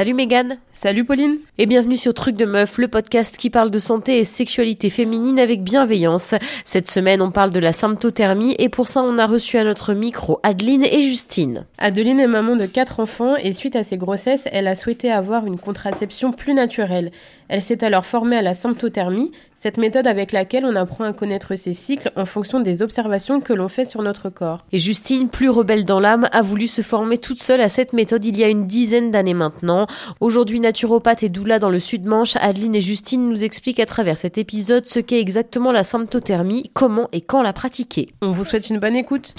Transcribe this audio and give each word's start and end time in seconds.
Salut 0.00 0.14
Mégane 0.14 0.56
Salut 0.82 1.04
Pauline 1.04 1.36
Et 1.58 1.66
bienvenue 1.66 1.98
sur 1.98 2.14
Truc 2.14 2.36
de 2.36 2.46
Meuf, 2.46 2.78
le 2.78 2.88
podcast 2.88 3.36
qui 3.36 3.50
parle 3.50 3.70
de 3.70 3.78
santé 3.78 4.16
et 4.18 4.24
sexualité 4.24 4.88
féminine 4.88 5.38
avec 5.38 5.62
bienveillance. 5.62 6.34
Cette 6.64 6.90
semaine, 6.90 7.20
on 7.20 7.30
parle 7.30 7.50
de 7.50 7.60
la 7.60 7.74
symptothermie 7.74 8.54
et 8.58 8.70
pour 8.70 8.88
ça, 8.88 9.02
on 9.02 9.18
a 9.18 9.26
reçu 9.26 9.58
à 9.58 9.64
notre 9.64 9.92
micro 9.92 10.40
Adeline 10.42 10.84
et 10.84 11.02
Justine. 11.02 11.66
Adeline 11.76 12.18
est 12.18 12.26
maman 12.26 12.56
de 12.56 12.64
quatre 12.64 12.98
enfants 12.98 13.36
et 13.36 13.52
suite 13.52 13.76
à 13.76 13.84
ses 13.84 13.98
grossesses, 13.98 14.48
elle 14.52 14.68
a 14.68 14.74
souhaité 14.74 15.12
avoir 15.12 15.44
une 15.44 15.58
contraception 15.58 16.32
plus 16.32 16.54
naturelle. 16.54 17.10
Elle 17.50 17.62
s'est 17.62 17.84
alors 17.84 18.06
formée 18.06 18.36
à 18.36 18.42
la 18.42 18.54
symptothermie, 18.54 19.32
cette 19.56 19.76
méthode 19.76 20.06
avec 20.06 20.30
laquelle 20.30 20.64
on 20.64 20.76
apprend 20.76 21.02
à 21.02 21.12
connaître 21.12 21.56
ses 21.56 21.74
cycles 21.74 22.12
en 22.16 22.24
fonction 22.24 22.60
des 22.60 22.80
observations 22.80 23.40
que 23.40 23.52
l'on 23.52 23.68
fait 23.68 23.84
sur 23.84 24.02
notre 24.02 24.30
corps. 24.30 24.64
Et 24.72 24.78
Justine, 24.78 25.28
plus 25.28 25.50
rebelle 25.50 25.84
dans 25.84 25.98
l'âme, 25.98 26.28
a 26.30 26.42
voulu 26.42 26.68
se 26.68 26.80
former 26.80 27.18
toute 27.18 27.42
seule 27.42 27.60
à 27.60 27.68
cette 27.68 27.92
méthode 27.92 28.24
il 28.24 28.38
y 28.38 28.44
a 28.44 28.48
une 28.48 28.66
dizaine 28.66 29.10
d'années 29.10 29.34
maintenant. 29.34 29.88
Aujourd'hui 30.20 30.60
naturopathe 30.70 31.24
et 31.24 31.28
doula 31.28 31.58
dans 31.58 31.68
le 31.68 31.80
Sud-Manche, 31.80 32.36
Adeline 32.36 32.76
et 32.76 32.80
Justine 32.80 33.28
nous 33.28 33.42
expliquent 33.42 33.80
à 33.80 33.86
travers 33.86 34.16
cet 34.16 34.38
épisode 34.38 34.86
ce 34.86 35.00
qu'est 35.00 35.18
exactement 35.18 35.72
la 35.72 35.82
symptothermie, 35.82 36.70
comment 36.74 37.08
et 37.10 37.22
quand 37.22 37.42
la 37.42 37.52
pratiquer. 37.52 38.10
On 38.22 38.30
vous 38.30 38.44
souhaite 38.44 38.70
une 38.70 38.78
bonne 38.78 38.94
écoute. 38.94 39.34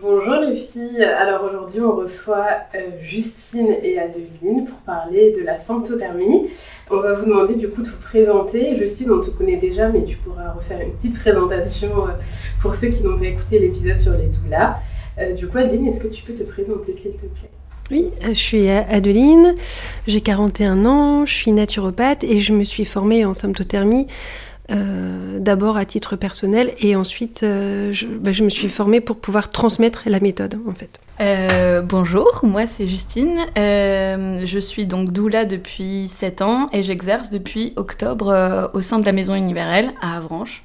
Bonjour 0.00 0.36
les 0.36 0.56
filles, 0.56 1.04
alors 1.04 1.44
aujourd'hui 1.44 1.82
on 1.82 1.94
reçoit 1.94 2.46
euh, 2.74 2.78
Justine 3.02 3.68
et 3.82 3.98
Adeline 3.98 4.64
pour 4.64 4.78
parler 4.78 5.34
de 5.38 5.44
la 5.44 5.58
symptothermie. 5.58 6.48
On 6.90 7.00
va 7.00 7.12
vous 7.12 7.26
demander 7.26 7.56
du 7.56 7.68
coup 7.68 7.82
de 7.82 7.88
vous 7.88 8.00
présenter. 8.00 8.76
Justine, 8.76 9.10
on 9.10 9.20
te 9.20 9.28
connaît 9.28 9.58
déjà, 9.58 9.90
mais 9.90 10.04
tu 10.04 10.16
pourras 10.16 10.52
refaire 10.52 10.80
une 10.80 10.92
petite 10.92 11.18
présentation 11.18 11.90
euh, 11.98 12.12
pour 12.62 12.72
ceux 12.74 12.88
qui 12.88 13.02
n'ont 13.02 13.18
pas 13.18 13.26
écouté 13.26 13.58
l'épisode 13.58 13.98
sur 13.98 14.12
les 14.12 14.28
doulas. 14.28 14.78
Euh, 15.18 15.34
du 15.34 15.48
coup, 15.48 15.58
Adeline, 15.58 15.88
est-ce 15.88 16.00
que 16.00 16.08
tu 16.08 16.22
peux 16.22 16.32
te 16.32 16.44
présenter 16.44 16.94
s'il 16.94 17.12
te 17.12 17.26
plaît? 17.26 17.50
Oui, 17.90 18.06
je 18.22 18.34
suis 18.34 18.68
Adeline, 18.68 19.54
j'ai 20.06 20.20
41 20.20 20.84
ans, 20.86 21.26
je 21.26 21.32
suis 21.32 21.52
naturopathe 21.52 22.24
et 22.24 22.40
je 22.40 22.52
me 22.52 22.64
suis 22.64 22.84
formée 22.84 23.24
en 23.24 23.34
symptothermie 23.34 24.06
euh, 24.72 25.38
d'abord 25.38 25.76
à 25.76 25.84
titre 25.84 26.16
personnel 26.16 26.72
et 26.80 26.96
ensuite 26.96 27.44
euh, 27.44 27.92
bah, 28.18 28.32
je, 28.32 28.42
me 28.42 28.48
suis 28.48 28.68
formée 28.68 29.00
pour 29.00 29.16
pouvoir 29.18 29.50
transmettre 29.50 30.02
la 30.06 30.18
méthode 30.18 30.58
en 30.66 30.74
fait. 30.74 30.98
Euh, 31.20 31.82
bonjour, 31.82 32.40
moi 32.42 32.66
c'est 32.66 32.88
Justine. 32.88 33.46
je 33.54 34.58
suis 34.60 34.86
donc 34.86 35.12
doula 35.12 35.44
depuis 35.44 36.08
7 36.08 36.42
ans 36.42 36.66
et 36.72 36.82
j'exerce 36.82 37.30
depuis 37.30 37.74
octobre 37.76 38.68
au 38.74 38.80
sein 38.80 38.98
de 38.98 39.06
la 39.06 39.12
Maison 39.12 39.36
Universelle 39.36 39.92
à 40.02 40.16
Avranches 40.16 40.64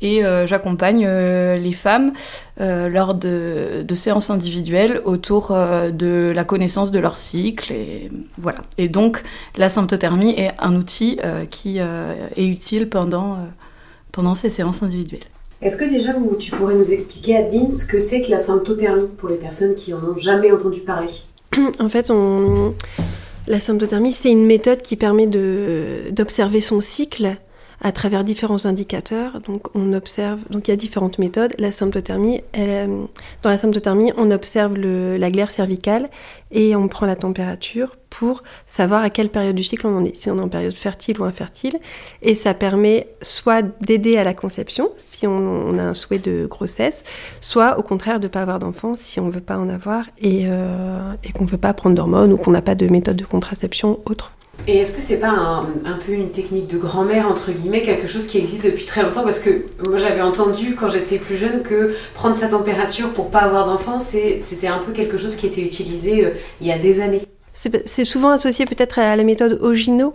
et 0.00 0.24
euh, 0.24 0.46
j'accompagne 0.46 1.04
euh, 1.06 1.56
les 1.56 1.72
femmes 1.72 2.12
euh, 2.60 2.88
lors 2.88 3.14
de, 3.14 3.84
séances 3.94 4.28
individuelles 4.28 5.00
autour 5.06 5.48
de 5.48 6.32
la 6.34 6.44
connaissance 6.44 6.90
de 6.90 6.98
leur 6.98 7.16
cycle 7.16 7.72
et 7.72 8.10
voilà. 8.36 8.58
Et 8.76 8.88
donc 8.88 9.22
la 9.56 9.70
symptothermie 9.70 10.34
est 10.36 10.50
un 10.58 10.76
outil 10.76 11.18
qui 11.50 11.78
est 11.78 12.46
utile 12.46 12.90
pendant, 12.90 13.38
pendant 14.12 14.34
ces 14.34 14.50
séances 14.50 14.82
individuelles. 14.82 15.24
Est-ce 15.62 15.78
que 15.78 15.86
déjà 15.86 16.10
tu 16.38 16.50
pourrais 16.50 16.74
nous 16.74 16.92
expliquer, 16.92 17.38
Adeline, 17.38 17.70
ce 17.70 17.86
que 17.86 17.98
c'est 17.98 18.20
que 18.20 18.30
la 18.30 18.38
symptothermie 18.38 19.08
pour 19.16 19.30
les 19.30 19.36
personnes 19.36 19.74
qui 19.74 19.94
en 19.94 19.98
ont 19.98 20.16
jamais 20.16 20.52
entendu 20.52 20.80
parler? 20.80 21.08
En 21.80 21.88
fait, 21.88 22.10
on... 22.10 22.74
la 23.46 23.58
symptothermie, 23.58 24.12
c'est 24.12 24.30
une 24.30 24.44
méthode 24.44 24.82
qui 24.82 24.96
permet 24.96 25.26
d'observer 25.26 26.60
son 26.60 26.82
cycle 26.82 27.38
à 27.80 27.92
travers 27.92 28.24
différents 28.24 28.66
indicateurs. 28.66 29.40
Donc, 29.40 29.74
on 29.74 29.92
observe, 29.92 30.40
donc 30.50 30.68
il 30.68 30.70
y 30.70 30.74
a 30.74 30.76
différentes 30.76 31.18
méthodes. 31.18 31.54
La 31.58 31.72
symptothermie, 31.72 32.40
dans 32.54 33.50
la 33.50 33.58
symptothermie, 33.58 34.12
on 34.16 34.30
observe 34.30 34.76
la 34.76 35.30
glaire 35.30 35.50
cervicale 35.50 36.08
et 36.50 36.76
on 36.76 36.88
prend 36.88 37.06
la 37.06 37.16
température 37.16 37.96
pour 38.08 38.42
savoir 38.66 39.02
à 39.02 39.10
quelle 39.10 39.28
période 39.28 39.56
du 39.56 39.64
cycle 39.64 39.86
on 39.86 39.98
en 39.98 40.04
est, 40.04 40.16
si 40.16 40.30
on 40.30 40.38
est 40.38 40.42
en 40.42 40.48
période 40.48 40.72
fertile 40.74 41.20
ou 41.20 41.24
infertile. 41.24 41.78
Et 42.22 42.34
ça 42.34 42.54
permet 42.54 43.08
soit 43.20 43.62
d'aider 43.80 44.16
à 44.16 44.24
la 44.24 44.32
conception, 44.32 44.90
si 44.96 45.26
on, 45.26 45.78
a 45.78 45.82
un 45.82 45.94
souhait 45.94 46.18
de 46.18 46.46
grossesse, 46.46 47.04
soit 47.40 47.78
au 47.78 47.82
contraire 47.82 48.20
de 48.20 48.26
ne 48.26 48.30
pas 48.30 48.42
avoir 48.42 48.58
d'enfant 48.58 48.94
si 48.94 49.20
on 49.20 49.26
ne 49.26 49.30
veut 49.30 49.40
pas 49.40 49.58
en 49.58 49.68
avoir 49.68 50.06
et, 50.18 50.44
euh, 50.46 51.12
et 51.24 51.32
qu'on 51.32 51.44
ne 51.44 51.50
veut 51.50 51.58
pas 51.58 51.74
prendre 51.74 51.94
d'hormones 51.94 52.32
ou 52.32 52.36
qu'on 52.36 52.52
n'a 52.52 52.62
pas 52.62 52.74
de 52.74 52.86
méthode 52.86 53.16
de 53.16 53.24
contraception 53.24 54.00
autre. 54.06 54.35
Et 54.68 54.78
est-ce 54.78 54.92
que 54.92 55.00
c'est 55.00 55.20
pas 55.20 55.30
un, 55.30 55.98
peu 56.04 56.12
une 56.12 56.30
technique 56.30 56.66
de 56.66 56.76
grand-mère, 56.76 57.28
entre 57.28 57.52
guillemets, 57.52 57.82
quelque 57.82 58.08
chose 58.08 58.26
qui 58.26 58.38
existe 58.38 58.64
depuis 58.64 58.84
très 58.84 59.02
longtemps? 59.02 59.22
Parce 59.22 59.38
que 59.38 59.64
moi 59.86 59.96
j'avais 59.96 60.22
entendu 60.22 60.74
quand 60.74 60.88
j'étais 60.88 61.18
plus 61.18 61.36
jeune 61.36 61.62
que 61.62 61.94
prendre 62.14 62.34
sa 62.34 62.48
température 62.48 63.10
pour 63.10 63.30
pas 63.30 63.40
avoir 63.40 63.66
d'enfant, 63.66 64.00
c'était 64.00 64.66
un 64.66 64.78
peu 64.78 64.92
quelque 64.92 65.18
chose 65.18 65.36
qui 65.36 65.46
était 65.46 65.60
utilisé 65.60 66.24
euh, 66.24 66.30
il 66.60 66.66
y 66.66 66.72
a 66.72 66.78
des 66.78 67.00
années. 67.00 67.22
C'est 67.52 68.04
souvent 68.04 68.30
associé 68.30 68.64
peut-être 68.66 68.98
à 68.98 69.16
la 69.16 69.22
méthode 69.22 69.58
Ogino, 69.62 70.14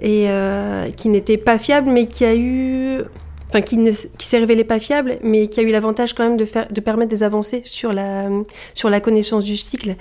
et 0.00 0.26
euh, 0.28 0.90
qui 0.90 1.08
n'était 1.08 1.36
pas 1.36 1.58
fiable, 1.58 1.90
mais 1.90 2.06
qui 2.06 2.24
a 2.24 2.34
eu. 2.34 3.02
Enfin, 3.48 3.62
qui, 3.62 3.78
s'est 4.18 4.38
révélé 4.38 4.62
pas 4.64 4.78
fiable, 4.78 5.18
mais 5.22 5.48
qui 5.48 5.60
a 5.60 5.62
eu 5.62 5.70
l'avantage 5.70 6.14
quand 6.14 6.22
même 6.22 6.36
de, 6.36 6.46
de 6.70 6.80
permettre 6.80 7.10
des 7.10 7.22
avancées 7.22 7.62
sur 7.64 7.94
la, 7.94 8.28
sur 8.74 8.90
la 8.90 9.00
connaissance 9.00 9.44
du 9.44 9.56
cycle. 9.56 9.94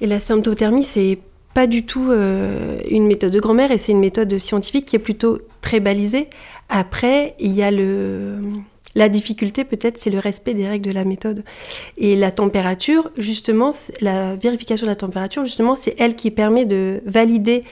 Et 0.00 0.06
la 0.06 0.18
symptothermie, 0.18 0.82
c'est 0.82 1.18
pas 1.54 1.66
du 1.66 1.84
tout 1.84 2.10
euh, 2.10 2.80
une 2.88 3.06
méthode 3.06 3.32
de 3.32 3.40
grand-mère 3.40 3.70
et 3.70 3.78
c'est 3.78 3.92
une 3.92 4.00
méthode 4.00 4.36
scientifique 4.38 4.86
qui 4.86 4.96
est 4.96 5.00
plutôt 5.00 5.38
très 5.60 5.80
balisée. 5.80 6.28
Après, 6.68 7.34
il 7.38 7.52
y 7.52 7.62
a 7.62 7.70
le... 7.70 8.38
La 8.94 9.08
difficulté 9.08 9.64
peut-être, 9.64 9.96
c'est 9.96 10.10
le 10.10 10.18
respect 10.18 10.52
des 10.52 10.68
règles 10.68 10.86
de 10.90 10.94
la 10.94 11.04
méthode. 11.04 11.44
Et 11.96 12.14
la 12.14 12.30
température, 12.30 13.10
justement, 13.16 13.72
la 14.02 14.36
vérification 14.36 14.84
de 14.84 14.90
la 14.90 14.96
température, 14.96 15.46
justement, 15.46 15.76
c'est 15.76 15.94
elle 15.98 16.14
qui 16.14 16.30
permet 16.30 16.66
de 16.66 17.00
valider 17.06 17.64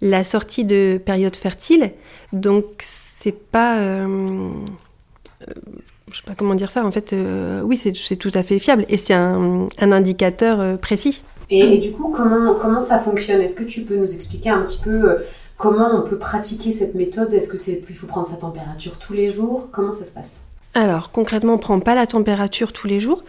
la 0.00 0.22
sortie 0.22 0.64
de 0.64 1.00
période 1.04 1.34
fertile. 1.34 1.90
Donc, 2.32 2.64
c'est 2.78 3.36
pas... 3.36 3.78
Euh, 3.78 4.52
euh, 5.48 5.52
je 6.12 6.18
sais 6.18 6.22
pas 6.24 6.34
comment 6.36 6.54
dire 6.54 6.70
ça, 6.70 6.86
en 6.86 6.92
fait, 6.92 7.16
oui, 7.64 7.76
c'est 7.76 8.16
tout 8.16 8.30
à 8.34 8.44
fait 8.44 8.60
fiable 8.60 8.84
et 8.88 8.96
c'est 8.96 9.14
un, 9.14 9.66
un, 9.78 9.92
indicateur 9.92 10.78
précis. 10.78 11.22
Et, 11.50 11.78
du 11.78 11.92
coup, 11.92 12.12
comment, 12.14 12.54
comment 12.54 12.80
ça 12.80 12.98
fonctionne? 12.98 13.40
Est-ce 13.40 13.56
que 13.56 13.64
tu 13.64 13.82
peux 13.82 13.96
nous 13.96 14.14
expliquer 14.14 14.50
un 14.50 14.62
petit 14.62 14.80
peu 14.82 15.10
euh, 15.10 15.16
comment 15.56 15.88
on 15.92 16.02
peut 16.02 16.18
pratiquer 16.18 16.70
cette 16.70 16.94
méthode? 16.94 17.34
Est-ce 17.34 17.48
que 17.48 17.56
c'est 17.56 17.82
il 17.88 17.96
faut 17.96 18.06
prendre 18.06 18.26
sa 18.26 18.36
température 18.36 18.98
tous 18.98 19.12
les 19.12 19.30
jours? 19.30 19.68
Comment 19.72 19.92
ça 19.92 20.04
se 20.04 20.12
passe? 20.12 20.46
Alors 20.74 21.10
concrètement, 21.10 21.54
on 21.54 21.56
ne 21.56 21.60
prend 21.60 21.80
pas 21.80 21.96
la 21.96 22.06
température 22.06 22.72
tous 22.72 22.86
les 22.86 23.00
jours. 23.00 23.24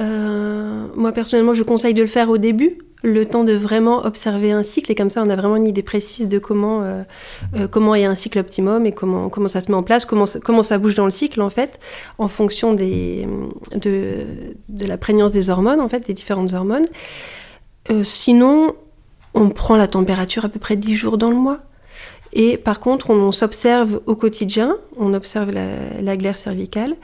Euh, 0.00 0.86
moi 0.96 1.12
personnellement, 1.12 1.54
je 1.54 1.62
conseille 1.62 1.94
de 1.94 2.02
le 2.02 2.08
faire 2.08 2.28
au 2.30 2.38
début, 2.38 2.78
le 3.04 3.24
temps 3.26 3.44
de 3.44 3.52
vraiment 3.52 4.04
observer 4.04 4.50
un 4.50 4.64
cycle. 4.64 4.90
Et 4.90 4.96
comme 4.96 5.10
ça, 5.10 5.22
on 5.24 5.30
a 5.30 5.36
vraiment 5.36 5.56
une 5.56 5.68
idée 5.68 5.82
précise 5.84 6.26
de 6.26 6.38
comment 6.40 6.82
euh, 6.82 7.68
comment 7.70 7.94
est 7.94 8.04
un 8.04 8.16
cycle 8.16 8.40
optimum 8.40 8.86
et 8.86 8.92
comment 8.92 9.28
comment 9.28 9.46
ça 9.46 9.60
se 9.60 9.70
met 9.70 9.76
en 9.76 9.84
place, 9.84 10.04
comment 10.04 10.26
ça, 10.26 10.40
comment 10.40 10.64
ça 10.64 10.78
bouge 10.78 10.96
dans 10.96 11.04
le 11.04 11.12
cycle 11.12 11.40
en 11.40 11.50
fait, 11.50 11.78
en 12.18 12.26
fonction 12.26 12.74
des 12.74 13.28
de, 13.76 14.26
de 14.68 14.86
la 14.86 14.96
prégnance 14.96 15.30
des 15.30 15.50
hormones 15.50 15.80
en 15.80 15.88
fait, 15.88 16.04
des 16.04 16.14
différentes 16.14 16.52
hormones. 16.52 16.86
Euh, 17.88 18.04
sinon, 18.04 18.74
on 19.34 19.48
prend 19.50 19.76
la 19.76 19.86
température 19.86 20.44
à 20.44 20.48
peu 20.48 20.58
près 20.58 20.76
10 20.76 20.94
jours 20.96 21.18
dans 21.18 21.30
le 21.30 21.36
mois. 21.36 21.58
Et 22.32 22.56
par 22.56 22.78
contre, 22.78 23.10
on, 23.10 23.32
s'observe 23.32 24.00
au 24.06 24.14
quotidien, 24.14 24.76
on 24.96 25.14
observe 25.14 25.50
la, 25.50 26.16
glaire 26.16 26.38
cervicale. 26.38 26.94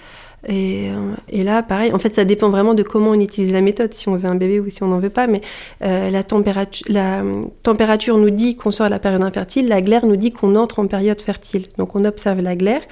Euh, 0.49 1.13
et, 1.29 1.43
là, 1.43 1.65
pareil, 1.65 1.93
en 1.93 1.99
fait, 1.99 2.15
ça 2.15 2.25
dépend 2.25 2.49
vraiment 2.49 2.75
de 2.75 2.85
comment 2.85 3.11
on 3.11 3.21
utilise 3.21 3.53
la 3.53 3.61
méthode, 3.61 3.93
si 3.93 4.09
on 4.09 4.15
veut 4.15 4.31
un 4.31 4.37
bébé 4.37 4.61
ou 4.61 4.71
si 4.71 4.85
on 4.85 4.87
n'en 4.87 5.01
veut 5.01 5.11
pas. 5.11 5.27
Mais 5.27 5.41
euh, 5.83 6.11
la, 6.11 6.23
la 6.89 7.23
température 7.65 8.19
nous 8.19 8.31
dit 8.31 8.57
qu'on 8.57 8.71
sort 8.71 8.87
à 8.87 8.89
la 8.89 9.01
période 9.01 9.25
infertile, 9.25 9.67
la 9.67 9.81
glaire 9.81 10.07
nous 10.07 10.17
dit 10.17 10.31
qu'on 10.31 10.55
entre 10.55 10.79
en 10.79 10.87
période 10.87 11.21
fertile. 11.21 11.67
Donc 11.79 11.97
on 11.97 12.05
observe 12.05 12.41
la 12.41 12.55
glaire 12.55 12.83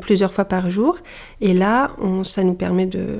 plusieurs 0.00 0.32
fois 0.32 0.46
par 0.46 0.70
jour. 0.70 0.96
Et 1.42 1.52
là, 1.52 1.90
ça 2.22 2.42
nous 2.42 2.54
permet 2.54 2.86
de, 2.86 3.18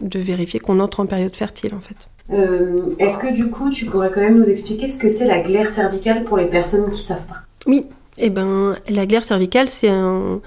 de 0.00 0.18
vérifier 0.18 0.60
qu'on 0.60 0.80
entre 0.80 1.00
en 1.00 1.06
période 1.06 1.34
fertile, 1.34 1.74
en 1.74 1.80
fait. 1.80 2.08
Euh, 2.32 2.94
est-ce 2.98 3.18
que 3.18 3.32
du 3.32 3.50
coup, 3.50 3.70
tu 3.70 3.86
pourrais 3.86 4.10
quand 4.10 4.20
même 4.20 4.38
nous 4.38 4.48
expliquer 4.48 4.88
ce 4.88 4.98
que 4.98 5.08
c'est 5.08 5.26
la 5.26 5.40
glaire 5.40 5.70
cervicale 5.70 6.24
pour 6.24 6.36
les 6.36 6.46
personnes 6.46 6.90
qui 6.90 7.02
savent 7.02 7.26
pas? 7.26 7.42
Oui, 7.66 7.86
eh 8.18 8.30
ben, 8.30 8.76
la 8.88 9.06
glaire 9.06 9.24
cervicale, 9.24 9.68
c'est 9.68 9.88
un, 9.88 10.40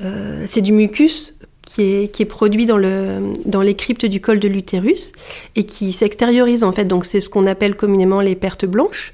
euh, 0.00 0.44
c'est 0.46 0.60
du 0.60 0.72
mucus 0.72 1.38
qui 1.62 1.82
est, 1.82 2.12
qui 2.12 2.22
est, 2.22 2.26
produit 2.26 2.66
dans, 2.66 2.76
le, 2.78 3.32
dans 3.44 3.62
les 3.62 3.74
cryptes 3.74 4.06
du 4.06 4.20
col 4.20 4.40
de 4.40 4.48
l'utérus 4.48 5.12
et 5.54 5.64
qui 5.64 5.92
s'extériorise 5.92 6.64
en 6.64 6.72
fait. 6.72 6.84
Donc 6.84 7.04
c'est 7.04 7.20
ce 7.20 7.28
qu'on 7.28 7.46
appelle 7.46 7.76
communément 7.76 8.20
les 8.20 8.34
pertes 8.34 8.64
blanches, 8.64 9.12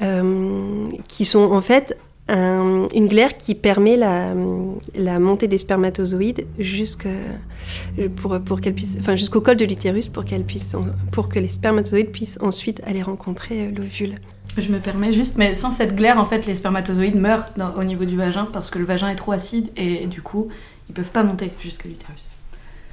euh, 0.00 0.84
qui 1.08 1.24
sont 1.24 1.52
en 1.52 1.60
fait 1.60 1.96
une 2.28 3.08
glaire 3.08 3.36
qui 3.36 3.54
permet 3.54 3.96
la, 3.96 5.18
montée 5.18 5.48
des 5.48 5.58
spermatozoïdes 5.58 6.46
jusqu'au 6.58 7.08
pour, 8.16 8.40
pour 8.40 8.60
enfin, 9.00 9.14
col 9.40 9.56
de 9.56 9.64
l'utérus 9.64 10.08
pour, 10.08 10.24
pour 11.10 11.28
que 11.28 11.38
les 11.38 11.48
spermatozoïdes 11.48 12.10
puissent 12.10 12.38
ensuite 12.40 12.80
aller 12.86 13.02
rencontrer 13.02 13.66
euh, 13.66 13.70
l'ovule. 13.76 14.14
Je 14.56 14.70
me 14.70 14.78
permets 14.78 15.12
juste, 15.12 15.36
mais 15.38 15.54
sans 15.54 15.70
cette 15.70 15.96
glaire, 15.96 16.18
en 16.18 16.24
fait, 16.24 16.46
les 16.46 16.54
spermatozoïdes 16.54 17.16
meurent 17.16 17.46
au 17.76 17.84
niveau 17.84 18.04
du 18.04 18.16
vagin 18.16 18.46
parce 18.52 18.70
que 18.70 18.78
le 18.78 18.84
vagin 18.84 19.08
est 19.08 19.16
trop 19.16 19.32
acide 19.32 19.70
et 19.76 20.06
du 20.06 20.20
coup, 20.20 20.48
ils 20.88 20.94
peuvent 20.94 21.10
pas 21.10 21.22
monter 21.22 21.50
jusqu'à 21.62 21.88
l'utérus. 21.88 22.41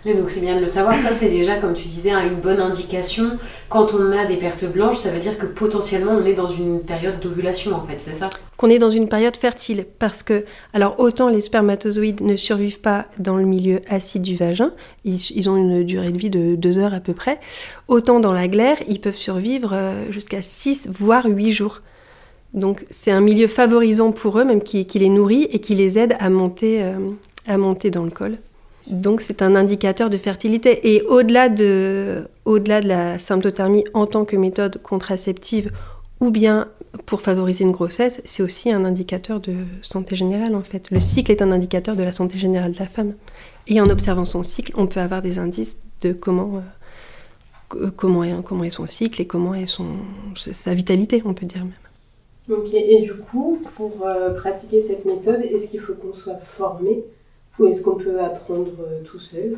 Donc 0.05 0.29
c'est 0.29 0.39
bien 0.41 0.55
de 0.55 0.61
le 0.61 0.67
savoir, 0.67 0.97
ça 0.97 1.11
c'est 1.11 1.29
déjà 1.29 1.57
comme 1.57 1.73
tu 1.73 1.87
disais 1.87 2.11
une 2.11 2.35
bonne 2.35 2.61
indication. 2.61 3.37
Quand 3.67 3.93
on 3.93 4.11
a 4.11 4.25
des 4.25 4.37
pertes 4.37 4.65
blanches, 4.65 4.97
ça 4.97 5.11
veut 5.11 5.19
dire 5.19 5.37
que 5.37 5.45
potentiellement 5.45 6.13
on 6.13 6.25
est 6.25 6.33
dans 6.33 6.47
une 6.47 6.81
période 6.81 7.19
d'ovulation 7.19 7.75
en 7.75 7.83
fait, 7.83 7.99
c'est 7.99 8.15
ça? 8.15 8.29
Qu'on 8.57 8.69
est 8.69 8.79
dans 8.79 8.89
une 8.89 9.09
période 9.09 9.35
fertile 9.35 9.85
parce 9.99 10.23
que, 10.23 10.45
alors 10.73 10.99
autant 10.99 11.29
les 11.29 11.41
spermatozoïdes 11.41 12.21
ne 12.21 12.35
survivent 12.35 12.79
pas 12.79 13.05
dans 13.17 13.35
le 13.35 13.43
milieu 13.43 13.81
acide 13.89 14.21
du 14.21 14.35
vagin, 14.35 14.71
ils, 15.03 15.49
ont 15.49 15.57
une 15.57 15.83
durée 15.83 16.11
de 16.11 16.17
vie 16.17 16.29
de 16.29 16.55
2 16.55 16.77
heures 16.77 16.93
à 16.93 16.99
peu 17.01 17.13
près, 17.13 17.39
autant 17.87 18.19
dans 18.19 18.33
la 18.33 18.47
glaire, 18.47 18.77
ils 18.87 19.01
peuvent 19.01 19.15
survivre 19.15 19.71
euh, 19.73 20.11
jusqu'à 20.11 20.41
6 20.41 20.89
voire 20.91 21.25
8 21.25 21.51
jours. 21.51 21.81
Donc 22.53 22.85
c'est 22.89 23.11
un 23.11 23.21
milieu 23.21 23.47
favorisant 23.47 24.11
pour 24.11 24.39
eux, 24.39 24.45
même 24.45 24.63
qui, 24.63 24.85
les 24.95 25.09
nourrit 25.09 25.43
et 25.51 25.59
qui 25.59 25.75
les 25.75 25.99
aide 25.99 26.15
à 26.19 26.29
monter, 26.29 26.83
euh, 26.83 26.93
à 27.47 27.57
monter 27.57 27.91
dans 27.91 28.03
le 28.03 28.11
col. 28.11 28.37
Donc 28.89 29.21
c'est 29.21 29.41
un 29.41 29.55
indicateur 29.55 30.09
de 30.09 30.17
fertilité. 30.17 30.93
Et 30.93 31.01
au-delà 31.03 31.49
de, 31.49 32.27
au-delà 32.45 32.81
de 32.81 32.87
la 32.87 33.19
symptothermie 33.19 33.85
en 33.93 34.05
tant 34.05 34.25
que 34.25 34.35
méthode 34.35 34.81
contraceptive 34.81 35.71
ou 36.19 36.31
bien 36.31 36.67
pour 37.05 37.21
favoriser 37.21 37.63
une 37.63 37.71
grossesse, 37.71 38.21
c'est 38.25 38.41
aussi 38.41 38.71
un 38.71 38.83
indicateur 38.83 39.39
de 39.39 39.53
santé 39.81 40.15
générale 40.15 40.55
en 40.55 40.63
fait. 40.63 40.89
Le 40.91 40.99
cycle 40.99 41.31
est 41.31 41.41
un 41.41 41.51
indicateur 41.51 41.95
de 41.95 42.03
la 42.03 42.11
santé 42.11 42.37
générale 42.37 42.73
de 42.73 42.79
la 42.79 42.87
femme. 42.87 43.13
Et 43.67 43.79
en 43.79 43.89
observant 43.89 44.25
son 44.25 44.43
cycle, 44.43 44.73
on 44.75 44.87
peut 44.87 44.99
avoir 44.99 45.21
des 45.21 45.37
indices 45.37 45.77
de 46.01 46.11
comment, 46.13 46.63
euh, 47.75 47.91
comment, 47.95 48.23
est, 48.23 48.33
comment 48.43 48.63
est 48.63 48.71
son 48.71 48.87
cycle 48.87 49.21
et 49.21 49.27
comment 49.27 49.53
est 49.53 49.67
son, 49.67 49.85
sa 50.35 50.73
vitalité, 50.73 51.21
on 51.25 51.33
peut 51.35 51.45
dire 51.45 51.63
même. 51.63 52.57
Ok, 52.57 52.73
et 52.73 53.01
du 53.01 53.13
coup, 53.13 53.61
pour 53.75 54.07
euh, 54.07 54.31
pratiquer 54.31 54.79
cette 54.79 55.05
méthode, 55.05 55.41
est-ce 55.43 55.69
qu'il 55.69 55.79
faut 55.79 55.93
qu'on 55.93 56.13
soit 56.13 56.37
formé? 56.37 57.03
Ou 57.59 57.67
est-ce 57.67 57.81
qu'on 57.81 57.95
peut 57.95 58.21
apprendre 58.21 58.71
euh, 58.79 59.03
tout 59.03 59.19
seul? 59.19 59.57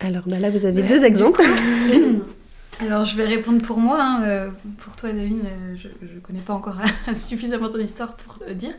Alors 0.00 0.22
bah 0.26 0.38
là, 0.38 0.50
vous 0.50 0.64
avez 0.64 0.82
deux 0.82 1.04
exemples. 1.04 1.42
Alors 2.80 3.04
je 3.04 3.16
vais 3.16 3.26
répondre 3.26 3.62
pour 3.62 3.78
moi. 3.78 3.98
Hein, 4.00 4.22
euh, 4.24 4.48
pour 4.78 4.96
toi, 4.96 5.10
Adeline, 5.10 5.42
euh, 5.44 5.76
je 5.76 5.88
ne 5.88 6.20
connais 6.20 6.40
pas 6.40 6.54
encore 6.54 6.76
suffisamment 7.14 7.68
ton 7.68 7.78
histoire 7.78 8.14
pour 8.14 8.38
te 8.38 8.50
dire. 8.52 8.72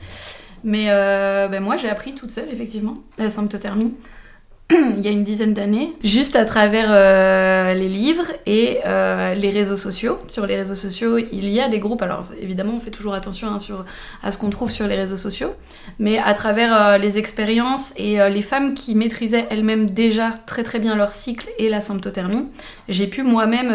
Mais 0.63 0.87
ben, 0.87 1.61
moi, 1.61 1.77
j'ai 1.77 1.87
appris 1.87 2.15
toute 2.15 2.31
seule, 2.31 2.49
effectivement, 2.51 2.97
la 3.19 3.29
symptothermie. 3.29 3.93
Il 4.69 4.99
y 4.99 5.07
a 5.07 5.11
une 5.11 5.23
dizaine 5.23 5.53
d'années, 5.53 5.93
juste 6.03 6.35
à 6.35 6.43
travers 6.43 6.87
euh, 6.89 7.73
les 7.73 7.87
livres 7.87 8.25
et 8.45 8.79
euh, 8.85 9.33
les 9.33 9.49
réseaux 9.49 9.77
sociaux. 9.77 10.19
Sur 10.27 10.45
les 10.45 10.57
réseaux 10.57 10.75
sociaux, 10.75 11.17
il 11.17 11.49
y 11.49 11.61
a 11.61 11.69
des 11.69 11.79
groupes, 11.79 12.01
alors 12.01 12.25
évidemment 12.41 12.73
on 12.75 12.79
fait 12.81 12.91
toujours 12.91 13.13
attention 13.13 13.47
hein, 13.47 13.57
à 14.23 14.31
ce 14.31 14.37
qu'on 14.37 14.49
trouve 14.49 14.69
sur 14.69 14.85
les 14.85 14.95
réseaux 14.95 15.15
sociaux, 15.15 15.53
mais 15.99 16.17
à 16.17 16.33
travers 16.33 16.75
euh, 16.75 16.97
les 16.97 17.17
expériences 17.17 17.93
et 17.95 18.17
les 18.29 18.41
femmes 18.41 18.73
qui 18.73 18.95
maîtrisaient 18.95 19.45
elles-mêmes 19.49 19.89
déjà 19.89 20.33
très 20.45 20.63
très 20.63 20.79
bien 20.79 20.95
leur 20.95 21.11
cycle 21.11 21.47
et 21.57 21.69
la 21.69 21.79
symptothermie, 21.79 22.47
j'ai 22.89 23.07
pu 23.07 23.23
moi-même 23.23 23.69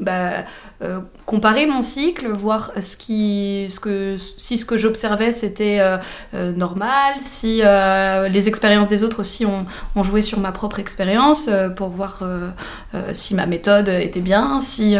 bah, 0.00 0.44
euh, 0.82 1.00
comparer 1.26 1.66
mon 1.66 1.82
cycle, 1.82 2.28
voir 2.28 2.72
ce 2.80 2.96
qui, 2.96 3.66
ce 3.68 3.78
que, 3.78 4.16
si 4.38 4.56
ce 4.56 4.64
que 4.64 4.78
j'observais 4.78 5.30
c'était 5.30 5.78
euh, 5.78 5.98
euh, 6.34 6.52
normal, 6.52 7.14
si 7.20 7.60
les 7.60 8.48
expériences 8.48 8.88
des 8.88 9.04
autres 9.04 9.20
aussi 9.20 9.44
ont, 9.44 9.66
ont 9.94 10.02
joué 10.02 10.22
sur 10.22 10.40
ma 10.40 10.52
propre 10.52 10.78
expérience 10.78 11.50
pour 11.76 11.88
voir 11.88 12.22
si 13.12 13.34
ma 13.34 13.46
méthode 13.46 13.88
était 13.88 14.20
bien, 14.20 14.60
si 14.60 14.96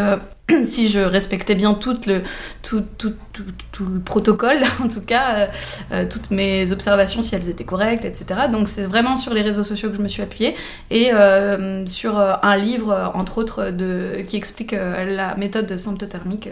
si 0.65 0.89
je 0.89 1.01
respectais 1.01 1.55
bien 1.55 1.75
tout 1.75 1.99
le, 2.07 2.23
tout, 2.63 2.85
tout, 2.99 3.15
tout, 3.33 3.87
le 3.87 4.01
protocole, 4.01 4.59
en 4.85 4.89
tout 4.89 5.01
cas, 5.01 5.35
euh, 5.35 5.47
euh, 5.93 6.05
toutes 6.11 6.31
mes 6.31 6.73
observations, 6.73 7.23
si 7.23 7.35
elles 7.35 7.49
étaient 7.49 7.65
correctes, 7.65 8.05
etc. 8.05 8.43
Donc 8.51 8.69
c'est 8.69 8.85
vraiment 8.85 9.17
sur 9.17 9.35
les 9.35 9.43
réseaux 9.43 9.65
sociaux 9.65 9.91
que 9.91 9.97
je 9.97 10.03
me 10.03 10.09
suis 10.09 10.23
appuyée 10.23 10.55
et 10.91 11.13
euh, 11.13 11.87
sur 11.87 12.19
un 12.19 12.57
livre, 12.57 13.13
entre 13.15 13.39
autres, 13.39 13.71
de, 13.71 14.23
qui 14.27 14.37
explique 14.37 14.73
la 14.73 15.35
méthode 15.37 15.67
de 15.67 15.77
symptothermique 15.77 16.49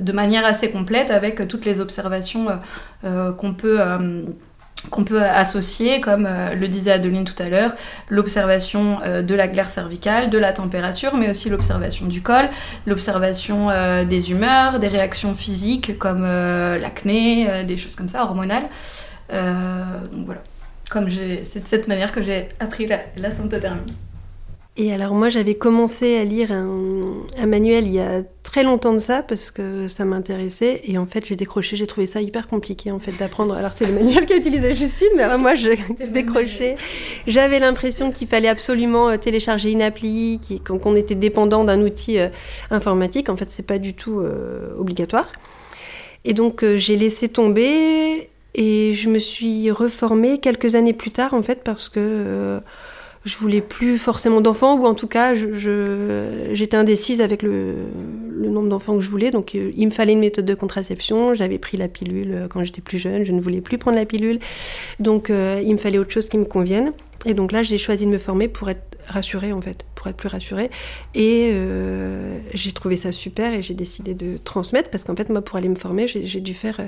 de 0.00 0.12
manière 0.12 0.46
assez 0.46 0.70
complète 0.70 1.10
avec 1.10 1.46
toutes 1.46 1.66
les 1.66 1.80
observations 1.80 2.46
qu'on 3.02 3.54
peut 3.54 3.80
qu'on 4.90 5.04
peut 5.04 5.22
associer, 5.22 6.00
comme 6.00 6.26
euh, 6.26 6.54
le 6.54 6.68
disait 6.68 6.92
Adeline 6.92 7.24
tout 7.24 7.40
à 7.40 7.48
l'heure, 7.48 7.74
l'observation 8.08 8.98
euh, 9.04 9.22
de 9.22 9.34
la 9.34 9.48
glaire 9.48 9.70
cervicale, 9.70 10.30
de 10.30 10.38
la 10.38 10.52
température, 10.52 11.16
mais 11.16 11.30
aussi 11.30 11.48
l'observation 11.50 12.06
du 12.06 12.22
col, 12.22 12.48
l'observation 12.86 13.70
euh, 13.70 14.04
des 14.04 14.30
humeurs, 14.30 14.78
des 14.78 14.88
réactions 14.88 15.34
physiques 15.34 15.98
comme 15.98 16.22
l'acné, 16.22 17.64
des 17.64 17.76
choses 17.76 17.96
comme 17.96 18.08
ça, 18.08 18.22
hormonales. 18.24 18.68
donc 19.30 20.26
voilà, 20.26 20.42
comme 20.90 21.08
c'est 21.42 21.62
de 21.62 21.68
cette 21.68 21.88
manière 21.88 22.12
que 22.12 22.22
j'ai 22.22 22.48
appris 22.60 22.86
la, 22.86 23.00
la 23.16 23.30
symptothermie. 23.30 23.82
Et 24.78 24.90
alors 24.90 25.12
moi 25.12 25.28
j'avais 25.28 25.54
commencé 25.54 26.16
à 26.16 26.24
lire 26.24 26.50
un, 26.50 27.46
manuel 27.46 27.86
il 27.86 27.92
y 27.92 28.00
a 28.00 28.22
très 28.42 28.62
longtemps 28.62 28.94
de 28.94 28.98
ça 28.98 29.22
parce 29.22 29.50
que 29.50 29.86
ça 29.86 30.06
m'intéressait 30.06 30.80
et 30.84 30.96
en 30.96 31.04
fait 31.04 31.26
j'ai 31.26 31.36
décroché, 31.36 31.76
j'ai 31.76 31.86
trouvé 31.86 32.06
ça 32.06 32.22
hyper 32.22 32.48
compliqué 32.48 32.90
en 32.90 32.98
fait 32.98 33.12
d'apprendre. 33.12 33.52
Alors 33.52 33.74
c'est 33.74 33.86
le 33.86 33.92
manuel 33.92 34.24
qu'a 34.26 34.36
utilisé 34.36 34.72
Justine 34.72 35.08
mais 35.14 35.24
alors 35.24 35.38
moi 35.38 35.54
j'ai 35.56 35.76
décroché. 36.08 36.76
J'avais 37.26 37.58
l'impression 37.58 38.10
qu'il 38.12 38.28
fallait 38.28 38.48
absolument 38.48 39.10
euh, 39.10 39.18
télécharger 39.18 39.70
une 39.70 39.82
appli, 39.82 40.40
qu'on 40.64 40.96
était 40.96 41.16
dépendant 41.16 41.64
d'un 41.64 41.82
outil 41.82 42.18
euh, 42.18 42.28
informatique. 42.70 43.28
En 43.28 43.36
fait 43.36 43.50
c'est 43.50 43.66
pas 43.66 43.78
du 43.78 43.92
tout 43.92 44.20
euh, 44.20 44.74
obligatoire. 44.78 45.30
Et 46.24 46.32
donc 46.32 46.64
j'ai 46.76 46.96
laissé 46.96 47.28
tomber 47.28 48.30
et 48.54 48.94
je 48.94 49.10
me 49.10 49.18
suis 49.18 49.70
reformée 49.70 50.38
quelques 50.38 50.76
années 50.76 50.94
plus 50.94 51.10
tard 51.10 51.34
en 51.34 51.42
fait 51.42 51.62
parce 51.62 51.90
que 51.90 52.62
je 53.24 53.36
voulais 53.36 53.60
plus 53.60 53.98
forcément 53.98 54.40
d'enfants, 54.40 54.76
ou 54.78 54.86
en 54.86 54.94
tout 54.94 55.06
cas, 55.06 55.34
j'étais 55.34 56.76
indécise 56.76 57.20
avec 57.20 57.42
le, 57.42 57.74
nombre 58.36 58.68
d'enfants 58.68 58.96
que 58.96 59.00
je 59.00 59.08
voulais. 59.08 59.30
Donc, 59.30 59.54
euh, 59.54 59.70
il 59.76 59.86
me 59.86 59.92
fallait 59.92 60.12
une 60.12 60.20
méthode 60.20 60.44
de 60.44 60.54
contraception. 60.54 61.32
J'avais 61.32 61.58
pris 61.58 61.76
la 61.76 61.88
pilule 61.88 62.32
euh, 62.32 62.48
quand 62.48 62.62
j'étais 62.64 62.82
plus 62.82 62.98
jeune. 62.98 63.24
Je 63.24 63.32
ne 63.32 63.40
voulais 63.40 63.60
plus 63.60 63.78
prendre 63.78 63.96
la 63.96 64.04
pilule. 64.04 64.40
Donc, 64.98 65.30
euh, 65.30 65.62
il 65.64 65.72
me 65.72 65.78
fallait 65.78 65.98
autre 65.98 66.10
chose 66.10 66.28
qui 66.28 66.36
me 66.36 66.44
convienne. 66.44 66.92
Et 67.24 67.34
donc 67.34 67.52
là, 67.52 67.62
j'ai 67.62 67.78
choisi 67.78 68.04
de 68.04 68.10
me 68.10 68.18
former 68.18 68.48
pour 68.48 68.68
être 68.68 68.98
rassurée, 69.06 69.52
en 69.52 69.60
fait, 69.60 69.84
pour 70.02 70.10
être 70.10 70.16
plus 70.16 70.28
rassurée. 70.28 70.70
Et 71.14 71.54
j'ai 72.54 72.72
trouvé 72.72 72.96
ça 72.96 73.12
super 73.12 73.54
et 73.54 73.62
j'ai 73.62 73.74
décidé 73.74 74.14
de 74.14 74.36
transmettre 74.42 74.90
parce 74.90 75.04
qu'en 75.04 75.14
fait, 75.14 75.28
moi, 75.28 75.42
pour 75.42 75.56
aller 75.56 75.68
me 75.68 75.76
former, 75.76 76.06
j'ai 76.06 76.40
dû 76.40 76.54
faire 76.54 76.80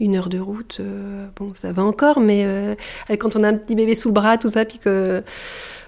une 0.00 0.16
heure 0.16 0.30
de 0.30 0.38
route. 0.38 0.80
bon, 1.36 1.52
ça 1.54 1.72
va 1.72 1.82
encore, 1.82 2.20
mais 2.20 2.46
quand 3.18 3.36
on 3.36 3.44
a 3.44 3.48
un 3.48 3.54
petit 3.54 3.74
bébé 3.74 3.94
sous 3.94 4.08
le 4.08 4.14
bras, 4.14 4.38
tout 4.38 4.48
ça, 4.48 4.64
puis 4.64 4.78
que 4.78 5.22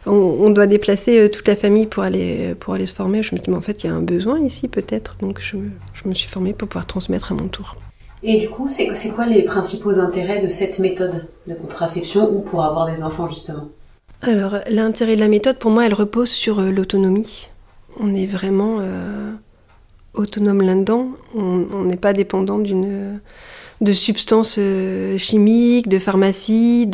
on, 0.07 0.51
doit 0.51 0.67
déplacer 0.67 1.19
euh, 1.19 1.29
toute 1.29 1.49
la 1.49 1.57
famille 1.57 1.87
pour 1.87 2.03
aller, 2.03 2.55
pour 2.59 2.75
aller 2.75 2.87
se 2.87 2.93
former. 2.93 3.23
Je 3.23 3.35
me 3.35 3.41
dis, 3.41 3.51
mais 3.51 3.57
en 3.57 3.63
fait, 3.63 3.85
il 3.85 3.87
y 3.87 3.91
a 3.91 3.95
un 3.95 4.03
besoin 4.03 4.41
ici 4.41 4.69
peut-être. 4.69 5.17
Donc 5.19 5.41
je, 5.41 5.57
me 6.07 6.15
suis 6.15 6.29
formée 6.29 6.53
pour 6.53 6.69
pouvoir 6.69 6.87
transmettre 6.87 7.33
à 7.33 7.35
mon 7.35 7.49
tour. 7.49 7.77
Et 8.23 8.39
du 8.39 8.49
coup, 8.49 8.69
c'est 8.69 9.11
quoi 9.11 9.27
les 9.27 9.43
principaux 9.43 9.99
intérêts 9.99 10.43
de 10.43 10.49
cette 10.49 10.79
méthode 10.79 11.27
de 11.47 11.55
contraception 11.55 12.31
ou 12.35 12.41
pour 12.41 12.65
avoir 12.65 12.87
des 12.87 13.03
enfants 13.03 13.27
justement? 13.27 13.69
Alors, 14.27 14.57
l'intérêt 14.69 15.17
de 15.17 15.21
la 15.21 15.29
méthode, 15.29 15.59
pour 15.59 15.71
moi, 15.71 15.87
elle 15.87 15.95
repose 15.95 16.31
sur 16.31 16.59
euh, 16.59 16.71
l'autonomie. 16.71 17.51
On 18.01 18.15
est 18.15 18.27
vraiment 18.27 18.79
euh, 18.81 19.33
autonome 20.15 20.63
là-dedans. 20.63 21.09
On 21.35 21.85
n'est 21.85 21.97
pas 21.97 22.13
dépendant 22.13 22.59
d'une 22.59 23.21
de 23.81 23.93
substances 23.93 24.57
euh, 24.59 25.19
chimiques, 25.19 25.89
de 25.89 25.99
pharmacie, 25.99 26.89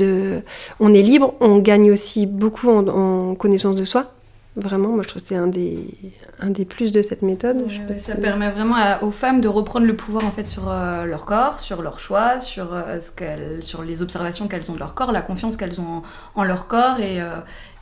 on 0.81 0.95
est 0.95 1.03
libre, 1.03 1.35
on 1.41 1.59
gagne 1.59 1.91
aussi 1.91 2.27
beaucoup 2.27 2.69
en, 2.69 3.35
connaissance 3.35 3.77
de 3.77 3.85
soi. 3.85 4.13
Vraiment, 4.61 4.89
moi 4.89 5.03
je 5.03 5.09
trouve 5.09 5.23
que 5.23 5.29
c'est 5.29 5.37
un 5.37 5.47
des, 5.47 5.79
un 6.41 6.51
des 6.51 6.65
plus 6.65 6.93
de 6.93 7.03
cette 7.03 7.23
méthode. 7.23 7.67
ça 7.97 8.15
permet 8.17 8.51
vraiment 8.51 8.77
aux 9.03 9.11
femmes 9.11 9.41
de 9.41 9.49
reprendre 9.49 9.87
le 9.87 9.97
pouvoir 9.97 10.25
en 10.25 10.31
fait 10.31 10.45
sur 10.45 10.71
euh, 10.71 11.05
leur 11.05 11.25
corps, 11.25 11.61
sur 11.61 11.83
leur 11.83 11.99
choix, 11.99 12.39
sur, 12.39 12.73
euh, 12.73 13.01
ce 13.01 13.61
sur 13.61 13.83
les 13.83 14.03
observations 14.03 14.49
qu'elles 14.49 14.71
ont 14.71 14.75
de 14.75 14.79
leur 14.79 14.95
corps, 14.95 15.13
la 15.13 15.23
confiance 15.23 15.57
qu'elles 15.57 15.81
ont 15.81 16.03
en, 16.35 16.45
leur 16.45 16.67
corps 16.67 17.01
et, 17.01 17.21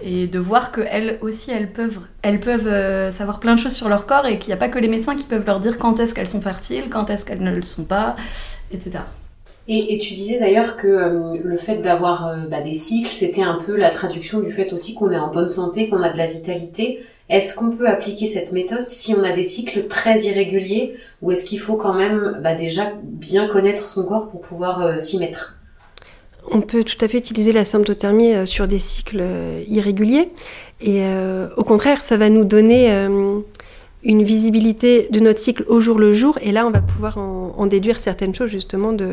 et 0.00 0.26
de 0.26 0.38
voir 0.38 0.72
qu'elles 0.72 1.18
aussi 1.20 1.50
elles 1.50 1.72
peuvent, 1.72 2.00
elles 2.22 2.40
peuvent 2.40 3.10
savoir 3.10 3.40
plein 3.40 3.54
de 3.54 3.60
choses 3.60 3.74
sur 3.74 3.88
leur 3.88 4.06
corps 4.06 4.26
et 4.26 4.38
qu'il 4.38 4.48
n'y 4.48 4.54
a 4.54 4.58
pas 4.58 4.68
que 4.68 4.78
les 4.78 4.88
médecins 4.88 5.16
qui 5.16 5.24
peuvent 5.24 5.46
leur 5.46 5.60
dire 5.60 5.78
quand 5.78 6.00
est-ce 6.00 6.14
qu'elles 6.14 6.28
sont 6.28 6.40
fertiles, 6.40 6.88
quand 6.90 7.10
est-ce 7.10 7.24
qu'elles 7.24 7.42
ne 7.42 7.54
le 7.54 7.62
sont 7.62 7.84
pas 7.84 8.16
etc. 8.72 9.00
Et, 9.70 9.98
tu 9.98 10.14
disais 10.14 10.38
d'ailleurs 10.38 10.78
que 10.78 10.86
euh, 10.86 11.36
le 11.44 11.56
fait 11.58 11.76
d'avoir 11.76 12.26
euh, 12.26 12.46
bah, 12.50 12.62
des 12.62 12.72
cycles, 12.72 13.10
c'était 13.10 13.42
un 13.42 13.58
peu 13.66 13.76
la 13.76 13.90
traduction 13.90 14.40
du 14.40 14.50
fait 14.50 14.72
aussi 14.72 14.94
qu'on 14.94 15.10
est 15.10 15.18
en 15.18 15.30
bonne 15.30 15.50
santé, 15.50 15.90
qu'on 15.90 16.02
a 16.02 16.08
de 16.08 16.16
la 16.16 16.26
vitalité. 16.26 17.04
Est-ce 17.28 17.54
qu'on 17.54 17.72
peut 17.72 17.86
appliquer 17.86 18.26
cette 18.26 18.52
méthode 18.52 18.86
si 18.86 19.14
on 19.14 19.22
a 19.22 19.32
des 19.32 19.42
cycles 19.42 19.86
très 19.86 20.20
irréguliers 20.22 20.94
ou 21.20 21.32
est-ce 21.32 21.44
qu'il 21.44 21.60
faut 21.60 21.76
quand 21.76 21.92
même 21.92 22.40
bah, 22.42 22.54
déjà 22.54 22.94
bien 23.02 23.46
connaître 23.46 23.88
son 23.88 24.06
corps 24.06 24.28
pour 24.28 24.40
pouvoir 24.40 24.80
euh, 24.80 24.98
s'y 24.98 25.18
mettre? 25.18 25.58
On 26.50 26.62
peut 26.62 26.82
tout 26.82 27.04
à 27.04 27.08
fait 27.08 27.18
utiliser 27.18 27.52
la 27.52 27.66
symptothermie 27.66 28.46
sur 28.46 28.66
des 28.66 28.78
cycles 28.78 29.22
irréguliers 29.68 30.30
et 30.80 31.02
au 31.58 31.62
contraire 31.62 32.02
ça 32.02 32.16
va 32.16 32.30
nous 32.30 32.44
donner 32.44 32.88
une 34.04 34.22
visibilité 34.22 35.08
de 35.10 35.18
notre 35.18 35.40
cycle 35.40 35.64
au 35.66 35.80
jour 35.80 35.98
le 35.98 36.14
jour, 36.14 36.38
et 36.40 36.52
là 36.52 36.66
on 36.66 36.70
va 36.70 36.80
pouvoir 36.80 37.18
en, 37.18 37.66
déduire 37.66 37.98
certaines 37.98 38.34
choses 38.34 38.48
justement 38.48 38.92
de, 38.92 39.08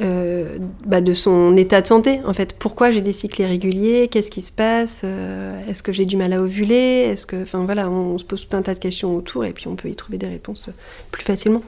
euh, 0.00 0.58
bah, 0.86 1.00
de 1.00 1.14
son 1.14 1.56
état 1.56 1.80
de 1.80 1.86
santé 1.86 2.20
en 2.26 2.34
fait. 2.34 2.54
Pourquoi 2.58 2.90
j'ai 2.90 3.00
des 3.00 3.12
cycles 3.12 3.40
irréguliers 3.40 4.08
Qu'est-ce 4.08 4.30
qui 4.30 4.42
se 4.42 4.52
passe 4.52 5.00
euh, 5.04 5.58
Est-ce 5.68 5.82
que 5.82 5.92
j'ai 5.92 6.04
du 6.04 6.16
mal 6.16 6.32
à 6.32 6.42
ovuler 6.42 7.08
Est-ce 7.10 7.26
que, 7.26 7.42
enfin 7.42 7.64
voilà, 7.64 7.88
on, 7.88 8.18
se 8.18 8.24
pose 8.24 8.46
tout 8.46 8.56
un 8.56 8.62
tas 8.62 8.74
de 8.74 8.78
questions 8.78 9.16
autour 9.16 9.44
et 9.44 9.52
puis 9.52 9.66
on 9.66 9.74
peut 9.74 9.88
y 9.88 9.96
trouver 9.96 10.18
des 10.18 10.28
réponses 10.28 10.68
plus 11.10 11.24
facilement. 11.24 11.62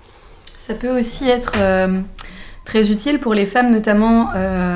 Ça 0.58 0.74
peut 0.74 0.96
aussi 0.96 1.28
être 1.28 1.54
euh, 1.56 1.98
très 2.64 2.92
utile 2.92 3.18
pour 3.18 3.32
les 3.34 3.46
femmes 3.46 3.72
notamment 3.72 4.28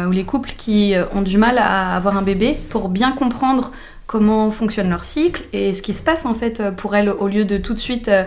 ou 0.08 0.10
les 0.10 0.24
couples 0.24 0.54
qui 0.56 0.94
ont 1.14 1.22
du 1.22 1.36
mal 1.36 1.58
à 1.58 1.94
avoir 1.94 2.16
un 2.16 2.22
bébé 2.22 2.56
pour 2.70 2.88
bien 2.88 3.12
comprendre 3.12 3.72
comment 4.06 4.50
fonctionne 4.50 4.88
leur 4.88 5.04
cycle 5.04 5.42
et 5.52 5.74
ce 5.74 5.82
qui 5.82 5.92
se 5.92 6.02
passe 6.02 6.26
en 6.26 6.34
fait 6.34 6.62
pour 6.76 6.94
elles 6.94 7.10
au 7.10 7.26
lieu 7.26 7.44
de 7.44 7.56
tout 7.56 7.74
de 7.74 7.78
suite 7.78 8.08
euh, 8.08 8.24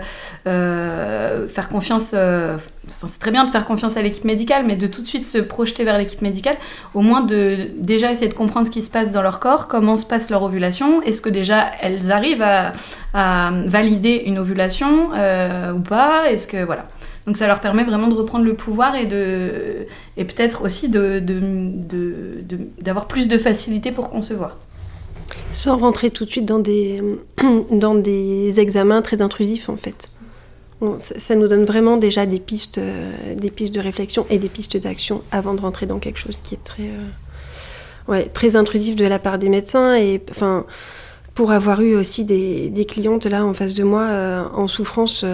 euh, 0.47 1.47
faire 1.47 1.69
confiance. 1.69 2.11
Euh, 2.13 2.57
c'est 3.05 3.19
très 3.19 3.31
bien 3.31 3.45
de 3.45 3.51
faire 3.51 3.65
confiance 3.65 3.97
à 3.97 4.01
l'équipe 4.01 4.25
médicale, 4.25 4.65
mais 4.65 4.75
de 4.75 4.87
tout 4.87 5.01
de 5.01 5.05
suite 5.05 5.27
se 5.27 5.37
projeter 5.37 5.83
vers 5.83 5.97
l'équipe 5.97 6.21
médicale, 6.21 6.57
au 6.93 7.01
moins 7.01 7.21
de 7.21 7.69
déjà 7.77 8.11
essayer 8.11 8.27
de 8.27 8.33
comprendre 8.33 8.65
ce 8.65 8.71
qui 8.71 8.81
se 8.81 8.89
passe 8.89 9.11
dans 9.11 9.21
leur 9.21 9.39
corps, 9.39 9.67
comment 9.67 9.95
se 9.95 10.05
passe 10.05 10.29
leur 10.31 10.41
ovulation, 10.41 11.01
est-ce 11.03 11.21
que 11.21 11.29
déjà 11.29 11.67
elles 11.81 12.11
arrivent 12.11 12.41
à, 12.41 12.73
valider 13.65 14.23
une 14.25 14.39
ovulation 14.39 15.09
ou 15.09 15.79
pas, 15.81 16.31
est-ce 16.31 16.47
que 16.47 16.63
voilà. 16.63 16.85
Donc 17.27 17.37
ça 17.37 17.45
leur 17.45 17.59
permet 17.59 17.83
vraiment 17.83 18.07
de 18.07 18.15
reprendre 18.15 18.43
le 18.43 18.55
pouvoir 18.55 18.95
et 18.95 19.05
de 19.05 19.85
et 20.17 20.25
peut-être 20.25 20.63
aussi 20.63 20.89
de, 20.89 21.19
d'avoir 22.81 23.07
plus 23.07 23.27
de 23.27 23.37
facilité 23.37 23.91
pour 23.91 24.09
concevoir. 24.09 24.57
Sans 25.51 25.77
rentrer 25.77 26.11
tout 26.11 26.25
de 26.25 26.29
suite 26.29 26.45
dans 26.45 26.59
des, 26.59 27.01
dans 27.71 27.95
des 27.95 28.59
examens 28.59 29.01
très 29.01 29.21
intrusifs 29.21 29.69
en 29.69 29.75
fait. 29.75 30.09
ça, 30.97 31.35
nous 31.35 31.47
donne 31.47 31.65
vraiment 31.65 31.97
déjà 31.97 32.25
des 32.25 32.39
pistes, 32.39 32.77
euh, 32.77 33.35
des 33.35 33.49
pistes 33.49 33.73
de 33.73 33.79
réflexion 33.79 34.25
et 34.29 34.37
des 34.37 34.49
pistes 34.49 34.77
d'action 34.77 35.21
avant 35.31 35.53
de 35.53 35.61
rentrer 35.61 35.85
dans 35.85 35.99
quelque 35.99 36.19
chose 36.19 36.37
qui 36.37 36.55
est 36.55 36.63
très, 36.63 36.83
euh, 36.83 38.11
ouais, 38.11 38.25
très 38.25 38.55
intrusif 38.55 38.95
de 38.95 39.05
la 39.05 39.19
part 39.19 39.39
des 39.39 39.49
médecins. 39.49 39.95
Et 39.95 40.21
enfin, 40.29 40.65
pour 41.33 41.51
avoir 41.51 41.81
eu 41.81 41.95
aussi 41.95 42.25
des, 42.25 42.85
clientes 42.87 43.25
là 43.25 43.45
en 43.45 43.53
face 43.53 43.73
de 43.73 43.83
moi 43.83 44.03
euh, 44.03 44.43
en 44.53 44.67
souffrance 44.67 45.25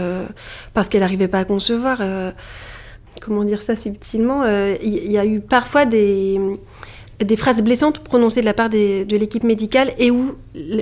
parce 0.73 0.87
qu'elles 0.87 1.01
n'arrivaient 1.01 1.27
pas 1.27 1.39
à 1.39 1.45
concevoir. 1.45 2.01
comment 3.21 3.43
dire 3.43 3.61
ça 3.61 3.75
subtilement 3.75 4.45
Il 4.81 5.11
y, 5.11 5.17
a 5.17 5.25
eu 5.25 5.41
parfois 5.41 5.85
des 5.85 6.39
des 7.24 7.36
phrases 7.36 7.62
blessantes 7.62 8.00
prononcées 8.00 8.41
de 8.41 8.45
la 8.45 8.53
part 8.53 8.69
de 8.69 9.15
l'équipe 9.15 9.43
médicale 9.43 9.93
et 9.98 10.12
où, 10.12 10.36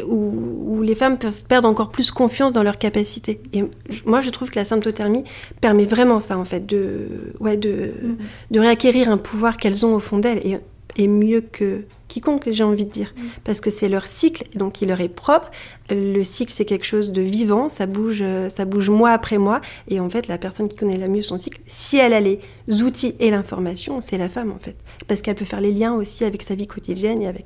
où, 0.08 0.82
les 0.82 0.96
femmes 0.96 1.18
peuvent 1.18 1.44
perdre 1.46 1.70
encore 1.70 1.90
plus 1.90 2.12
confiance 2.12 2.52
dans 2.52 2.64
leurs 2.64 2.78
capacités. 2.78 3.40
Et 3.54 3.64
moi, 4.06 4.22
je 4.22 4.30
trouve 4.32 4.50
que 4.50 4.60
la 4.60 4.66
symptothermie 4.66 5.24
permet 5.62 5.86
vraiment 5.86 6.20
ça, 6.20 6.38
en 6.38 6.44
fait, 6.44 6.66
de, 6.66 7.34
ouais, 7.40 7.56
de, 7.56 7.70
mm-hmm. 7.70 8.16
de 8.52 8.60
réacquérir 8.60 9.10
un 9.10 9.18
pouvoir 9.18 9.58
qu'elles 9.58 9.86
ont 9.86 9.96
au 9.96 10.00
fond 10.00 10.18
d'elles. 10.18 10.42
Et 10.46 10.58
est 10.98 11.08
mieux 11.08 11.42
que 11.42 11.86
quiconque, 12.08 12.44
j'ai 12.48 12.64
envie 12.64 12.86
de 12.86 12.92
dire, 12.92 13.14
mm. 13.16 13.22
parce 13.44 13.60
que 13.60 13.72
c'est 13.72 13.90
leur 13.90 14.06
cycle, 14.06 14.46
donc 14.56 14.82
il 14.82 14.90
leur 14.90 15.02
est 15.02 15.10
propre. 15.10 15.50
Le 15.90 16.24
cycle, 16.24 16.52
c'est 16.54 16.66
quelque 16.66 16.86
chose 16.86 17.12
de 17.12 17.22
vivant, 17.22 17.70
ça 17.70 17.86
bouge, 17.86 18.20
euh, 18.22 18.50
ça 18.50 18.66
bouge 18.66 18.90
mois 18.90 19.12
après 19.12 19.38
mois, 19.40 19.62
et 19.88 20.00
en 20.00 20.10
fait, 20.10 20.28
la 20.28 20.38
personne 20.38 20.68
qui 20.68 20.76
connaît 20.76 20.98
la 20.98 21.08
mieux 21.08 21.24
son 21.24 21.40
cycle, 21.40 21.60
si 21.66 21.98
elle 21.98 22.14
a 22.14 22.20
les 22.20 22.40
outils 22.84 23.16
et 23.20 23.32
l'information, 23.32 24.00
c'est 24.00 24.18
la 24.18 24.30
femme 24.30 24.52
en 24.52 24.60
fait, 24.60 24.76
parce 25.08 25.22
qu'elle 25.22 25.36
peut 25.36 25.46
faire 25.46 25.62
les 25.62 25.72
liens 25.72 25.94
aussi 25.94 26.24
avec 26.24 26.44
sa 26.44 26.54
vie 26.56 26.68
quotidienne 26.68 27.22
et 27.22 27.28
avec 27.28 27.46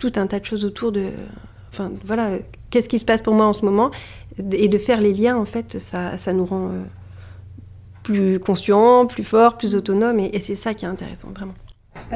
tout 0.00 0.12
un 0.16 0.26
tas 0.26 0.40
de 0.40 0.44
choses 0.44 0.64
autour 0.64 0.90
de, 0.90 1.10
enfin 1.72 1.92
voilà, 2.04 2.30
qu'est-ce 2.70 2.88
qui 2.88 2.98
se 2.98 3.04
passe 3.04 3.22
pour 3.22 3.34
moi 3.34 3.46
en 3.46 3.52
ce 3.52 3.64
moment, 3.64 3.92
et 4.52 4.68
de 4.68 4.78
faire 4.78 5.00
les 5.00 5.12
liens 5.12 5.36
en 5.36 5.44
fait, 5.44 5.78
ça, 5.78 6.16
ça 6.16 6.32
nous 6.32 6.44
rend 6.44 6.68
euh, 6.68 6.82
plus 8.02 8.40
conscients, 8.40 9.06
plus 9.06 9.24
forts, 9.24 9.56
plus 9.56 9.76
autonomes, 9.76 10.18
et 10.18 10.40
c'est 10.40 10.56
ça 10.56 10.74
qui 10.74 10.84
est 10.84 10.88
intéressant 10.88 11.28
vraiment. 11.32 11.54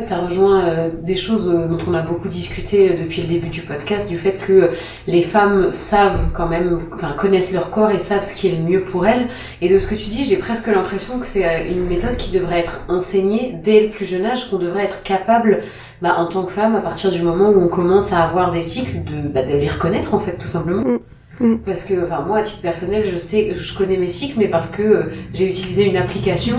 Ça 0.01 0.19
rejoint 0.19 0.65
euh, 0.65 0.91
des 1.03 1.17
choses 1.17 1.49
euh, 1.49 1.67
dont 1.67 1.79
on 1.87 1.95
a 1.95 2.01
beaucoup 2.03 2.29
discuté 2.29 2.91
euh, 2.91 3.03
depuis 3.05 3.23
le 3.23 3.29
début 3.29 3.49
du 3.49 3.61
podcast, 3.61 4.09
du 4.09 4.17
fait 4.17 4.41
que 4.41 4.71
les 5.07 5.23
femmes 5.23 5.73
savent 5.73 6.19
quand 6.33 6.49
même, 6.49 6.81
enfin 6.95 7.13
connaissent 7.13 7.53
leur 7.53 7.71
corps 7.71 7.91
et 7.91 7.99
savent 7.99 8.25
ce 8.25 8.35
qui 8.35 8.49
est 8.49 8.57
le 8.57 8.63
mieux 8.63 8.81
pour 8.81 9.07
elles. 9.07 9.29
Et 9.61 9.69
de 9.69 9.79
ce 9.79 9.87
que 9.87 9.95
tu 9.95 10.09
dis, 10.09 10.25
j'ai 10.25 10.37
presque 10.37 10.67
l'impression 10.67 11.19
que 11.19 11.27
c'est 11.27 11.69
une 11.71 11.87
méthode 11.87 12.17
qui 12.17 12.31
devrait 12.31 12.61
être 12.61 12.85
enseignée 12.89 13.55
dès 13.63 13.83
le 13.83 13.91
plus 13.91 14.07
jeune 14.07 14.25
âge, 14.25 14.51
qu'on 14.51 14.59
devrait 14.59 14.85
être 14.85 15.03
capable, 15.03 15.61
bah, 16.01 16.17
en 16.19 16.27
tant 16.27 16.45
que 16.45 16.53
femme, 16.53 16.75
à 16.75 16.81
partir 16.81 17.11
du 17.11 17.23
moment 17.23 17.51
où 17.51 17.61
on 17.61 17.69
commence 17.69 18.13
à 18.13 18.25
avoir 18.25 18.51
des 18.51 18.63
cycles, 18.63 19.05
de, 19.05 19.29
bah, 19.29 19.43
de 19.43 19.53
les 19.53 19.69
reconnaître 19.69 20.15
en 20.15 20.19
fait, 20.19 20.39
tout 20.39 20.49
simplement. 20.49 20.83
Mm. 20.83 20.99
Mm. 21.41 21.59
Parce 21.65 21.85
que, 21.85 21.95
enfin, 22.05 22.23
moi, 22.27 22.39
à 22.39 22.43
titre 22.43 22.63
personnel, 22.63 23.05
je 23.11 23.17
sais, 23.17 23.55
je 23.55 23.77
connais 23.77 23.97
mes 23.97 24.09
cycles, 24.09 24.39
mais 24.39 24.49
parce 24.49 24.69
que 24.69 25.11
j'ai 25.35 25.49
utilisé 25.49 25.85
une 25.85 25.97
application 25.97 26.57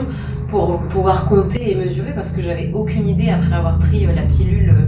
pour 0.53 0.81
pouvoir 0.81 1.25
compter 1.25 1.72
et 1.72 1.74
mesurer 1.74 2.13
parce 2.13 2.29
que 2.29 2.39
j'avais 2.39 2.69
aucune 2.75 3.07
idée 3.07 3.31
après 3.31 3.55
avoir 3.55 3.79
pris 3.79 4.05
euh, 4.05 4.13
la 4.13 4.22
pilule 4.22 4.69
euh, 4.69 4.86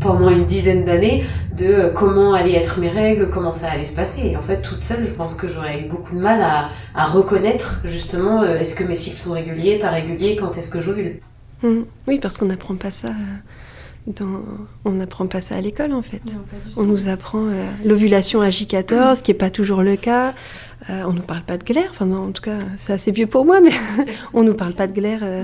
pendant 0.00 0.30
une 0.30 0.44
dizaine 0.44 0.84
d'années 0.84 1.24
de 1.58 1.64
euh, 1.64 1.90
comment 1.90 2.34
allaient 2.34 2.54
être 2.54 2.78
mes 2.78 2.88
règles, 2.88 3.30
comment 3.30 3.50
ça 3.50 3.72
allait 3.72 3.82
se 3.82 3.96
passer. 3.96 4.28
Et 4.28 4.36
en 4.36 4.40
fait, 4.40 4.62
toute 4.62 4.80
seule, 4.80 5.04
je 5.04 5.10
pense 5.10 5.34
que 5.34 5.48
j'aurais 5.48 5.80
eu 5.80 5.88
beaucoup 5.88 6.14
de 6.14 6.20
mal 6.20 6.40
à, 6.40 7.04
reconnaître 7.04 7.80
justement 7.84 8.44
est-ce 8.44 8.76
que 8.76 8.84
mes 8.84 8.94
cycles 8.94 9.18
sont 9.18 9.32
réguliers, 9.32 9.80
pas 9.80 9.90
réguliers, 9.90 10.36
quand 10.36 10.56
est-ce 10.56 10.70
que 10.70 10.80
j'ovule. 10.80 11.16
Mmh. 11.64 11.80
Oui, 12.06 12.20
parce 12.20 12.38
qu'on 12.38 12.46
n'apprend 12.46 12.76
pas 12.76 12.92
ça. 12.92 13.08
Dans... 14.06 14.42
On 14.84 14.90
n'apprend 14.90 15.26
pas 15.26 15.40
ça 15.40 15.54
à 15.56 15.60
l'école 15.60 15.92
en 15.94 16.02
fait. 16.02 16.22
on 16.76 16.82
nous 16.82 17.08
apprend 17.08 17.46
l'ovulation 17.84 18.42
à 18.42 18.50
J14, 18.50 19.16
ce 19.16 19.22
qui 19.22 19.30
n'est 19.30 19.38
pas 19.38 19.50
toujours 19.50 19.82
le 19.82 19.96
cas. 19.96 20.34
Euh, 20.90 21.02
on 21.06 21.12
ne 21.12 21.16
nous 21.16 21.22
parle 21.22 21.42
pas 21.42 21.56
de 21.56 21.64
glaire, 21.64 21.88
enfin 21.90 22.10
en 22.10 22.30
tout 22.30 22.42
cas 22.42 22.58
c'est 22.76 22.92
assez 22.92 23.10
vieux 23.10 23.26
pour 23.26 23.46
moi, 23.46 23.60
mais 23.60 23.70
on 24.34 24.42
ne 24.42 24.48
nous 24.48 24.54
parle 24.54 24.74
pas 24.74 24.86
de 24.86 24.92
glaire. 24.92 25.20
Euh. 25.22 25.42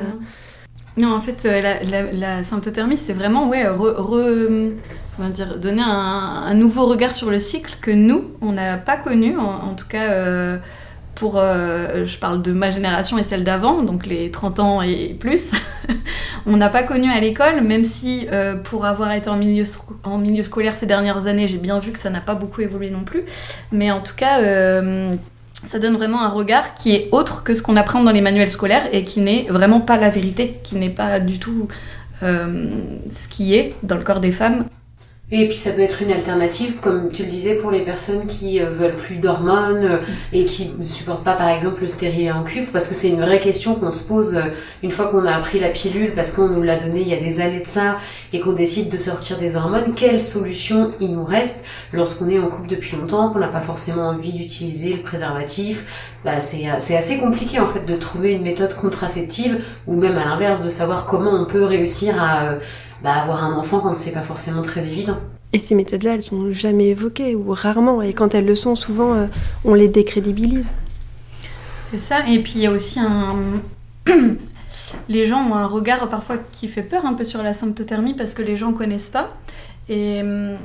Non. 0.98 1.14
en 1.14 1.20
fait, 1.20 1.46
euh, 1.46 2.08
la, 2.12 2.42
symptothermie, 2.42 2.98
c'est 2.98 3.14
vraiment 3.14 3.48
ouais, 3.48 3.64
comment 3.78 5.30
dire, 5.30 5.58
donner 5.58 5.82
un, 5.82 6.52
nouveau 6.54 6.86
regard 6.86 7.14
sur 7.14 7.30
le 7.30 7.38
cycle 7.38 7.76
que 7.80 7.90
nous, 7.90 8.32
on 8.42 8.52
n'a 8.52 8.76
pas 8.76 8.98
connu, 8.98 9.38
en, 9.38 9.74
tout 9.74 9.86
cas 9.88 10.58
pour, 11.14 11.36
je 11.36 12.18
parle 12.18 12.42
de 12.42 12.52
ma 12.52 12.70
génération 12.70 13.16
et 13.16 13.22
celle 13.22 13.44
d'avant, 13.44 13.82
donc 13.82 14.04
les 14.04 14.30
30 14.30 14.60
ans 14.60 14.82
et 14.82 15.16
plus, 15.18 15.52
on 16.46 16.56
n'a 16.56 16.68
pas 16.68 16.82
connu 16.82 17.10
à 17.10 17.20
l'école, 17.20 17.60
même 17.62 17.84
si 17.84 18.26
pour 18.64 18.84
avoir 18.84 19.12
été 19.12 19.28
en 19.28 19.36
milieu, 19.36 19.64
scolaire 20.42 20.74
ces 20.74 20.86
dernières 20.86 21.26
années, 21.26 21.48
j'ai 21.48 21.58
bien 21.58 21.78
vu 21.78 21.92
que 21.92 21.98
ça 21.98 22.10
n'a 22.10 22.20
pas 22.20 22.34
beaucoup 22.34 22.60
évolué 22.60 22.90
non 22.90 23.04
plus. 23.04 23.24
Mais 23.72 23.90
en 23.90 24.00
tout 24.00 24.14
cas, 24.16 24.40
ça 25.66 25.78
donne 25.78 25.94
vraiment 25.94 26.22
un 26.22 26.28
regard 26.28 26.74
qui 26.74 26.94
est 26.94 27.08
autre 27.12 27.42
que 27.42 27.54
ce 27.54 27.62
qu'on 27.62 27.76
apprend 27.76 28.02
dans 28.02 28.12
les 28.12 28.20
manuels 28.20 28.50
scolaires 28.50 28.88
et 28.92 29.04
qui 29.04 29.20
n'est 29.20 29.46
vraiment 29.48 29.80
pas 29.80 29.96
la 29.96 30.08
vérité, 30.08 30.58
qui 30.62 30.76
n'est 30.76 30.90
pas 30.90 31.20
du 31.20 31.38
tout 31.38 31.68
euh, 32.22 32.70
ce 33.10 33.28
qui 33.28 33.54
est 33.54 33.74
dans 33.82 33.96
le 33.96 34.02
corps 34.02 34.20
des 34.20 34.32
femmes 34.32 34.66
et 35.32 35.46
puis 35.46 35.56
ça 35.56 35.70
peut 35.70 35.80
être 35.80 36.02
une 36.02 36.10
alternative, 36.10 36.80
comme 36.80 37.08
tu 37.12 37.22
le 37.22 37.28
disais, 37.28 37.54
pour 37.54 37.70
les 37.70 37.82
personnes 37.82 38.26
qui 38.26 38.60
euh, 38.60 38.70
veulent 38.70 38.96
plus 38.96 39.16
d'hormones 39.16 39.84
euh, 39.84 39.98
et 40.32 40.44
qui 40.44 40.72
ne 40.76 40.84
supportent 40.84 41.22
pas 41.22 41.34
par 41.34 41.48
exemple 41.48 41.82
le 41.82 41.88
stérilet 41.88 42.32
en 42.32 42.42
cuivre, 42.42 42.68
parce 42.72 42.88
que 42.88 42.94
c'est 42.94 43.10
une 43.10 43.20
vraie 43.20 43.38
question 43.38 43.76
qu'on 43.76 43.92
se 43.92 44.02
pose 44.02 44.34
euh, 44.34 44.42
une 44.82 44.90
fois 44.90 45.06
qu'on 45.06 45.24
a 45.24 45.32
appris 45.32 45.60
la 45.60 45.68
pilule, 45.68 46.12
parce 46.16 46.32
qu'on 46.32 46.48
nous 46.48 46.62
l'a 46.62 46.76
donnée 46.76 47.02
il 47.02 47.08
y 47.08 47.14
a 47.14 47.20
des 47.20 47.40
années 47.40 47.60
de 47.60 47.66
ça, 47.66 47.98
et 48.32 48.40
qu'on 48.40 48.52
décide 48.52 48.88
de 48.88 48.96
sortir 48.96 49.38
des 49.38 49.54
hormones, 49.54 49.94
quelle 49.94 50.18
solution 50.18 50.90
il 50.98 51.12
nous 51.12 51.24
reste 51.24 51.64
lorsqu'on 51.92 52.28
est 52.28 52.40
en 52.40 52.48
couple 52.48 52.68
depuis 52.68 52.96
longtemps, 52.96 53.30
qu'on 53.30 53.38
n'a 53.38 53.46
pas 53.46 53.60
forcément 53.60 54.08
envie 54.08 54.32
d'utiliser 54.32 54.94
le 54.94 55.02
préservatif. 55.02 56.16
Bah, 56.24 56.40
c'est 56.40 56.66
assez 56.68 57.18
compliqué 57.18 57.60
en 57.60 57.66
fait 57.66 57.86
de 57.86 57.96
trouver 57.96 58.32
une 58.32 58.42
méthode 58.42 58.74
contraceptive, 58.74 59.60
ou 59.86 59.94
même 59.94 60.18
à 60.18 60.24
l'inverse, 60.24 60.60
de 60.62 60.70
savoir 60.70 61.06
comment 61.06 61.32
on 61.32 61.46
peut 61.46 61.64
réussir 61.64 62.20
à 62.20 62.56
bah, 63.02 63.14
avoir 63.14 63.44
un 63.44 63.56
enfant 63.56 63.80
quand 63.80 63.96
c'est 63.96 64.12
pas 64.12 64.22
forcément 64.22 64.62
très 64.62 64.88
évident. 64.88 65.16
Et 65.52 65.58
ces 65.58 65.74
méthodes-là, 65.74 66.14
elles 66.14 66.22
sont 66.22 66.52
jamais 66.52 66.88
évoquées 66.88 67.34
ou 67.34 67.52
rarement. 67.52 68.02
Et 68.02 68.12
quand 68.12 68.34
elles 68.34 68.46
le 68.46 68.54
sont, 68.54 68.76
souvent, 68.76 69.14
euh, 69.14 69.26
on 69.64 69.74
les 69.74 69.88
décrédibilise. 69.88 70.74
C'est 71.90 71.98
ça. 71.98 72.28
Et 72.28 72.40
puis 72.42 72.52
il 72.56 72.60
y 72.60 72.66
a 72.66 72.70
aussi 72.70 73.00
un. 73.00 73.60
les 75.08 75.26
gens 75.26 75.42
ont 75.42 75.54
un 75.54 75.66
regard 75.66 76.08
parfois 76.08 76.36
qui 76.52 76.68
fait 76.68 76.82
peur 76.82 77.04
un 77.04 77.14
peu 77.14 77.24
sur 77.24 77.42
la 77.42 77.52
symptothermie 77.52 78.14
parce 78.14 78.34
que 78.34 78.42
les 78.42 78.56
gens 78.56 78.72
connaissent 78.72 79.10
pas. 79.10 79.36
Et 79.88 80.20
hum, 80.20 80.56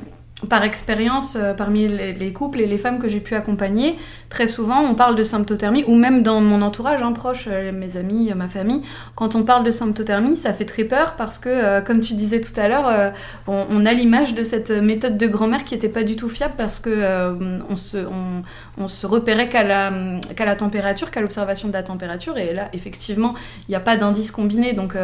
par 0.50 0.64
expérience, 0.64 1.34
euh, 1.34 1.54
parmi 1.54 1.88
les, 1.88 2.32
couples 2.32 2.60
et 2.60 2.66
les 2.66 2.76
femmes 2.76 2.98
que 2.98 3.08
j'ai 3.08 3.20
pu 3.20 3.34
accompagner, 3.34 3.96
très 4.28 4.46
souvent 4.46 4.80
on 4.82 4.94
parle 4.94 5.14
de 5.14 5.22
symptothermie, 5.22 5.82
ou 5.86 5.94
même 5.94 6.22
dans 6.22 6.42
mon 6.42 6.60
entourage 6.60 7.02
hein, 7.02 7.12
proche, 7.12 7.46
euh, 7.48 7.72
mes 7.72 7.96
amis, 7.96 8.30
ma 8.36 8.46
famille, 8.46 8.82
quand 9.14 9.34
on 9.34 9.44
parle 9.44 9.64
de 9.64 9.70
symptothermie, 9.70 10.36
ça 10.36 10.52
fait 10.52 10.66
très 10.66 10.84
peur 10.84 11.14
parce 11.16 11.38
que, 11.38 11.48
euh, 11.48 11.80
comme 11.80 12.00
tu 12.00 12.12
disais 12.14 12.42
tout 12.42 12.52
à 12.60 12.68
l'heure, 12.68 13.14
on, 13.46 13.86
a 13.86 13.92
l'image 13.92 14.34
de 14.34 14.42
cette 14.42 14.70
méthode 14.70 15.16
de 15.16 15.26
grand-mère 15.26 15.64
qui 15.64 15.74
n'était 15.74 15.88
pas 15.88 16.02
du 16.02 16.16
tout 16.16 16.28
fiable 16.28 16.54
parce 16.56 16.80
que 16.80 17.36
on, 17.70 17.76
se, 17.76 19.06
repérait 19.06 19.48
qu'à 19.48 19.62
la, 19.62 20.56
température, 20.56 21.10
qu'à 21.10 21.20
l'observation 21.20 21.68
de 21.68 21.72
la 21.72 21.82
température, 21.82 22.36
et 22.36 22.52
là, 22.52 22.68
effectivement, 22.72 23.34
il 23.68 23.70
n'y 23.70 23.76
a 23.76 23.80
pas 23.80 23.96
d'indice 23.96 24.30
combiné, 24.30 24.74
donc 24.74 24.96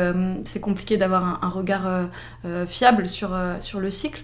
c'est 0.45 0.61
compliqué 0.61 0.97
d'avoir 0.97 1.41
un, 1.43 1.49
regard 1.49 1.89
fiable 2.67 3.09
sur 3.09 3.31
le 3.81 3.91
cycle. 3.91 4.23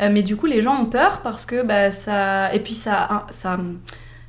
Mais 0.00 0.22
du 0.22 0.36
coup, 0.36 0.46
les 0.46 0.62
gens 0.62 0.80
ont 0.80 0.86
peur 0.86 1.20
parce 1.22 1.46
que 1.46 1.62
bah, 1.62 1.90
ça. 1.90 2.52
Et 2.54 2.60
puis 2.60 2.74
ça. 2.74 3.26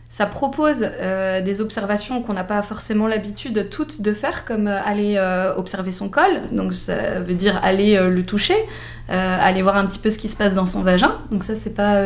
ça 0.10 0.26
propose 0.26 0.84
euh, 0.84 1.40
des 1.40 1.62
observations 1.62 2.24
qu'on 2.24 2.34
n'a 2.34 2.44
pas 2.44 2.64
forcément 2.64 3.06
l'habitude 3.06 3.70
toutes 3.70 4.02
de 4.02 4.12
faire, 4.12 4.44
comme 4.44 4.68
euh, 4.68 4.82
aller 4.84 5.16
euh, 5.18 5.54
observer 5.56 5.92
son 5.92 6.10
col, 6.10 6.42
donc 6.52 6.74
ça 6.74 7.20
veut 7.20 7.36
dire 7.36 7.60
aller 7.64 7.96
le 8.10 8.26
toucher, 8.26 8.56
aller 9.08 9.62
voir 9.62 9.78
un 9.78 9.86
petit 9.86 9.98
peu 9.98 10.10
ce 10.10 10.18
qui 10.20 10.28
se 10.28 10.36
passe 10.36 10.56
dans 10.56 10.66
son 10.68 10.82
vagin. 10.82 11.18
Donc 11.32 11.44
ça, 11.44 11.56
c'est 11.56 11.74
pas, 11.74 12.00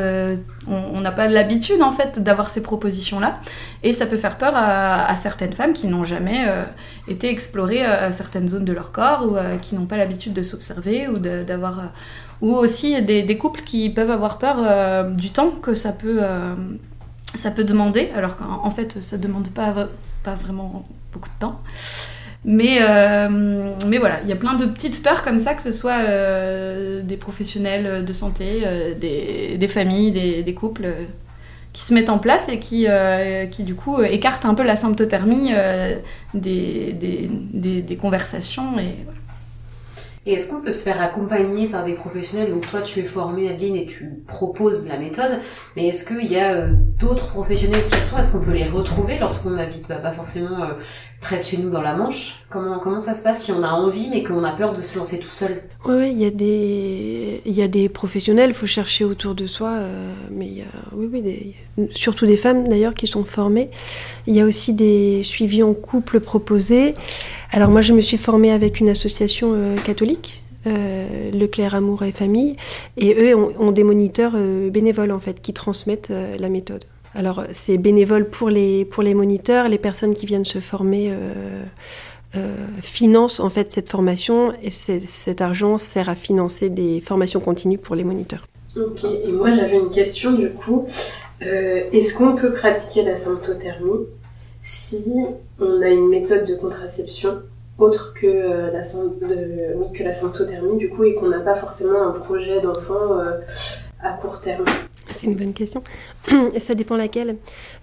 on 0.68 1.02
n'a 1.02 1.12
pas 1.12 1.28
l'habitude 1.28 1.82
en 1.82 1.92
fait 1.92 2.20
d'avoir 2.20 2.50
ces 2.50 2.62
propositions-là, 2.62 3.40
et 3.84 3.94
ça 3.94 4.06
peut 4.06 4.18
faire 4.18 4.38
peur 4.38 4.54
à, 4.56 5.16
certaines 5.16 5.54
femmes 5.54 5.74
qui 5.74 5.88
n'ont 5.88 6.04
jamais 6.04 6.46
été 7.08 7.30
explorer 7.30 7.84
certaines 8.12 8.48
zones 8.48 8.66
de 8.66 8.74
leur 8.74 8.94
corps 8.94 9.26
ou 9.26 9.36
qui 9.62 9.76
n'ont 9.76 9.86
pas 9.86 9.98
l'habitude 9.98 10.34
de 10.34 10.44
s'observer 10.44 11.10
ou 11.10 11.18
d'avoir, 11.18 11.92
ou 12.42 12.56
aussi 12.56 13.02
des, 13.02 13.38
couples 13.38 13.62
qui 13.62 13.90
peuvent 13.90 14.12
avoir 14.12 14.38
peur 14.38 15.06
du 15.12 15.30
temps 15.32 15.52
que 15.52 15.76
ça 15.76 15.94
peut 15.94 16.22
ça 17.36 17.52
peut 17.52 17.64
demander, 17.64 18.10
alors 18.16 18.38
qu'en 18.38 18.70
fait, 18.70 19.02
ça 19.02 19.18
demande 19.18 19.50
pas, 19.50 19.88
pas 20.24 20.36
vraiment 20.36 20.86
beaucoup 21.12 21.30
de 21.30 21.40
temps. 21.40 21.62
Mais, 22.46 22.80
euh, 22.82 23.72
mais 23.88 23.98
voilà, 23.98 24.20
il 24.24 24.30
y 24.30 24.34
a 24.34 24.36
plein 24.36 24.56
de 24.56 24.66
petites 24.66 25.02
peurs 25.02 25.24
comme 25.24 25.40
ça, 25.40 25.54
que 25.54 25.62
ce 25.62 25.72
soit 25.72 26.00
euh, 26.00 27.02
des 27.02 27.16
professionnels 27.16 28.04
de 28.04 28.14
santé, 28.14 28.64
euh, 28.66 28.94
des, 28.96 29.68
familles, 29.68 30.12
des, 30.12 30.54
couples 30.54 30.88
qui 31.72 31.84
se 31.84 31.94
mettent 31.94 32.10
en 32.10 32.20
place 32.20 32.50
et 32.50 32.60
qui, 32.60 32.86
qui 33.50 33.64
du 33.64 33.76
coup 33.76 34.02
écartent 34.02 34.46
un 34.46 34.54
peu 34.54 34.64
la 34.64 34.76
symptothermie 34.76 35.52
des, 36.34 36.94
des, 36.94 37.82
des, 37.82 37.96
conversations. 37.96 38.74
Et 40.26 40.34
est-ce 40.34 40.50
qu'on 40.50 40.62
peut 40.62 40.72
se 40.72 40.84
faire 40.84 41.02
accompagner 41.02 41.68
par 41.68 41.84
des 41.84 41.94
professionnels? 41.94 42.50
Donc 42.50 42.70
toi, 42.70 42.82
tu 42.82 43.00
es 43.00 43.04
formée, 43.04 43.50
Adeline, 43.50 43.76
et 43.76 43.86
tu 43.86 44.24
proposes 44.26 44.88
la 44.88 44.98
méthode. 44.98 45.40
Mais 45.76 45.88
est-ce 45.88 46.06
qu'il 46.06 46.32
y 46.32 46.40
a 46.40 46.56
euh, 46.56 46.74
d'autres 47.00 47.28
professionnels 47.28 47.84
qui 47.92 48.00
sont? 48.00 48.18
Est-ce 48.18 48.32
qu'on 48.32 48.40
peut 48.40 48.54
les 48.54 48.66
retrouver 48.66 49.20
lorsqu'on 49.20 49.58
habite? 49.58 49.88
Bah, 49.90 49.98
pas 49.98 50.14
forcément 50.14 50.64
euh, 50.64 50.74
près 51.24 51.40
de 51.40 51.44
chez 51.44 51.58
nous 51.58 51.70
dans 51.70 51.82
la 51.82 51.96
Manche 51.96 52.44
comment, 52.50 52.78
comment 52.78 53.00
ça 53.00 53.16
se 53.16 53.24
passe 53.24 53.46
si 53.46 53.52
on 53.52 53.64
a 53.64 53.72
envie 53.72 54.10
mais 54.10 54.24
qu'on 54.24 54.44
a 54.44 54.52
peur 54.52 54.74
de 54.74 54.82
se 54.82 54.98
lancer 55.00 55.18
tout 55.18 55.32
seul? 55.32 55.62
Oui, 55.86 56.12
il 56.12 56.22
y, 56.22 56.26
a 56.26 56.30
des... 56.30 57.42
y 57.46 57.62
a 57.62 57.68
des 57.68 57.90
professionnels, 57.90 58.52
il 58.52 58.56
faut 58.56 58.68
chercher 58.68 59.04
autour 59.04 59.34
de 59.34 59.48
soi. 59.48 59.70
Euh, 59.70 60.14
mais 60.30 60.46
il 60.46 60.58
y 60.60 60.62
a 60.62 60.66
oui, 60.96 61.10
oui, 61.12 61.56
surtout 61.94 62.26
des 62.26 62.38
femmes 62.38 62.68
d'ailleurs 62.68 62.94
qui 62.94 63.08
sont 63.08 63.24
formées. 63.24 63.70
Il 64.28 64.36
y 64.36 64.42
a 64.42 64.46
aussi 64.46 64.74
des 64.74 65.24
suivis 65.24 65.64
en 65.64 65.74
couple 65.74 66.20
proposés. 66.20 66.94
Alors 67.52 67.70
moi, 67.70 67.82
je 67.82 67.94
me 67.94 68.02
suis 68.02 68.18
formée 68.18 68.52
avec 68.52 68.80
une 68.80 68.90
association 68.90 69.52
euh, 69.54 69.76
catholique, 69.78 70.44
euh, 70.68 71.32
Leclerc 71.32 71.76
Amour 71.76 72.04
et 72.04 72.12
Famille, 72.12 72.56
et 72.98 73.16
eux 73.16 73.36
ont, 73.36 73.72
des 73.72 73.84
moniteurs 73.84 74.34
euh, 74.36 74.70
bénévoles 74.70 75.12
en 75.12 75.20
fait 75.20 75.42
qui 75.42 75.54
transmettent 75.54 76.14
la 76.40 76.50
méthode. 76.50 76.86
Alors 77.16 77.44
c'est 77.52 77.78
bénévole 77.78 78.26
pour 78.30 78.50
les, 78.50 78.86
pour 78.86 79.04
les 79.04 79.14
moniteurs, 79.14 79.70
les 79.70 79.78
personnes 79.78 80.14
qui 80.14 80.26
viennent 80.26 80.46
se 80.46 80.60
former 80.60 81.14
financent 82.82 83.40
en 83.40 83.50
fait 83.50 83.72
cette 83.72 83.90
formation 83.90 84.54
et 84.64 84.72
cet 84.72 85.42
argent 85.42 85.78
sert 85.78 86.10
à 86.10 86.16
financer 86.16 86.70
des 86.70 87.00
formations 87.00 87.40
continues 87.40 87.78
pour 87.78 87.96
les 87.96 88.04
moniteurs. 88.04 88.48
Ok, 88.76 89.04
et 89.04 89.32
moi 89.32 89.52
j'avais 89.52 89.78
une 89.78 89.92
question 89.92 90.32
du 90.32 90.50
coup. 90.50 90.88
Est-ce 91.42 92.16
qu'on 92.16 92.34
peut 92.34 92.52
pratiquer 92.52 93.04
la 93.04 93.16
symptothermie 93.16 94.08
si 94.64 95.06
on 95.60 95.82
a 95.82 95.90
une 95.90 96.08
méthode 96.08 96.46
de 96.46 96.56
contraception 96.56 97.42
autre 97.78 98.14
que, 98.14 98.28
euh, 98.28 98.72
la, 98.72 98.82
que 98.82 100.04
la 100.04 100.14
symptothermie, 100.14 100.78
du 100.78 100.90
coup, 100.90 101.04
et 101.04 101.16
qu'on 101.16 101.28
n'a 101.28 101.40
pas 101.40 101.56
forcément 101.56 102.02
un 102.02 102.12
projet 102.12 102.62
d'enfant 102.62 103.20
euh, 103.20 103.40
à 104.04 104.12
court 104.14 104.42
terme 104.42 104.66
C'est 105.16 105.28
une 105.28 105.36
bonne 105.36 105.54
question. 105.54 105.84
ça 106.60 106.76
dépend 106.76 106.98
laquelle. 106.98 107.38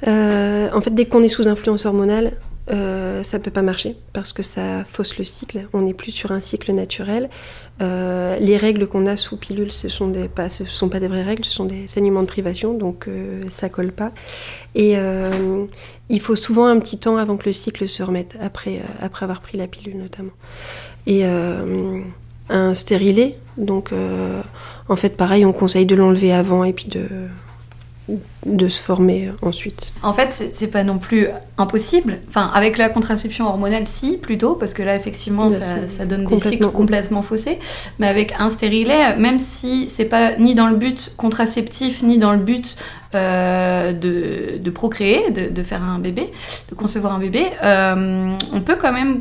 Euh, 0.06 0.68
en 0.72 0.80
fait, 0.80 0.94
dès 0.94 1.06
qu'on 1.06 1.22
est 1.22 1.28
sous 1.28 1.48
influence 1.48 1.86
hormonale, 1.86 2.32
euh, 2.70 3.24
ça 3.24 3.40
peut 3.40 3.50
pas 3.50 3.62
marcher 3.62 3.96
parce 4.12 4.32
que 4.32 4.42
ça 4.42 4.84
fausse 4.84 5.18
le 5.18 5.24
cycle. 5.24 5.66
On 5.72 5.82
n'est 5.82 5.94
plus 5.94 6.12
sur 6.12 6.30
un 6.30 6.40
cycle 6.40 6.72
naturel. 6.72 7.28
Euh, 7.82 8.36
les 8.38 8.56
règles 8.56 8.86
qu'on 8.86 9.06
a 9.06 9.16
sous 9.16 9.36
pilule, 9.36 9.72
ce 9.72 9.88
sont 9.88 10.12
pas, 10.34 10.48
sont 10.48 10.88
pas 10.88 11.00
des 11.00 11.08
vraies 11.08 11.22
règles, 11.22 11.44
ce 11.44 11.52
sont 11.52 11.64
des 11.64 11.88
saignements 11.88 12.22
de 12.22 12.28
privation, 12.28 12.74
donc 12.74 13.08
euh, 13.08 13.42
ça 13.48 13.68
colle 13.68 13.92
pas. 13.92 14.12
Et 14.74 14.96
il 16.08 16.20
faut 16.20 16.36
souvent 16.36 16.66
un 16.66 16.78
petit 16.78 16.98
temps 16.98 17.16
avant 17.16 17.36
que 17.36 17.46
le 17.46 17.52
cycle 17.52 17.88
se 17.88 18.02
remette 18.02 18.36
après 18.40 18.82
après 19.00 19.24
avoir 19.24 19.40
pris 19.40 19.58
la 19.58 19.66
pilule 19.66 19.96
notamment. 19.96 20.32
Et 21.06 21.24
un 21.24 22.74
stérilet, 22.74 23.38
donc 23.56 23.92
en 24.90 24.96
fait 24.96 25.16
pareil, 25.16 25.46
on 25.46 25.52
conseille 25.52 25.86
de 25.86 25.94
l'enlever 25.94 26.32
avant 26.32 26.64
et 26.64 26.74
puis 26.74 26.86
de 26.86 27.06
de 28.46 28.68
se 28.68 28.80
former 28.80 29.30
ensuite. 29.42 29.92
En 30.02 30.12
fait, 30.12 30.50
c'est 30.52 30.66
pas 30.66 30.82
non 30.82 30.98
plus 30.98 31.28
impossible. 31.58 32.18
Enfin, 32.28 32.50
avec 32.54 32.78
la 32.78 32.88
contraception 32.88 33.46
hormonale, 33.46 33.86
si, 33.86 34.16
plutôt, 34.16 34.54
parce 34.54 34.74
que 34.74 34.82
là, 34.82 34.96
effectivement, 34.96 35.50
ça, 35.50 36.04
donne 36.06 36.24
des 36.24 36.38
cycles 36.38 36.68
complètement 36.68 37.22
faussés. 37.22 37.58
Mais 37.98 38.08
avec 38.08 38.34
un 38.38 38.50
stérilet, 38.50 39.16
même 39.16 39.38
si 39.38 39.88
c'est 39.88 40.06
pas 40.06 40.36
ni 40.36 40.54
dans 40.54 40.68
le 40.68 40.76
but 40.76 41.12
contraceptif, 41.16 42.02
ni 42.02 42.18
dans 42.18 42.32
le 42.32 42.38
but 42.38 42.76
euh, 43.14 43.92
de, 43.92 44.70
procréer, 44.70 45.30
de, 45.30 45.62
faire 45.62 45.84
un 45.84 45.98
bébé, 45.98 46.32
de 46.70 46.74
concevoir 46.74 47.14
un 47.14 47.18
bébé, 47.18 47.46
euh, 47.62 48.34
on 48.52 48.60
peut 48.60 48.76
quand 48.76 48.92
même 48.92 49.20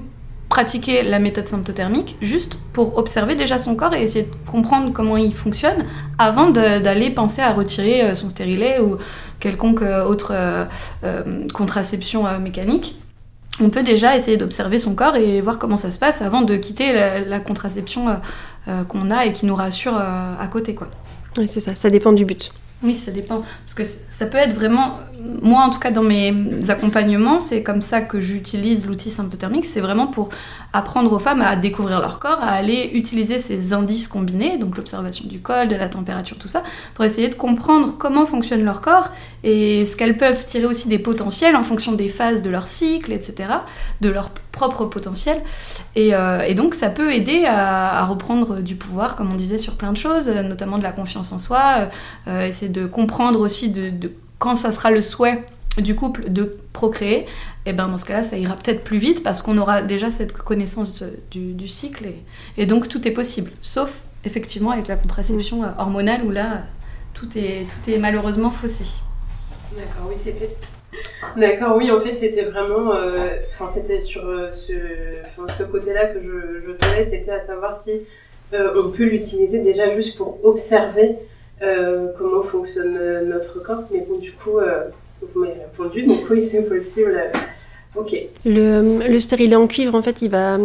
pratiquer 0.49 1.03
la 1.03 1.19
méthode 1.19 1.47
symptothermique 1.47 2.17
juste 2.21 2.57
pour 2.73 2.97
observer 2.97 3.35
déjà 3.35 3.59
son 3.59 3.75
corps 3.75 3.93
et 3.93 4.01
essayer 4.01 4.25
de 4.25 4.51
comprendre 4.51 4.91
comment 4.91 5.15
il 5.15 5.33
fonctionne 5.33 5.85
avant 6.17 6.49
d'aller 6.49 7.11
penser 7.11 7.41
à 7.41 7.53
retirer 7.53 8.01
euh, 8.01 8.15
son 8.15 8.29
stérilet 8.29 8.79
ou 8.79 8.97
quelconque 9.39 9.83
euh, 9.83 10.03
autre 10.03 10.33
euh, 10.33 10.65
contraception 11.53 12.25
mécanique. 12.39 12.99
On 13.61 13.69
peut 13.69 13.83
déjà 13.83 14.17
essayer 14.17 14.37
d'observer 14.37 14.79
son 14.79 14.95
corps 14.95 15.15
et 15.17 15.41
voir 15.41 15.59
comment 15.59 15.77
ça 15.77 15.91
se 15.91 15.99
passe 15.99 16.21
avant 16.21 16.41
de 16.41 16.55
quitter 16.55 16.93
la, 16.93 17.39
contraception 17.41 18.05
qu'on 18.87 19.11
a 19.11 19.25
et 19.25 19.33
qui 19.33 19.45
nous 19.45 19.55
rassure 19.55 19.97
à 19.97 20.47
côté. 20.49 20.75
Quoi. 20.75 20.87
Oui, 21.37 21.49
c'est 21.49 21.59
ça, 21.59 21.75
ça 21.75 21.89
dépend 21.89 22.13
du 22.13 22.23
but. 22.23 22.53
Oui, 22.81 22.95
ça 22.95 23.11
dépend. 23.11 23.43
Parce 23.65 23.73
que 23.75 23.83
ça 23.83 24.25
peut 24.25 24.37
être 24.37 24.53
vraiment. 24.53 24.99
Moi, 25.41 25.61
en 25.61 25.69
tout 25.69 25.79
cas, 25.79 25.91
dans 25.91 26.03
mes 26.03 26.33
accompagnements, 26.69 27.39
c'est 27.39 27.61
comme 27.63 27.81
ça 27.81 28.01
que 28.01 28.19
j'utilise 28.19 28.87
l'outil 28.87 29.09
symptothermique. 29.09 29.65
C'est 29.65 29.81
vraiment 29.81 30.07
pour 30.07 30.29
apprendre 30.71 31.11
aux 31.11 31.19
femmes 31.19 31.41
à 31.41 31.55
découvrir 31.55 31.99
leur 31.99 32.19
corps, 32.19 32.39
à 32.41 32.51
aller 32.51 32.91
utiliser 32.93 33.39
ces 33.39 33.73
indices 33.73 34.07
combinés, 34.07 34.57
donc 34.57 34.77
l'observation 34.77 35.27
du 35.27 35.39
col, 35.39 35.67
de 35.67 35.75
la 35.75 35.89
température, 35.89 36.37
tout 36.37 36.47
ça, 36.47 36.63
pour 36.93 37.03
essayer 37.05 37.27
de 37.27 37.35
comprendre 37.35 37.97
comment 37.97 38.25
fonctionne 38.25 38.63
leur 38.63 38.81
corps 38.81 39.09
et 39.43 39.85
ce 39.85 39.97
qu'elles 39.97 40.17
peuvent 40.17 40.45
tirer 40.45 40.65
aussi 40.65 40.87
des 40.87 40.99
potentiels 40.99 41.55
en 41.55 41.63
fonction 41.63 41.93
des 41.93 42.07
phases 42.07 42.41
de 42.41 42.49
leur 42.49 42.67
cycle, 42.67 43.11
etc., 43.11 43.49
de 44.01 44.09
leur 44.09 44.29
propre 44.51 44.85
potentiel. 44.85 45.41
Et, 45.95 46.13
euh, 46.13 46.53
donc, 46.53 46.75
ça 46.75 46.89
peut 46.89 47.13
aider 47.13 47.45
à, 47.45 48.05
reprendre 48.05 48.61
du 48.61 48.75
pouvoir, 48.75 49.15
comme 49.15 49.31
on 49.31 49.35
disait, 49.35 49.57
sur 49.57 49.75
plein 49.75 49.91
de 49.91 49.97
choses, 49.97 50.29
notamment 50.29 50.77
de 50.77 50.83
la 50.83 50.91
confiance 50.91 51.31
en 51.31 51.37
soi, 51.37 51.89
euh, 52.27 52.47
essayer 52.47 52.71
de 52.71 52.85
comprendre 52.85 53.39
aussi 53.39 53.69
de, 53.69 54.11
quand 54.39 54.55
ça 54.55 54.71
sera 54.71 54.89
le 54.89 55.01
souhait 55.01 55.43
du 55.77 55.95
couple 55.95 56.29
de 56.29 56.57
procréer, 56.73 57.25
et 57.65 57.73
ben 57.73 57.87
dans 57.87 57.97
ce 57.97 58.05
cas-là, 58.05 58.23
ça 58.23 58.37
ira 58.37 58.55
peut-être 58.55 58.83
plus 58.83 58.97
vite 58.97 59.21
parce 59.21 59.41
qu'on 59.41 59.57
aura 59.57 59.81
déjà 59.81 60.09
cette 60.09 60.33
connaissance 60.33 61.03
du, 61.29 61.67
cycle 61.67 62.07
et, 62.57 62.65
donc 62.65 62.87
tout 62.87 63.07
est 63.07 63.11
possible. 63.11 63.51
Sauf 63.61 64.01
effectivement 64.25 64.71
avec 64.71 64.87
la 64.87 64.95
contraception 64.95 65.63
euh, 65.63 65.67
hormonale 65.77 66.23
où 66.25 66.31
là, 66.31 66.63
tout 67.13 67.37
est, 67.37 67.65
tout 67.65 67.91
est 67.91 67.97
malheureusement 67.97 68.49
faussé. 68.49 68.85
D'accord, 69.73 70.09
oui, 70.09 70.15
c'était. 70.17 70.49
D'accord, 71.37 71.77
oui, 71.77 71.91
en 71.91 71.99
fait, 71.99 72.13
c'était 72.13 72.43
vraiment. 72.43 72.93
Euh, 72.93 73.35
enfin, 73.49 73.69
c'était 73.69 74.01
sur 74.01 74.25
euh, 74.25 74.49
ce, 74.49 74.73
ce 75.57 75.63
côté-là 75.63 76.07
que 76.07 76.19
je, 76.19 76.65
je 76.65 76.71
tenais, 76.71 77.05
c'était 77.05 77.31
à 77.31 77.39
savoir 77.39 77.73
si 77.73 77.91
on 78.51 78.89
peut 78.89 79.05
l'utiliser 79.05 79.59
déjà 79.59 79.89
juste 79.89 80.17
pour 80.17 80.43
observer 80.43 81.09
euh, 81.11 81.15
comment 82.17 82.41
fonctionne 82.41 82.97
euh, 82.97 83.25
notre 83.25 83.61
corps. 83.61 83.83
Mais 83.91 84.05
bon, 84.07 84.17
du 84.17 84.31
coup, 84.31 84.57
euh, 84.57 84.85
vous 85.21 85.41
m'avez 85.41 85.53
répondu, 85.53 86.03
donc 86.03 86.29
oui, 86.29 86.41
c'est 86.41 86.63
possible. 86.63 87.21
Ok. 87.95 88.15
Le, 88.45 88.99
le 89.07 89.55
en 89.55 89.67
cuivre, 89.67 89.95
en 89.95 90.01
fait, 90.01 90.21
il 90.21 90.29
va, 90.29 90.57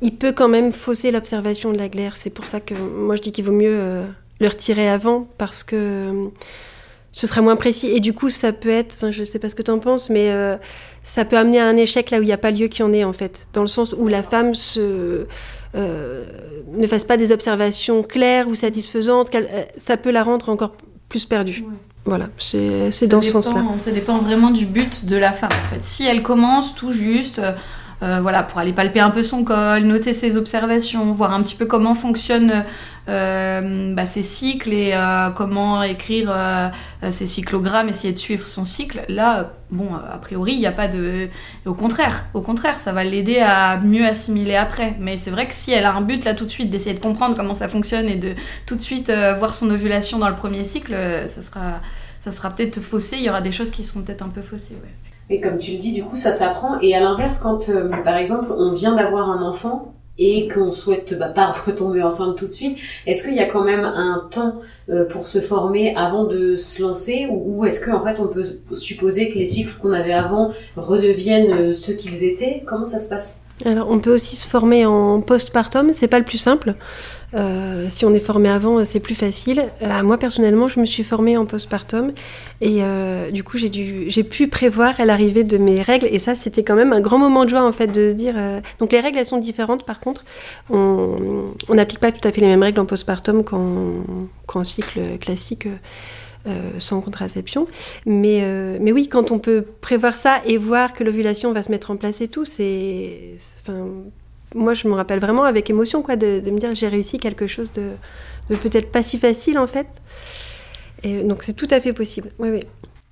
il 0.00 0.16
peut 0.16 0.32
quand 0.32 0.48
même 0.48 0.72
fausser 0.72 1.10
l'observation 1.10 1.72
de 1.72 1.78
la 1.78 1.88
glaire. 1.88 2.16
C'est 2.16 2.30
pour 2.30 2.46
ça 2.46 2.60
que 2.60 2.74
moi 2.74 3.16
je 3.16 3.22
dis 3.22 3.32
qu'il 3.32 3.44
vaut 3.44 3.52
mieux 3.52 4.02
le 4.40 4.48
retirer 4.48 4.88
avant 4.88 5.26
parce 5.36 5.64
que 5.64 6.28
ce 7.10 7.26
sera 7.26 7.42
moins 7.42 7.56
précis. 7.56 7.90
Et 7.90 8.00
du 8.00 8.12
coup, 8.12 8.30
ça 8.30 8.52
peut 8.52 8.70
être, 8.70 8.94
enfin, 8.94 9.10
je 9.10 9.24
sais 9.24 9.38
pas 9.38 9.48
ce 9.48 9.54
que 9.54 9.62
tu 9.62 9.70
en 9.70 9.78
penses, 9.78 10.10
mais 10.10 10.30
ça 11.04 11.24
peut 11.24 11.36
amener 11.36 11.60
à 11.60 11.66
un 11.66 11.76
échec 11.76 12.10
là 12.10 12.18
où 12.18 12.22
il 12.22 12.26
n'y 12.26 12.32
a 12.32 12.38
pas 12.38 12.50
lieu 12.50 12.66
qu'il 12.66 12.80
y 12.80 12.88
en 12.88 12.92
ait 12.92 13.04
en 13.04 13.12
fait, 13.12 13.46
dans 13.52 13.60
le 13.60 13.68
sens 13.68 13.94
où 13.96 14.08
la 14.08 14.22
femme 14.22 14.54
se 14.54 15.26
euh, 15.76 16.24
ne 16.72 16.86
fasse 16.86 17.04
pas 17.04 17.16
des 17.16 17.30
observations 17.30 18.02
claires 18.02 18.48
ou 18.48 18.54
satisfaisantes, 18.54 19.32
euh, 19.34 19.64
ça 19.76 19.96
peut 19.96 20.10
la 20.10 20.22
rendre 20.22 20.48
encore 20.48 20.72
plus 21.08 21.26
perdue. 21.26 21.64
Voilà, 22.06 22.28
c'est 22.38 23.06
dans 23.06 23.22
ce 23.22 23.30
sens-là. 23.30 23.64
Ça 23.78 23.90
dépend 23.90 24.18
vraiment 24.18 24.50
du 24.50 24.66
but 24.66 25.06
de 25.06 25.16
la 25.16 25.32
femme. 25.32 25.50
En 25.52 25.74
fait. 25.74 25.84
Si 25.84 26.04
elle 26.04 26.22
commence 26.22 26.74
tout 26.74 26.92
juste, 26.92 27.40
euh, 28.02 28.18
voilà, 28.20 28.42
pour 28.42 28.58
aller 28.58 28.72
palper 28.72 29.00
un 29.00 29.10
peu 29.10 29.22
son 29.22 29.44
col, 29.44 29.82
noter 29.82 30.12
ses 30.12 30.36
observations, 30.36 31.12
voir 31.12 31.32
un 31.32 31.42
petit 31.42 31.54
peu 31.54 31.66
comment 31.66 31.94
fonctionnent 31.94 32.64
euh, 33.08 33.94
bah, 33.94 34.06
ses 34.06 34.22
cycles 34.22 34.72
et 34.72 34.92
euh, 34.94 35.30
comment 35.30 35.82
écrire 35.82 36.34
ses 37.10 37.26
cyclogrammes, 37.26 37.88
essayer 37.88 38.12
de 38.12 38.18
suivre 38.18 38.46
son 38.46 38.64
cycle. 38.64 39.04
Là, 39.08 39.52
bon, 39.70 39.94
a 39.94 40.18
priori, 40.18 40.54
il 40.54 40.58
n'y 40.58 40.66
a 40.66 40.72
pas 40.72 40.88
de. 40.88 41.28
Au 41.66 41.74
contraire, 41.74 42.24
au 42.34 42.40
contraire, 42.40 42.78
ça 42.78 42.92
va 42.92 43.04
l'aider 43.04 43.38
à 43.38 43.78
mieux 43.78 44.06
assimiler 44.06 44.56
après. 44.56 44.96
Mais 44.98 45.16
c'est 45.16 45.30
vrai 45.30 45.46
que 45.46 45.54
si 45.54 45.72
elle 45.72 45.84
a 45.84 45.94
un 45.94 46.00
but 46.00 46.24
là 46.24 46.34
tout 46.34 46.44
de 46.44 46.50
suite 46.50 46.70
d'essayer 46.70 46.94
de 46.94 47.00
comprendre 47.00 47.36
comment 47.36 47.54
ça 47.54 47.68
fonctionne 47.68 48.08
et 48.08 48.16
de 48.16 48.34
tout 48.66 48.76
de 48.76 48.80
suite 48.82 49.10
voir 49.38 49.54
son 49.54 49.70
ovulation 49.70 50.18
dans 50.18 50.28
le 50.28 50.36
premier 50.36 50.64
cycle, 50.64 50.94
ça 51.28 51.42
sera, 51.42 51.80
ça 52.20 52.32
sera 52.32 52.50
peut-être 52.50 52.80
faussé. 52.80 53.16
Il 53.16 53.22
y 53.22 53.30
aura 53.30 53.40
des 53.40 53.52
choses 53.52 53.70
qui 53.70 53.84
seront 53.84 54.02
peut-être 54.02 54.22
un 54.22 54.28
peu 54.28 54.42
faussées. 54.42 54.74
Ouais. 54.74 55.13
Mais 55.30 55.40
comme 55.40 55.58
tu 55.58 55.72
le 55.72 55.78
dis, 55.78 55.94
du 55.94 56.04
coup, 56.04 56.16
ça 56.16 56.32
s'apprend. 56.32 56.78
Et 56.80 56.94
à 56.94 57.00
l'inverse, 57.00 57.38
quand, 57.38 57.68
euh, 57.68 57.88
par 58.04 58.16
exemple, 58.16 58.52
on 58.56 58.72
vient 58.72 58.94
d'avoir 58.94 59.30
un 59.30 59.42
enfant 59.42 59.94
et 60.18 60.48
qu'on 60.48 60.70
souhaite 60.70 61.18
bah, 61.18 61.28
pas 61.28 61.50
retomber 61.66 62.02
enceinte 62.02 62.36
tout 62.36 62.46
de 62.46 62.52
suite, 62.52 62.78
est-ce 63.06 63.24
qu'il 63.24 63.34
y 63.34 63.40
a 63.40 63.46
quand 63.46 63.64
même 63.64 63.84
un 63.84 64.28
temps 64.30 64.60
euh, 64.90 65.04
pour 65.04 65.26
se 65.26 65.40
former 65.40 65.94
avant 65.96 66.24
de 66.24 66.56
se 66.56 66.82
lancer 66.82 67.26
ou, 67.30 67.64
est-ce 67.64 67.84
qu'en 67.84 68.04
fait 68.04 68.20
on 68.20 68.28
peut 68.28 68.44
supposer 68.72 69.30
que 69.30 69.38
les 69.38 69.46
cycles 69.46 69.74
qu'on 69.80 69.92
avait 69.92 70.12
avant 70.12 70.50
redeviennent 70.76 71.52
euh, 71.52 71.72
ceux 71.72 71.94
qu'ils 71.94 72.24
étaient? 72.24 72.62
Comment 72.66 72.84
ça 72.84 72.98
se 72.98 73.08
passe? 73.08 73.40
Alors, 73.64 73.88
on 73.88 74.00
peut 74.00 74.12
aussi 74.12 74.34
se 74.34 74.48
former 74.48 74.84
en 74.84 75.20
postpartum, 75.20 75.92
c'est 75.92 76.08
pas 76.08 76.18
le 76.18 76.24
plus 76.24 76.38
simple. 76.38 76.74
Euh, 77.34 77.86
si 77.88 78.04
on 78.04 78.14
est 78.14 78.20
formé 78.20 78.48
avant, 78.48 78.84
c'est 78.84 79.00
plus 79.00 79.14
facile. 79.14 79.64
Euh, 79.82 80.02
moi, 80.02 80.18
personnellement, 80.18 80.66
je 80.66 80.78
me 80.78 80.84
suis 80.84 81.02
formée 81.02 81.36
en 81.36 81.46
postpartum 81.46 82.12
et 82.60 82.78
euh, 82.80 83.30
du 83.30 83.42
coup, 83.42 83.58
j'ai 83.58 84.24
pu 84.24 84.48
prévoir 84.48 84.94
l'arrivée 85.04 85.44
de 85.44 85.58
mes 85.58 85.82
règles 85.82 86.06
et 86.10 86.18
ça, 86.18 86.34
c'était 86.34 86.62
quand 86.62 86.76
même 86.76 86.92
un 86.92 87.00
grand 87.00 87.18
moment 87.18 87.44
de 87.44 87.50
joie 87.50 87.64
en 87.64 87.72
fait 87.72 87.88
de 87.88 88.10
se 88.10 88.14
dire. 88.14 88.34
Donc, 88.78 88.92
les 88.92 89.00
règles, 89.00 89.18
elles 89.18 89.26
sont 89.26 89.38
différentes. 89.38 89.84
Par 89.84 90.00
contre, 90.00 90.24
on 90.70 91.52
n'applique 91.70 92.00
pas 92.00 92.12
tout 92.12 92.26
à 92.26 92.32
fait 92.32 92.40
les 92.40 92.46
mêmes 92.46 92.62
règles 92.62 92.80
en 92.80 92.86
postpartum 92.86 93.42
qu'en 93.44 94.64
cycle 94.64 95.18
classique. 95.18 95.68
sans 96.78 97.00
contraception. 97.00 97.66
Mais 98.06 98.92
oui, 98.92 99.08
quand 99.08 99.32
on 99.32 99.38
peut 99.38 99.64
prévoir 99.80 100.14
ça 100.14 100.40
et 100.46 100.56
voir 100.56 100.92
que 100.92 101.02
l'ovulation 101.02 101.52
va 101.52 101.62
se 101.62 101.70
mettre 101.70 101.90
en 101.90 101.96
place 101.96 102.20
et 102.20 102.28
tout, 102.28 102.44
c'est 102.44 103.32
moi, 104.54 104.74
je 104.74 104.88
me 104.88 104.94
rappelle 104.94 105.18
vraiment 105.18 105.44
avec 105.44 105.68
émotion 105.70 106.02
quoi, 106.02 106.16
de, 106.16 106.40
me 106.50 106.58
dire 106.58 106.74
j'ai 106.74 106.88
réussi 106.88 107.18
quelque 107.18 107.46
chose 107.46 107.72
de, 107.72 107.90
peut-être 108.56 108.90
pas 108.90 109.02
si 109.02 109.18
facile 109.18 109.58
en 109.58 109.66
fait. 109.66 109.86
Et 111.02 111.22
donc 111.22 111.42
c'est 111.42 111.54
tout 111.54 111.68
à 111.70 111.80
fait 111.80 111.92
possible. 111.92 112.30
Oui, 112.38 112.50
oui. 112.50 112.60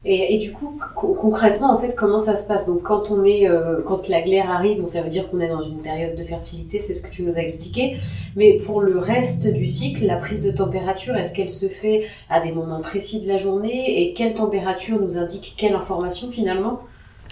Et, 0.05 0.39
du 0.39 0.51
coup, 0.51 0.81
concrètement, 0.97 1.73
en 1.73 1.79
fait, 1.79 1.95
comment 1.95 2.19
ça 2.19 2.35
se 2.35 2.49
passe? 2.49 2.67
Donc, 2.67 2.83
quand 2.83 3.13
on 3.13 3.23
est, 3.23 3.49
euh, 3.49 3.83
quand 3.87 4.09
la 4.09 4.21
glaire 4.21 4.51
arrive, 4.51 4.79
donc 4.79 4.89
ça 4.89 5.01
veut 5.01 5.09
dire 5.09 5.31
qu'on 5.31 5.39
est 5.39 5.49
dans 5.49 5.61
une 5.61 5.79
période 5.79 6.17
de 6.17 6.25
fertilité, 6.25 6.81
c'est 6.81 6.93
ce 6.93 7.03
que 7.03 7.09
tu 7.09 7.23
nous 7.23 7.37
as 7.37 7.41
expliqué. 7.41 7.99
Mais 8.35 8.55
pour 8.55 8.81
le 8.81 8.99
reste 8.99 9.47
du 9.47 9.65
cycle, 9.65 10.05
la 10.05 10.17
prise 10.17 10.43
de 10.43 10.51
température, 10.51 11.15
est-ce 11.15 11.33
qu'elle 11.33 11.49
se 11.49 11.67
fait 11.67 12.07
à 12.29 12.41
des 12.41 12.51
moments 12.51 12.81
précis 12.81 13.21
de 13.21 13.29
la 13.29 13.37
journée? 13.37 14.03
Et 14.03 14.13
quelle 14.13 14.35
température 14.35 15.01
nous 15.01 15.19
indique 15.19 15.55
quelle 15.57 15.77
information 15.77 16.33
finalement? 16.33 16.81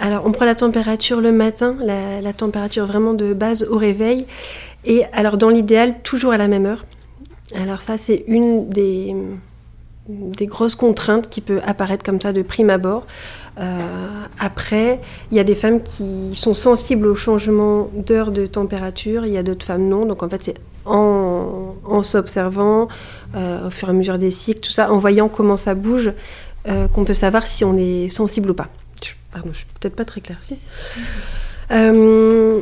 Alors, 0.00 0.24
on 0.24 0.32
prend 0.32 0.46
la 0.46 0.54
température 0.54 1.20
le 1.20 1.30
matin, 1.30 1.76
la, 1.82 2.32
température 2.32 2.86
vraiment 2.86 3.12
de 3.12 3.34
base 3.34 3.64
au 3.70 3.76
réveil. 3.76 4.24
Et 4.86 5.04
alors, 5.12 5.36
dans 5.36 5.50
l'idéal, 5.50 5.96
toujours 6.02 6.32
à 6.32 6.38
la 6.38 6.48
même 6.48 6.64
heure. 6.64 6.86
Alors, 7.54 7.82
ça, 7.82 7.98
c'est 7.98 8.24
une 8.26 8.70
des, 8.70 9.14
grosses 10.46 10.74
contraintes 10.74 11.28
qui 11.28 11.42
peut 11.42 11.60
apparaître 11.66 12.02
comme 12.02 12.18
ça 12.18 12.32
de 12.32 12.40
prime 12.40 12.70
abord. 12.70 13.06
Euh, 13.60 13.78
après, 14.38 15.00
il 15.30 15.36
y 15.36 15.40
a 15.40 15.44
des 15.44 15.54
femmes 15.54 15.82
qui 15.82 16.30
sont 16.34 16.54
sensibles 16.54 17.06
au 17.06 17.14
changement 17.14 17.90
d'heure 17.94 18.30
de 18.30 18.46
température, 18.46 19.26
il 19.26 19.32
y 19.32 19.36
a 19.36 19.42
d'autres 19.42 19.66
femmes 19.66 19.86
non. 19.86 20.06
Donc, 20.06 20.22
en 20.22 20.30
fait, 20.30 20.42
c'est 20.42 20.54
en, 20.86 22.02
s'observant 22.02 22.88
euh, 23.36 23.66
au 23.66 23.70
fur 23.70 23.88
et 23.88 23.90
à 23.90 23.94
mesure 23.94 24.16
des 24.16 24.30
cycles, 24.30 24.60
tout 24.60 24.70
ça, 24.70 24.90
en 24.90 24.96
voyant 24.96 25.28
comment 25.28 25.58
ça 25.58 25.74
bouge, 25.74 26.10
euh, 26.68 26.88
qu'on 26.88 27.04
peut 27.04 27.12
savoir 27.12 27.46
si 27.46 27.66
on 27.66 27.76
est 27.76 28.08
sensible 28.08 28.50
ou 28.50 28.54
pas. 28.54 28.68
Pardon, 29.32 29.50
je 29.52 29.58
suis 29.58 29.66
peut-être 29.80 29.96
pas 29.96 30.04
très 30.04 30.20
claire. 30.20 30.40
Euh, 31.72 32.60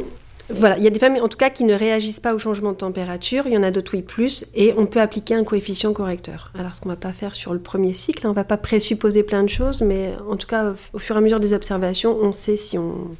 voilà, 0.50 0.78
il 0.78 0.84
y 0.84 0.86
a 0.86 0.90
des 0.90 0.98
femmes 0.98 1.16
en 1.20 1.28
tout 1.28 1.36
cas 1.36 1.50
qui 1.50 1.64
ne 1.64 1.74
réagissent 1.74 2.20
pas 2.20 2.34
au 2.34 2.38
changement 2.38 2.72
de 2.72 2.76
température, 2.76 3.46
il 3.46 3.52
y 3.52 3.56
en 3.56 3.62
a 3.62 3.70
d'autres 3.70 3.92
oui 3.94 4.02
plus, 4.02 4.46
et 4.54 4.74
on 4.78 4.86
peut 4.86 5.00
appliquer 5.00 5.34
un 5.34 5.44
coefficient 5.44 5.92
correcteur. 5.92 6.50
Alors 6.58 6.74
ce 6.74 6.80
qu'on 6.80 6.88
ne 6.88 6.94
va 6.94 7.00
pas 7.00 7.12
faire 7.12 7.34
sur 7.34 7.52
le 7.52 7.58
premier 7.58 7.92
cycle, 7.92 8.26
hein, 8.26 8.30
on 8.30 8.32
ne 8.32 8.36
va 8.36 8.44
pas 8.44 8.56
présupposer 8.56 9.22
plein 9.22 9.42
de 9.42 9.48
choses, 9.48 9.82
mais 9.82 10.12
en 10.28 10.36
tout 10.36 10.46
cas 10.46 10.72
au, 10.92 10.98
fur 10.98 11.16
et 11.16 11.18
à 11.18 11.20
mesure 11.20 11.40
des 11.40 11.52
observations, 11.52 12.16
on 12.20 12.32
sait 12.32 12.56
si, 12.56 12.78
on, 12.78 13.10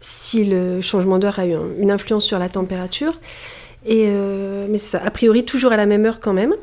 si 0.00 0.44
le 0.44 0.80
changement 0.80 1.18
d'heure 1.18 1.38
a 1.38 1.46
eu 1.46 1.54
une 1.78 1.90
influence 1.92 2.24
sur 2.24 2.38
la 2.38 2.48
température. 2.48 3.12
Et, 3.86 4.06
euh, 4.06 4.66
mais 4.68 4.78
c'est 4.78 4.98
ça, 4.98 5.04
a 5.04 5.10
priori 5.10 5.44
toujours 5.44 5.72
à 5.72 5.76
la 5.76 5.86
même 5.86 6.04
heure 6.04 6.18
quand 6.18 6.32
même, 6.32 6.54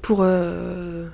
pour... 0.00 0.20
Euh, 0.22 1.06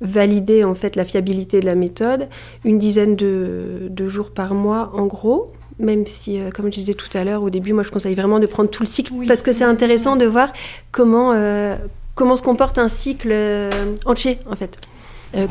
valider 0.00 0.64
en 0.64 0.74
fait 0.74 0.96
la 0.96 1.04
fiabilité 1.04 1.60
de 1.60 1.66
la 1.66 1.74
méthode, 1.74 2.28
une 2.64 2.78
dizaine 2.78 3.16
de, 3.16 4.08
jours 4.08 4.30
par 4.30 4.54
mois 4.54 4.90
en 4.94 5.06
gros, 5.06 5.52
même 5.78 6.06
si, 6.06 6.38
euh, 6.38 6.50
comme 6.50 6.66
je 6.66 6.72
disais 6.72 6.94
tout 6.94 7.08
à 7.16 7.24
l'heure, 7.24 7.42
au 7.42 7.50
début, 7.50 7.72
moi 7.72 7.82
je 7.82 7.90
conseille 7.90 8.14
vraiment 8.14 8.38
de 8.38 8.46
prendre 8.46 8.70
tout 8.70 8.82
le 8.82 8.88
cycle 8.88 9.12
parce 9.26 9.42
que 9.42 9.52
c'est 9.52 9.64
intéressant 9.64 10.16
de 10.16 10.26
voir 10.26 10.52
comment, 10.90 11.32
euh, 11.32 11.76
comment 12.14 12.36
se 12.36 12.42
comporte 12.42 12.78
un 12.78 12.88
cycle 12.88 13.30
euh, 13.32 13.70
entier 14.04 14.38
en 14.50 14.56
fait. 14.56 14.78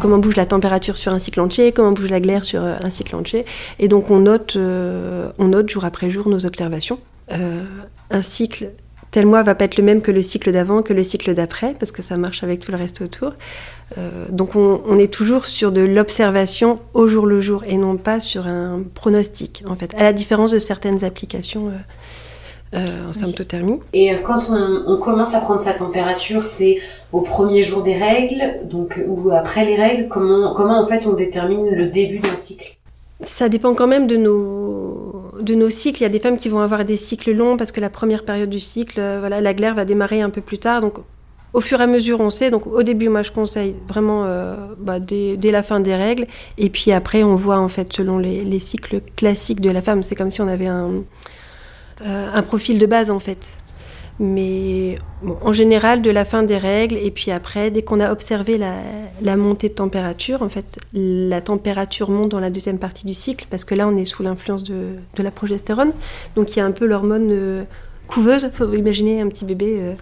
comment 0.02 0.18
bouge 0.18 0.36
la 0.36 0.46
température 0.46 0.98
sur 0.98 1.14
un 1.14 1.20
cycle 1.20 1.40
entier, 1.40 1.72
comment 1.72 1.94
bouge 1.94 2.10
la 2.10 2.20
glaire 2.20 2.44
sur 2.44 2.62
un 2.62 2.90
cycle 2.90 3.16
entier. 3.16 3.46
Et 3.80 3.88
donc 3.88 4.12
on 4.12 4.20
note, 4.20 4.58
on 4.58 5.48
note 5.48 5.70
jour 5.70 5.86
après 5.86 6.10
jour 6.10 6.28
nos 6.28 6.46
observations. 6.46 7.00
un 7.30 8.22
cycle 8.22 8.72
tel 9.12 9.26
mois 9.26 9.42
va 9.42 9.56
pas 9.56 9.66
être 9.66 9.78
le 9.78 9.84
même 9.84 10.02
que 10.02 10.12
le 10.12 10.22
cycle 10.22 10.52
d'avant, 10.52 10.82
que 10.84 10.94
le 10.94 11.04
cycle 11.04 11.34
d'après, 11.34 11.74
parce 11.74 11.92
que 11.92 12.02
ça 12.02 12.18
marche 12.18 12.44
avec 12.44 12.60
tout 12.60 12.72
le 12.72 12.78
reste 12.78 13.02
autour. 13.02 13.34
Euh, 13.97 14.25
donc 14.30 14.56
on, 14.56 14.97
est 14.97 15.12
toujours 15.12 15.45
sur 15.45 15.71
de 15.71 15.82
l'observation 15.82 16.80
au 16.93 17.08
jour 17.08 17.25
le 17.25 17.41
jour 17.41 17.63
et 17.65 17.78
non 17.78 17.97
pas 17.97 18.19
sur 18.19 18.47
un 18.47 18.84
pronostic, 18.93 19.63
en 19.67 19.75
fait, 19.75 19.95
à 19.95 20.04
la 20.04 20.13
différence 20.13 20.52
de 20.52 20.60
certaines 20.60 21.04
applications. 21.04 21.67
Euh, 21.67 21.71
euh, 22.75 23.10
en 23.10 23.13
symptothermie. 23.13 23.80
Et 23.93 24.15
quand 24.21 24.41
on, 24.52 24.97
commence 24.97 25.34
à 25.34 25.39
prendre 25.39 25.60
sa 25.60 25.73
température, 25.73 26.43
c'est 26.43 26.78
au 27.12 27.21
premier 27.21 27.63
jour 27.63 27.82
des 27.82 27.95
règles, 27.95 28.60
donc 28.69 29.02
ou 29.08 29.32
après 29.32 29.65
les 29.65 29.75
règles. 29.75 30.08
Comment 30.08 30.54
comment 30.54 30.80
en 30.80 30.86
fait 30.86 31.08
on 31.08 31.13
détermine 31.13 31.67
le 31.71 31.88
début 31.88 32.19
d'un 32.19 32.36
cycle? 32.36 32.78
Ça 33.21 33.49
dépend 33.49 33.73
quand 33.73 33.88
même 33.88 34.06
de 34.06 34.17
nos 34.17 35.32
de 35.41 35.56
nos 35.56 35.71
cycles. 35.71 36.02
Il 36.02 36.04
y 36.04 36.06
a 36.06 36.10
des 36.10 36.19
femmes 36.19 36.38
qui 36.38 36.47
vont 36.47 36.60
avoir 36.60 36.86
des 36.86 36.95
cycles 36.95 37.32
longs 37.32 37.58
parce 37.58 37.71
que 37.71 37.82
la 37.82 37.89
première 37.89 38.23
période 38.23 38.52
du 38.52 38.60
cycle, 38.60 39.02
voilà, 39.19 39.41
la 39.41 39.56
glaire 39.56 39.73
va 39.73 39.84
démarrer 39.84 40.21
un 40.21 40.30
peu 40.30 40.41
plus 40.41 40.60
tard, 40.60 40.82
donc 40.82 40.99
au 41.54 41.62
fur 41.62 41.80
et 41.80 41.84
à 41.84 41.88
mesure, 41.88 42.20
on 42.20 42.30
sait. 42.30 42.52
Donc, 42.52 42.68
au 42.68 42.84
début, 42.84 43.10
moi, 43.10 43.24
je 43.24 43.32
conseille 43.32 43.76
vraiment 43.88 44.26
euh, 44.26 44.56
bah, 44.78 45.00
dès, 45.00 45.38
la 45.44 45.64
fin 45.64 45.80
des 45.80 45.96
règles. 45.96 46.28
Et 46.58 46.70
puis 46.70 46.92
après, 46.92 47.24
on 47.24 47.36
voit, 47.36 47.58
en 47.58 47.70
fait, 47.70 47.92
selon 47.94 48.18
les, 48.18 48.60
cycles 48.60 49.02
classiques 49.16 49.62
de 49.62 49.70
la 49.70 49.82
femme, 49.82 50.04
c'est 50.04 50.16
comme 50.16 50.30
si 50.30 50.42
on 50.42 50.48
avait 50.48 50.68
un, 50.68 51.04
euh, 52.06 52.42
profil 52.44 52.78
de 52.78 52.86
base, 52.86 53.10
en 53.10 53.20
fait. 53.20 53.58
Mais 54.22 54.96
en 55.42 55.54
général, 55.54 56.02
de 56.02 56.12
la 56.12 56.26
fin 56.26 56.44
des 56.44 56.58
règles, 56.58 56.98
et 56.98 57.10
puis 57.10 57.32
après, 57.32 57.72
dès 57.72 57.84
qu'on 57.84 58.02
a 58.02 58.12
observé 58.12 58.58
la, 58.58 59.38
montée 59.38 59.70
de 59.70 59.74
température, 59.74 60.44
en 60.44 60.50
fait, 60.50 60.78
la 60.94 61.40
température 61.40 62.12
monte 62.12 62.30
dans 62.30 62.42
la 62.42 62.50
deuxième 62.50 62.80
partie 62.80 63.06
du 63.06 63.14
cycle, 63.14 63.48
parce 63.50 63.64
que 63.64 63.76
là, 63.76 63.88
on 63.88 63.96
est 63.96 64.06
sous 64.06 64.22
l'influence 64.22 64.66
de, 64.66 64.98
la 65.18 65.32
progestérone. 65.32 65.94
Donc, 66.36 66.56
il 66.56 66.60
y 66.60 66.62
a 66.62 66.66
un 66.66 66.72
peu 66.72 66.86
l'hormone. 66.86 67.30
Euh, 67.32 67.64
couveuse. 68.10 68.50
faut 68.52 68.74
imaginer 68.74 69.22
un 69.22 69.30
petit 69.30 69.45
bébé 69.45 69.78
euh, 69.80 69.93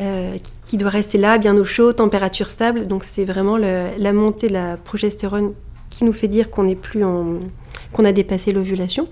euh, 0.00 0.36
qui, 0.64 0.76
doit 0.76 0.90
rester 0.90 1.16
là, 1.16 1.38
bien 1.38 1.56
au 1.56 1.64
chaud, 1.64 1.92
température 1.92 2.50
stable. 2.50 2.86
Donc 2.86 3.04
c'est 3.04 3.24
vraiment 3.24 3.56
la 3.56 4.12
montée 4.12 4.48
de 4.48 4.52
la 4.52 4.76
progestérone 4.76 5.54
qui 5.88 6.04
nous 6.04 6.12
fait 6.12 6.28
dire 6.28 6.50
qu'on 6.50 6.64
n'est 6.64 6.74
plus 6.74 7.02
qu'on 7.92 8.04
a 8.04 8.12
dépassé 8.12 8.52
l'ovulation. 8.52 9.08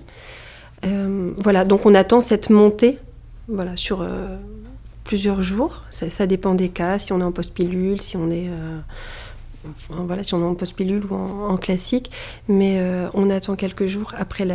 Euh, 0.85 1.31
voilà, 1.41 1.65
donc 1.65 1.85
on 1.85 1.95
attend 1.95 2.21
cette 2.21 2.49
montée, 2.49 2.99
voilà, 3.47 3.75
sur 3.75 4.05
plusieurs 5.03 5.41
jours. 5.41 5.83
Ça, 5.89 6.27
dépend 6.27 6.53
des 6.53 6.69
cas, 6.69 6.97
si 6.99 7.13
on 7.13 7.21
est 7.21 7.23
en 7.23 7.31
post-pilule, 7.31 8.01
si 8.01 8.17
on 8.17 8.29
est 8.29 8.49
voilà, 9.89 10.23
si 10.23 10.35
on 10.35 10.41
est 10.41 10.45
en 10.45 10.53
post-pilule 10.53 11.05
ou 11.09 11.15
en, 11.15 11.57
classique, 11.57 12.11
mais 12.47 12.79
on 13.13 13.29
attend 13.29 13.55
quelques 13.55 13.87
jours 13.87 14.13
après 14.17 14.45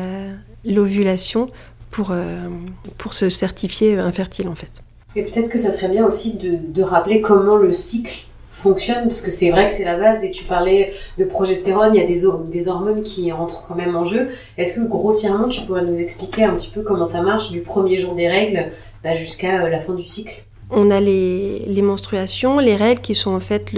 l'ovulation 0.64 1.50
pour, 1.90 2.10
euh, 2.10 2.48
pour 2.98 3.14
se 3.14 3.28
certifier 3.28 3.98
infertile 3.98 4.48
en 4.48 4.54
fait. 4.54 4.82
Et 5.16 5.22
peut-être 5.22 5.48
que 5.48 5.58
ça 5.58 5.70
serait 5.72 5.88
bien 5.88 6.06
aussi 6.06 6.34
de, 6.34 6.56
de 6.56 6.82
rappeler 6.82 7.20
comment 7.20 7.56
le 7.56 7.72
cycle 7.72 8.26
fonctionne, 8.52 9.04
parce 9.04 9.22
que 9.22 9.30
c'est 9.30 9.50
vrai 9.50 9.66
que 9.66 9.72
c'est 9.72 9.84
la 9.84 9.96
base, 9.96 10.22
et 10.22 10.30
tu 10.30 10.44
parlais 10.44 10.92
de 11.18 11.24
progestérone, 11.24 11.94
il 11.94 12.00
y 12.00 12.04
a 12.04 12.06
des, 12.06 12.22
des 12.50 12.68
hormones 12.68 13.02
qui 13.02 13.32
entrent 13.32 13.64
quand 13.66 13.74
même 13.74 13.96
en 13.96 14.04
jeu. 14.04 14.28
Est-ce 14.58 14.74
que 14.74 14.86
grossièrement, 14.86 15.48
tu 15.48 15.62
pourrais 15.62 15.84
nous 15.84 16.00
expliquer 16.00 16.44
un 16.44 16.54
petit 16.54 16.70
peu 16.70 16.82
comment 16.82 17.06
ça 17.06 17.22
marche 17.22 17.50
du 17.50 17.62
premier 17.62 17.96
jour 17.96 18.14
des 18.14 18.28
règles 18.28 18.70
bah, 19.02 19.14
jusqu'à 19.14 19.64
euh, 19.64 19.68
la 19.68 19.80
fin 19.80 19.94
du 19.94 20.04
cycle? 20.04 20.44
On 20.70 20.90
a 20.90 21.00
les, 21.00 21.64
les, 21.66 21.82
menstruations, 21.82 22.58
les 22.60 22.76
règles 22.76 23.00
qui 23.00 23.16
sont 23.16 23.32
en 23.32 23.40
fait 23.40 23.72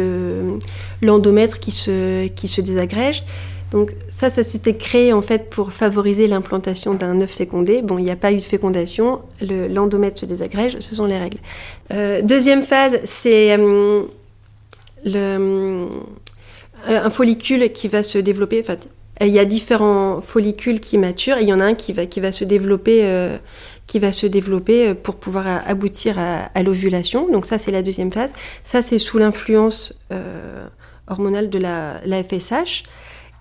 l'endomètre 1.00 1.58
qui, 1.58 1.70
se, 1.70 2.26
qui 2.28 2.48
se 2.48 2.60
désagrège. 2.60 3.24
Donc 3.72 3.94
ça, 4.10 4.28
ça 4.28 4.42
s'était 4.42 4.76
créé 4.76 5.14
en 5.14 5.22
fait 5.22 5.48
pour 5.48 5.72
favoriser 5.72 6.28
l'implantation 6.28 6.92
d'un 6.92 7.22
œuf 7.22 7.30
fécondé. 7.30 7.80
Bon, 7.80 7.98
il 7.98 8.04
n'y 8.04 8.10
a 8.10 8.16
pas 8.16 8.30
eu 8.30 8.36
de 8.36 8.42
fécondation, 8.42 9.22
l'endomètre 9.40 10.20
se 10.20 10.26
désagrège, 10.26 10.78
ce 10.78 10.94
sont 10.94 11.06
les 11.06 11.18
règles. 11.18 11.38
Euh, 11.90 12.20
deuxième 12.20 12.62
phase, 12.62 13.00
c'est 13.06 13.58
euh, 13.58 14.02
le, 15.06 15.88
un 16.86 17.10
follicule 17.10 17.72
qui 17.72 17.88
va 17.88 18.02
se 18.02 18.18
développer. 18.18 18.60
Enfin, 18.60 18.76
il 19.22 19.28
y 19.28 19.38
a 19.38 19.46
différents 19.46 20.20
follicules 20.20 20.78
qui 20.78 20.98
maturent 20.98 21.38
et 21.38 21.42
il 21.42 21.48
y 21.48 21.52
en 21.52 21.60
a 21.60 21.64
un 21.64 21.74
qui 21.74 21.94
va, 21.94 22.04
qui 22.04 22.20
va 22.20 22.30
se 22.30 22.44
développer 22.44 23.06
qui 23.86 23.98
va 23.98 24.12
se 24.12 24.26
développer 24.26 24.94
pour 24.94 25.16
pouvoir 25.16 25.46
aboutir 25.66 26.18
à, 26.18 26.62
l'ovulation. 26.62 27.30
Donc 27.30 27.46
ça, 27.46 27.58
c'est 27.58 27.70
la 27.72 27.82
deuxième 27.82 28.10
phase. 28.10 28.32
Ça, 28.64 28.80
c'est 28.80 28.98
sous 28.98 29.18
l'influence 29.18 29.98
hormonale 31.08 31.50
de 31.50 31.58
la 31.58 32.22
FSH. 32.22 32.84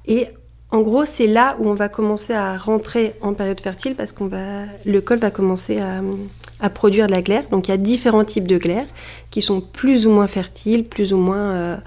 Et 0.06 0.28
en 0.72 0.82
gros, 0.82 1.06
c'est 1.06 1.28
là 1.28 1.58
où 1.60 1.70
on 1.70 1.74
va 1.74 1.90
commencer 1.90 2.34
à 2.34 2.58
rentrer 2.58 3.14
en 3.22 3.34
période 3.34 3.60
fertile 3.60 3.96
parce 3.96 4.14
qu'on 4.14 4.28
va, 4.28 4.64
le 4.86 5.02
col 5.02 5.20
va 5.20 5.30
commencer 5.30 5.80
à, 5.80 6.70
produire 6.70 7.08
de 7.08 7.12
la 7.12 7.22
glaire. 7.22 7.44
Donc 7.50 7.68
il 7.68 7.72
y 7.72 7.74
a 7.74 7.78
différents 7.78 8.24
types 8.24 8.48
de 8.48 8.58
glaire 8.58 8.86
qui 9.32 9.42
sont 9.42 9.60
plus 9.60 10.08
ou 10.08 10.12
moins 10.12 10.28
fertiles, 10.28 10.86
plus 10.86 11.12
ou 11.12 11.18
moins 11.18 11.52
euh, 11.52 11.78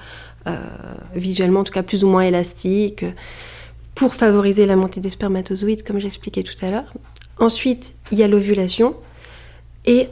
euh, 0.48 0.56
visuellement, 1.14 1.60
en 1.60 1.64
tout 1.64 1.72
cas 1.72 1.82
plus 1.82 2.04
ou 2.04 2.08
moins 2.08 2.22
élastiques, 2.22 3.06
pour 3.94 4.14
favoriser 4.14 4.66
la 4.66 4.76
montée 4.76 5.00
des 5.00 5.10
spermatozoïdes, 5.10 5.82
comme 5.82 5.98
j'expliquais 5.98 6.42
tout 6.42 6.56
à 6.62 6.70
l'heure. 6.70 6.92
Ensuite, 7.38 7.94
il 8.12 8.18
y 8.18 8.22
a 8.22 8.28
l'ovulation 8.28 8.94
et 9.86 10.08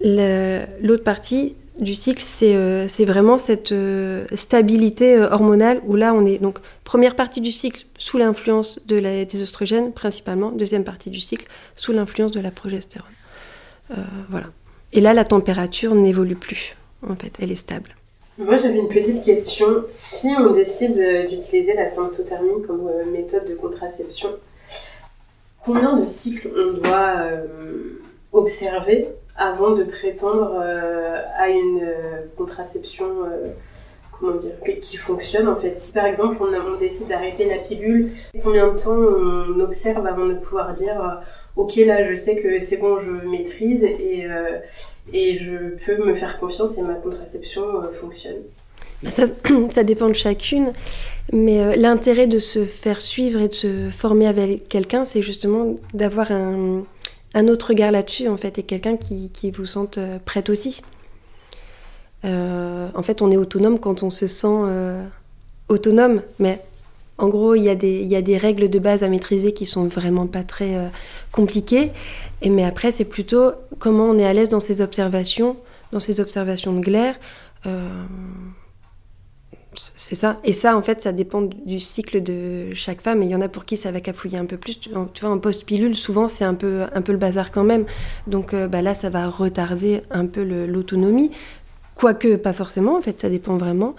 l'autre 0.00 1.02
partie, 1.02 1.56
du 1.78 1.94
cycle, 1.94 2.22
c'est 2.22 2.54
euh, 2.54 2.86
vraiment 3.00 3.36
cette 3.36 3.72
euh, 3.72 4.26
stabilité 4.34 5.16
euh, 5.16 5.30
hormonale 5.30 5.80
où 5.86 5.96
là 5.96 6.14
on 6.14 6.24
est 6.24 6.38
donc 6.38 6.58
première 6.84 7.16
partie 7.16 7.40
du 7.40 7.50
cycle 7.50 7.86
sous 7.98 8.16
l'influence 8.16 8.86
de 8.86 8.98
des 9.24 9.42
oestrogènes 9.42 9.92
principalement, 9.92 10.50
deuxième 10.50 10.84
partie 10.84 11.10
du 11.10 11.20
cycle 11.20 11.46
sous 11.74 11.92
l'influence 11.92 12.30
de 12.30 12.40
la 12.40 12.50
progestérone. 12.50 13.10
voilà. 14.30 14.46
Et 14.92 15.00
là 15.00 15.14
la 15.14 15.24
température 15.24 15.94
n'évolue 15.94 16.36
plus 16.36 16.76
en 17.06 17.16
fait, 17.16 17.32
elle 17.40 17.50
est 17.50 17.56
stable. 17.56 17.96
Moi 18.38 18.56
j'avais 18.56 18.78
une 18.78 18.88
petite 18.88 19.24
question. 19.24 19.84
Si 19.88 20.28
on 20.38 20.52
décide 20.52 20.96
d'utiliser 21.28 21.74
la 21.74 21.88
symptothermie 21.88 22.62
comme 22.66 22.88
méthode 23.12 23.48
de 23.48 23.54
contraception, 23.54 24.30
combien 25.60 25.96
de 25.96 26.04
cycles 26.04 26.50
on 26.56 26.78
doit 26.78 27.16
observer 28.32 29.08
avant 29.36 29.72
de 29.72 29.84
prétendre 29.84 30.60
euh, 30.60 31.20
à 31.36 31.48
une 31.48 31.80
euh, 31.82 32.22
contraception 32.36 33.06
euh, 33.24 33.48
comment 34.12 34.36
dire, 34.36 34.52
qui 34.80 34.96
fonctionne 34.96 35.48
en 35.48 35.56
fait. 35.56 35.76
Si 35.78 35.92
par 35.92 36.06
exemple 36.06 36.36
on, 36.40 36.76
décide 36.78 37.08
d'arrêter 37.08 37.48
la 37.48 37.58
pilule, 37.58 38.12
combien 38.42 38.72
de 38.72 38.78
temps 38.78 38.96
on 38.96 39.58
observe 39.60 40.06
avant 40.06 40.26
de 40.26 40.34
pouvoir 40.34 40.72
dire 40.72 41.22
ok 41.56 41.76
là 41.76 42.08
je 42.08 42.14
sais 42.14 42.36
que 42.36 42.58
c'est 42.58 42.76
bon 42.76 42.98
je 42.98 43.10
maîtrise 43.10 43.84
et, 43.84 44.26
et 45.12 45.36
je 45.36 45.56
peux 45.84 46.04
me 46.04 46.14
faire 46.14 46.38
confiance 46.38 46.78
et 46.78 46.82
ma 46.82 46.94
contraception 46.94 47.64
fonctionne 47.90 48.42
ça, 49.08 49.24
ça, 49.70 49.82
dépend 49.82 50.08
de 50.08 50.14
chacune, 50.14 50.70
mais 51.32 51.76
l'intérêt 51.76 52.26
de 52.26 52.38
se 52.38 52.64
faire 52.64 53.00
suivre 53.00 53.40
et 53.40 53.48
de 53.48 53.54
se 53.54 53.90
former 53.90 54.26
avec 54.26 54.68
quelqu'un, 54.68 55.04
c'est 55.04 55.22
justement 55.22 55.74
d'avoir 55.92 56.30
un, 56.32 56.84
un 57.34 57.48
autre 57.48 57.68
regard 57.68 57.90
là-dessus, 57.90 58.28
en 58.28 58.36
fait, 58.36 58.58
et 58.58 58.62
quelqu'un 58.62 58.96
qui, 58.96 59.50
vous 59.50 59.66
sente 59.66 59.98
euh, 59.98 60.18
prête 60.24 60.48
aussi. 60.48 60.82
Euh, 62.24 62.88
en 62.94 63.02
fait, 63.02 63.20
on 63.22 63.30
est 63.30 63.36
autonome 63.36 63.78
quand 63.78 64.02
on 64.02 64.10
se 64.10 64.26
sent 64.26 64.46
euh, 64.48 65.04
autonome, 65.68 66.22
mais 66.38 66.60
en 67.18 67.28
gros, 67.28 67.54
il 67.54 67.64
y, 67.64 67.68
a 67.68 67.74
des, 67.74 68.38
règles 68.38 68.70
de 68.70 68.78
base 68.78 69.02
à 69.02 69.08
maîtriser 69.08 69.52
qui 69.52 69.66
sont 69.66 69.86
vraiment 69.86 70.26
pas 70.26 70.42
très 70.42 70.90
compliquées. 71.30 71.92
Et, 72.42 72.50
mais 72.50 72.64
après, 72.64 72.90
c'est 72.90 73.04
plutôt 73.04 73.52
comment 73.78 74.06
on 74.06 74.18
est 74.18 74.26
à 74.26 74.32
l'aise 74.32 74.48
dans 74.48 74.58
ces 74.58 74.80
observations, 74.80 75.54
dans 75.92 76.00
ces 76.00 76.18
observations 76.18 76.72
de 76.72 76.80
glaire. 76.80 77.14
C'est 79.94 80.14
ça. 80.14 80.36
Et 80.44 80.52
ça, 80.52 80.76
en 80.76 80.82
fait, 80.82 81.02
ça 81.02 81.12
dépend 81.12 81.42
du 81.42 81.80
cycle 81.80 82.22
de 82.22 82.74
chaque 82.74 83.00
femme. 83.00 83.22
Et 83.22 83.26
il 83.26 83.30
y 83.30 83.34
en 83.34 83.40
a 83.40 83.48
pour 83.48 83.64
qui 83.64 83.76
ça 83.76 83.90
va 83.90 84.00
cafouiller 84.00 84.38
un 84.38 84.46
peu 84.46 84.56
plus. 84.56 84.78
Tu 84.78 84.90
vois, 84.90 85.30
en 85.30 85.38
post-pilule, 85.38 85.94
souvent, 85.94 86.28
c'est 86.28 86.44
un 86.44 86.54
peu, 86.54 86.84
un 86.94 87.02
peu 87.02 87.12
le 87.12 87.18
bazar 87.18 87.50
quand 87.50 87.64
même. 87.64 87.84
Donc 88.26 88.54
euh, 88.54 88.68
bah, 88.68 88.82
là, 88.82 88.94
ça 88.94 89.10
va 89.10 89.28
retarder 89.28 90.02
un 90.10 90.26
peu 90.26 90.42
l'autonomie. 90.42 91.30
Quoique, 91.94 92.36
pas 92.36 92.52
forcément, 92.52 92.96
en 92.96 93.00
fait, 93.00 93.20
ça 93.20 93.28
dépend 93.28 93.56
vraiment. 93.56 93.94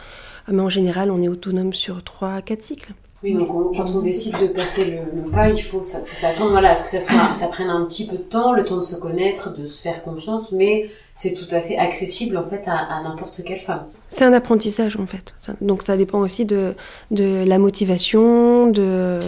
Mais 0.47 0.61
en 0.61 0.69
général, 0.69 1.11
on 1.11 1.21
est 1.21 1.27
autonome 1.27 1.73
sur 1.73 2.03
3 2.03 2.41
4 2.41 2.61
cycles. 2.61 2.93
Oui, 3.23 3.33
donc 3.33 3.75
quand 3.75 3.89
on 3.95 4.01
décide 4.01 4.37
de 4.39 4.47
passer 4.47 4.99
le, 5.15 5.31
pas, 5.31 5.49
il 5.49 5.61
faut, 5.61 5.81
s'attendre 5.81 6.51
voilà, 6.51 6.71
à 6.71 6.75
ce 6.75 6.83
que 6.83 7.01
ça 7.01 7.47
prenne 7.47 7.69
un 7.69 7.83
petit 7.85 8.05
peu 8.05 8.17
de 8.17 8.21
temps, 8.21 8.53
le 8.53 8.63
temps 8.63 8.75
de 8.75 8.83
se 8.83 8.95
connaître, 8.95 9.55
de 9.55 9.65
se 9.65 9.81
faire 9.81 10.03
confiance, 10.03 10.51
mais 10.51 10.91
c'est 11.15 11.33
tout 11.33 11.47
à 11.49 11.61
fait 11.61 11.77
accessible 11.77 12.37
en 12.37 12.43
fait 12.43 12.63
à, 12.67 13.01
n'importe 13.03 13.43
quelle 13.43 13.61
femme. 13.61 13.85
C'est 14.15 14.25
un 14.25 14.33
apprentissage 14.33 14.97
en 14.97 15.05
fait. 15.05 15.33
Donc 15.61 15.83
ça 15.83 15.97
dépend 15.97 16.19
aussi 16.19 16.45
de, 16.45 16.73
de 17.11 17.43
la 17.45 17.57
motivation, 17.57 18.67
de, 18.67 19.19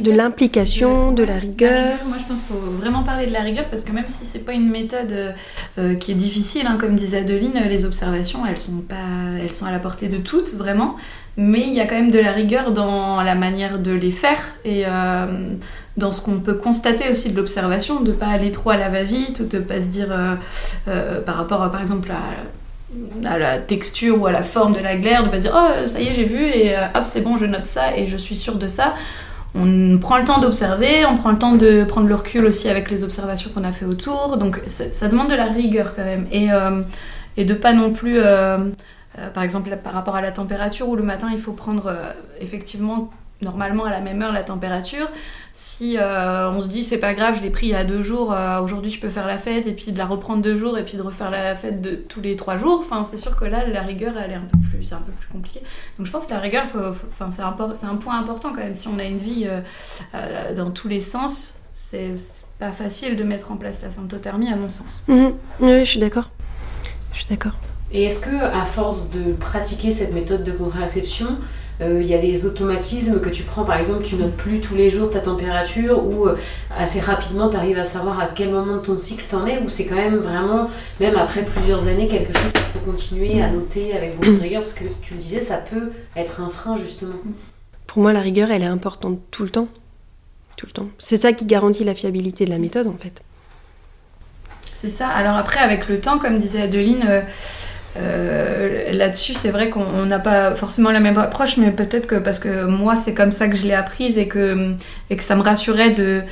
de 0.00 0.10
l'implication, 0.10 1.12
de, 1.12 1.22
la 1.22 1.36
rigueur. 1.36 1.98
Moi 2.06 2.16
je 2.18 2.26
pense 2.26 2.40
qu'il 2.40 2.56
faut 2.56 2.70
vraiment 2.80 3.02
parler 3.02 3.26
de 3.26 3.32
la 3.32 3.40
rigueur 3.40 3.66
parce 3.70 3.84
que 3.84 3.92
même 3.92 4.08
si 4.08 4.24
c'est 4.24 4.38
pas 4.38 4.52
une 4.52 4.70
méthode 4.70 5.34
euh, 5.78 5.94
qui 5.96 6.12
est 6.12 6.16
difficile, 6.16 6.66
hein, 6.66 6.78
comme 6.80 6.94
disait 6.94 7.18
Adeline, 7.18 7.60
les 7.68 7.84
observations 7.84 8.46
elles 8.46 8.58
sont, 8.58 8.80
pas, 8.80 8.94
elles 9.42 9.52
sont 9.52 9.66
à 9.66 9.72
la 9.72 9.78
portée 9.78 10.08
de 10.08 10.18
toutes 10.18 10.54
vraiment 10.54 10.96
mais 11.36 11.62
il 11.62 11.72
y 11.72 11.80
a 11.80 11.86
quand 11.86 11.94
même 11.94 12.10
de 12.10 12.18
la 12.18 12.32
rigueur 12.32 12.72
dans 12.72 13.22
la 13.22 13.34
manière 13.34 13.78
de 13.78 13.92
les 13.92 14.10
faire 14.10 14.40
et 14.64 14.84
euh, 14.86 15.54
dans 15.96 16.12
ce 16.12 16.20
qu'on 16.20 16.40
peut 16.40 16.54
constater 16.54 17.10
aussi 17.10 17.32
de 17.32 17.36
l'observation, 17.36 18.00
de 18.00 18.10
ne 18.10 18.16
pas 18.16 18.26
aller 18.26 18.52
trop 18.52 18.70
à 18.70 18.76
la 18.76 18.90
va-vite 18.90 19.40
ou 19.40 19.46
de 19.46 19.58
ne 19.58 19.62
pas 19.62 19.80
se 19.80 19.86
dire 19.86 20.08
euh, 20.10 20.34
euh, 20.88 21.20
par 21.22 21.36
rapport 21.36 21.70
par 21.70 21.80
exemple 21.80 22.10
à, 22.10 22.44
la 23.22 23.58
texture 23.58 24.20
ou 24.20 24.26
à 24.26 24.32
la 24.32 24.42
forme 24.42 24.72
de 24.72 24.80
la 24.80 24.96
glaire, 24.96 25.24
de 25.24 25.28
pas 25.28 25.38
dire 25.38 25.52
oh 25.54 25.86
ça 25.86 26.00
y 26.00 26.08
est 26.08 26.14
j'ai 26.14 26.24
vu 26.24 26.44
et 26.44 26.74
hop 26.94 27.02
c'est 27.04 27.20
bon 27.20 27.36
je 27.36 27.46
note 27.46 27.66
ça 27.66 27.96
et 27.96 28.06
je 28.06 28.16
suis 28.16 28.36
sûre 28.36 28.56
de 28.56 28.66
ça. 28.66 28.94
On 29.54 29.98
prend 29.98 30.16
le 30.16 30.24
temps 30.24 30.40
d'observer, 30.40 31.04
on 31.04 31.16
prend 31.16 31.30
le 31.30 31.38
temps 31.38 31.54
de 31.54 31.84
prendre 31.84 32.08
le 32.08 32.14
recul 32.14 32.46
aussi 32.46 32.70
avec 32.70 32.90
les 32.90 33.04
observations 33.04 33.50
qu'on 33.54 33.64
a 33.64 33.72
fait 33.72 33.84
autour, 33.84 34.38
donc 34.38 34.60
ça, 34.66 35.08
demande 35.08 35.28
de 35.28 35.34
la 35.34 35.44
rigueur 35.44 35.94
quand 35.94 36.04
même 36.04 36.26
et, 36.32 36.48
et 37.36 37.44
de 37.44 37.52
pas 37.52 37.74
non 37.74 37.92
plus 37.92 38.18
euh, 39.18 39.28
par 39.28 39.42
exemple, 39.42 39.76
par 39.82 39.92
rapport 39.92 40.16
à 40.16 40.22
la 40.22 40.32
température, 40.32 40.88
où 40.88 40.96
le 40.96 41.02
matin, 41.02 41.28
il 41.30 41.38
faut 41.38 41.52
prendre 41.52 41.86
euh, 41.86 42.12
effectivement 42.40 43.10
normalement 43.42 43.84
à 43.84 43.90
la 43.90 44.00
même 44.00 44.22
heure 44.22 44.32
la 44.32 44.42
température. 44.42 45.08
Si 45.52 45.98
euh, 45.98 46.50
on 46.50 46.62
se 46.62 46.68
dit 46.68 46.82
c'est 46.82 46.98
pas 46.98 47.12
grave, 47.14 47.36
je 47.38 47.42
l'ai 47.42 47.50
pris 47.50 47.66
il 47.66 47.72
y 47.72 47.74
a 47.74 47.84
deux 47.84 48.00
jours, 48.00 48.34
aujourd'hui 48.62 48.90
je 48.90 49.00
peux 49.00 49.10
faire 49.10 49.26
la 49.26 49.38
fête 49.38 49.66
et 49.66 49.72
puis 49.72 49.92
de 49.92 49.98
la 49.98 50.06
reprendre 50.06 50.42
deux 50.42 50.56
jours 50.56 50.78
et 50.78 50.84
puis 50.84 50.96
de 50.96 51.02
refaire 51.02 51.30
la 51.30 51.54
fête 51.54 51.82
de 51.82 51.94
tous 51.94 52.20
les 52.22 52.36
trois 52.36 52.56
jours, 52.56 52.80
enfin 52.80 53.04
c'est 53.08 53.18
sûr 53.18 53.36
que 53.36 53.44
là 53.44 53.66
la 53.66 53.82
rigueur 53.82 54.14
elle 54.16 54.30
est 54.30 54.36
un 54.36 54.48
peu 54.50 54.58
plus, 54.58 54.82
c'est 54.82 54.94
un 54.94 55.02
peu 55.02 55.12
plus 55.12 55.28
compliqué. 55.28 55.60
Donc 55.98 56.06
je 56.06 56.12
pense 56.12 56.26
que 56.26 56.30
la 56.32 56.40
rigueur, 56.40 56.64
enfin 57.10 57.30
c'est 57.30 57.42
un, 57.42 57.54
c'est 57.74 57.86
un 57.86 57.96
point 57.96 58.18
important 58.18 58.50
quand 58.50 58.62
même 58.62 58.74
si 58.74 58.88
on 58.88 58.98
a 58.98 59.04
une 59.04 59.18
vie 59.18 59.46
dans 60.56 60.70
tous 60.70 60.88
les 60.88 61.00
sens. 61.00 61.56
C'est 61.74 62.14
pas 62.58 62.70
facile 62.70 63.16
de 63.16 63.24
mettre 63.24 63.50
en 63.50 63.56
place 63.56 63.82
la 63.82 63.90
symptothermie 63.90 64.52
à 64.52 64.56
mon 64.56 64.70
sens. 64.70 65.02
Mhm. 65.08 65.32
Oui, 65.60 65.80
je 65.80 65.90
suis 65.90 66.00
d'accord. 66.00 66.30
Je 67.12 67.18
suis 67.18 67.28
d'accord. 67.28 67.52
Et 67.92 68.04
est-ce 68.04 68.20
que, 68.20 68.34
à 68.34 68.64
force 68.64 69.10
de 69.10 69.32
pratiquer 69.32 69.90
cette 69.90 70.14
méthode 70.14 70.44
de 70.44 70.52
contraception, 70.52 71.26
euh, 71.26 71.34
il 72.00 72.06
y 72.06 72.14
a 72.14 72.18
des 72.18 72.46
automatismes 72.46 73.20
que 73.20 73.28
tu 73.28 73.42
prends, 73.42 73.64
par 73.64 73.76
exemple, 73.76 74.04
tu 74.04 74.16
notes 74.16 74.36
plus 74.36 74.60
tous 74.60 74.74
les 74.74 74.90
jours 74.90 75.10
ta 75.10 75.20
température 75.20 76.04
ou 76.04 76.26
euh, 76.26 76.36
assez 76.76 77.00
rapidement 77.00 77.48
tu 77.48 77.56
arrives 77.56 77.78
à 77.78 77.84
savoir 77.84 78.20
à 78.20 78.26
quel 78.26 78.50
moment 78.50 78.76
de 78.76 78.80
ton 78.82 78.98
cycle 78.98 79.24
t'en 79.28 79.46
es 79.46 79.58
ou 79.60 79.68
c'est 79.68 79.86
quand 79.86 79.96
même 79.96 80.16
vraiment, 80.16 80.68
même 81.00 81.16
après 81.16 81.44
plusieurs 81.44 81.86
années, 81.86 82.08
quelque 82.08 82.36
chose 82.38 82.52
qu'il 82.52 82.62
faut 82.62 82.90
continuer 82.90 83.42
à 83.42 83.50
noter 83.50 83.96
avec 83.96 84.16
beaucoup 84.16 84.34
de 84.34 84.40
rigueur 84.40 84.62
parce 84.62 84.74
que 84.74 84.84
tu 85.02 85.14
le 85.14 85.20
disais, 85.20 85.40
ça 85.40 85.56
peut 85.56 85.92
être 86.16 86.40
un 86.40 86.48
frein 86.48 86.76
justement. 86.76 87.16
Pour 87.86 88.02
moi, 88.02 88.12
la 88.12 88.20
rigueur, 88.20 88.50
elle 88.50 88.62
est 88.62 88.66
importante 88.66 89.18
tout 89.30 89.42
le 89.42 89.50
temps. 89.50 89.68
Tout 90.56 90.66
le 90.66 90.72
temps. 90.72 90.88
C'est 90.98 91.16
ça 91.16 91.32
qui 91.32 91.46
garantit 91.46 91.84
la 91.84 91.94
fiabilité 91.94 92.44
de 92.44 92.50
la 92.50 92.58
méthode 92.58 92.86
en 92.86 92.96
fait. 92.98 93.22
C'est 94.74 94.88
ça. 94.88 95.08
Alors 95.08 95.36
après, 95.36 95.60
avec 95.60 95.88
le 95.88 96.00
temps, 96.00 96.18
comme 96.18 96.38
disait 96.38 96.62
Adeline, 96.62 97.04
euh, 97.08 97.20
euh, 97.98 98.92
là-dessus, 98.92 99.34
c'est 99.34 99.50
vrai 99.50 99.68
qu'on 99.68 100.06
n'a 100.06 100.18
pas 100.18 100.54
forcément 100.54 100.90
la 100.90 101.00
même 101.00 101.18
approche, 101.18 101.58
mais 101.58 101.70
peut-être 101.70 102.06
que 102.06 102.14
parce 102.14 102.38
que 102.38 102.64
moi, 102.64 102.96
c'est 102.96 103.14
comme 103.14 103.32
ça 103.32 103.48
que 103.48 103.56
je 103.56 103.64
l'ai 103.64 103.74
apprise 103.74 104.16
et 104.18 104.28
que, 104.28 104.74
et 105.10 105.16
que 105.16 105.22
ça 105.22 105.36
me 105.36 105.42
rassurait 105.42 105.90
de. 105.90 106.22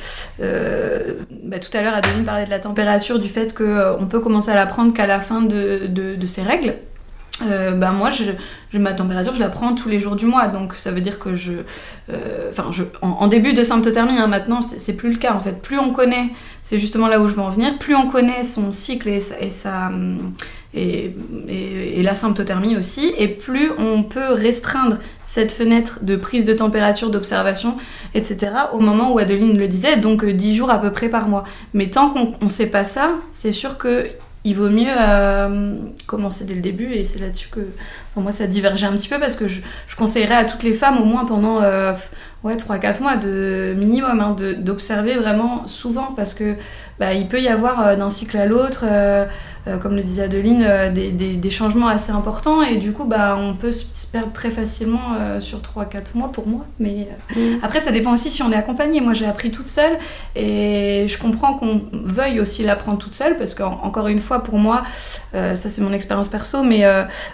Euh, 0.41 1.13
bah, 1.43 1.59
tout 1.59 1.75
à 1.77 1.81
l'heure, 1.81 1.93
Adeline 1.93 2.25
parlait 2.25 2.45
de 2.45 2.49
la 2.49 2.59
température, 2.59 3.19
du 3.19 3.27
fait 3.27 3.55
qu'on 3.55 3.63
euh, 3.63 4.05
peut 4.05 4.19
commencer 4.19 4.49
à 4.49 4.55
la 4.55 4.65
prendre 4.65 4.93
qu'à 4.93 5.05
la 5.05 5.19
fin 5.19 5.41
de, 5.41 5.87
de, 5.87 6.25
ses 6.25 6.41
règles. 6.41 6.75
euh, 7.43 7.71
bah 7.71 7.91
moi, 7.91 8.09
je, 8.09 8.23
ma 8.77 8.93
température, 8.93 9.35
je 9.35 9.39
la 9.39 9.49
prends 9.49 9.75
tous 9.75 9.89
les 9.89 9.99
jours 9.99 10.15
du 10.15 10.25
mois. 10.25 10.47
Donc 10.47 10.73
ça 10.73 10.89
veut 10.91 11.01
dire 11.01 11.19
que 11.19 11.35
je. 11.35 11.53
Euh, 12.09 12.49
enfin, 12.49 12.71
je, 12.71 12.83
en, 13.03 13.27
début 13.27 13.53
de 13.53 13.63
symptothermie, 13.63 14.17
hein, 14.17 14.27
maintenant, 14.27 14.61
c'est 14.61 14.93
plus 14.93 15.11
le 15.11 15.17
cas 15.17 15.33
en 15.33 15.39
fait. 15.39 15.61
Plus 15.61 15.77
on 15.77 15.91
connaît, 15.91 16.29
c'est 16.63 16.79
justement 16.79 17.07
là 17.07 17.21
où 17.21 17.27
je 17.27 17.35
veux 17.35 17.41
en 17.41 17.51
venir, 17.51 17.77
plus 17.77 17.95
on 17.95 18.07
connaît 18.07 18.43
son 18.43 18.71
cycle 18.71 19.09
et, 19.09 19.21
et, 19.39 19.49
sa, 19.51 19.91
et, 20.73 21.13
la 22.01 22.15
symptothermie 22.15 22.75
aussi, 22.77 23.13
et 23.17 23.27
plus 23.27 23.71
on 23.77 24.03
peut 24.03 24.33
restreindre 24.33 24.97
cette 25.23 25.51
fenêtre 25.51 25.99
de 26.01 26.15
prise 26.15 26.45
de 26.45 26.53
température, 26.53 27.11
d'observation, 27.11 27.75
etc. 28.15 28.51
au 28.73 28.79
moment 28.79 29.13
où 29.13 29.19
Adeline 29.19 29.57
le 29.57 29.67
disait, 29.67 29.97
donc 29.97 30.25
10 30.25 30.55
jours 30.55 30.71
à 30.71 30.81
peu 30.81 30.91
près 30.91 31.09
par 31.09 31.27
mois. 31.27 31.43
Mais 31.73 31.87
tant 31.87 32.09
qu'on 32.09 32.33
ne 32.41 32.49
sait 32.49 32.67
pas 32.67 32.83
ça, 32.83 33.11
c'est 33.31 33.51
sûr 33.51 33.77
que 33.77 34.07
il 34.43 34.55
vaut 34.55 34.69
mieux 34.69 34.89
euh, 34.89 35.75
commencer 36.07 36.45
dès 36.45 36.55
le 36.55 36.61
début 36.61 36.91
et 36.93 37.03
c'est 37.03 37.19
là-dessus 37.19 37.49
que 37.49 37.59
pour 38.13 38.23
moi 38.23 38.31
ça 38.31 38.47
divergeait 38.47 38.87
un 38.87 38.93
petit 38.93 39.07
peu 39.07 39.19
parce 39.19 39.35
que 39.35 39.47
je, 39.47 39.61
conseillerais 39.95 40.35
à 40.35 40.45
toutes 40.45 40.63
les 40.63 40.73
femmes 40.73 40.97
au 40.97 41.05
moins 41.05 41.25
pendant 41.25 41.61
euh, 41.61 41.93
ouais, 42.43 42.55
3-4 42.55 43.01
mois 43.01 43.17
de 43.17 43.75
minimum 43.77 44.19
hein, 44.19 44.35
d'observer 44.57 45.13
vraiment 45.13 45.67
souvent 45.67 46.13
parce 46.15 46.33
que 46.33 46.55
bah, 46.99 47.13
il 47.13 47.27
peut 47.27 47.41
y 47.41 47.47
avoir 47.47 47.81
euh, 47.81 47.95
d'un 47.95 48.09
cycle 48.09 48.37
à 48.37 48.45
l'autre 48.45 48.83
euh, 48.87 49.25
comme 49.81 49.95
le 49.95 50.01
disait 50.01 50.23
Adeline, 50.23 50.63
euh, 50.63 50.91
des, 50.91 51.11
des, 51.11 51.49
changements 51.51 51.87
assez 51.87 52.11
importants 52.11 52.63
et 52.63 52.77
du 52.77 52.93
coup 52.93 53.05
bah, 53.05 53.37
on 53.37 53.53
peut 53.53 53.71
se 53.71 54.07
perdre 54.11 54.31
très 54.31 54.49
facilement 54.49 55.15
euh, 55.19 55.39
sur 55.39 55.59
3-4 55.59 56.15
mois 56.15 56.31
pour 56.31 56.47
moi. 56.47 56.65
Mais 56.79 57.07
mm. 57.35 57.59
après 57.61 57.79
ça 57.79 57.91
dépend 57.91 58.13
aussi 58.13 58.29
si 58.29 58.41
on 58.41 58.51
est 58.51 58.55
accompagné. 58.55 59.01
Moi 59.01 59.13
j'ai 59.13 59.25
appris 59.25 59.51
toute 59.51 59.67
seule 59.67 59.97
et 60.35 61.05
je 61.07 61.17
comprends 61.17 61.53
qu'on 61.53 61.83
veuille 61.91 62.39
aussi 62.39 62.63
l'apprendre 62.63 62.97
toute 62.97 63.13
seule 63.13 63.37
parce 63.37 63.53
qu'encore 63.53 64.07
une 64.07 64.19
fois 64.19 64.41
pour 64.41 64.57
moi, 64.57 64.83
ça 65.33 65.55
c'est 65.55 65.81
mon 65.81 65.93
expérience 65.93 66.27
perso, 66.27 66.63
mais 66.63 66.85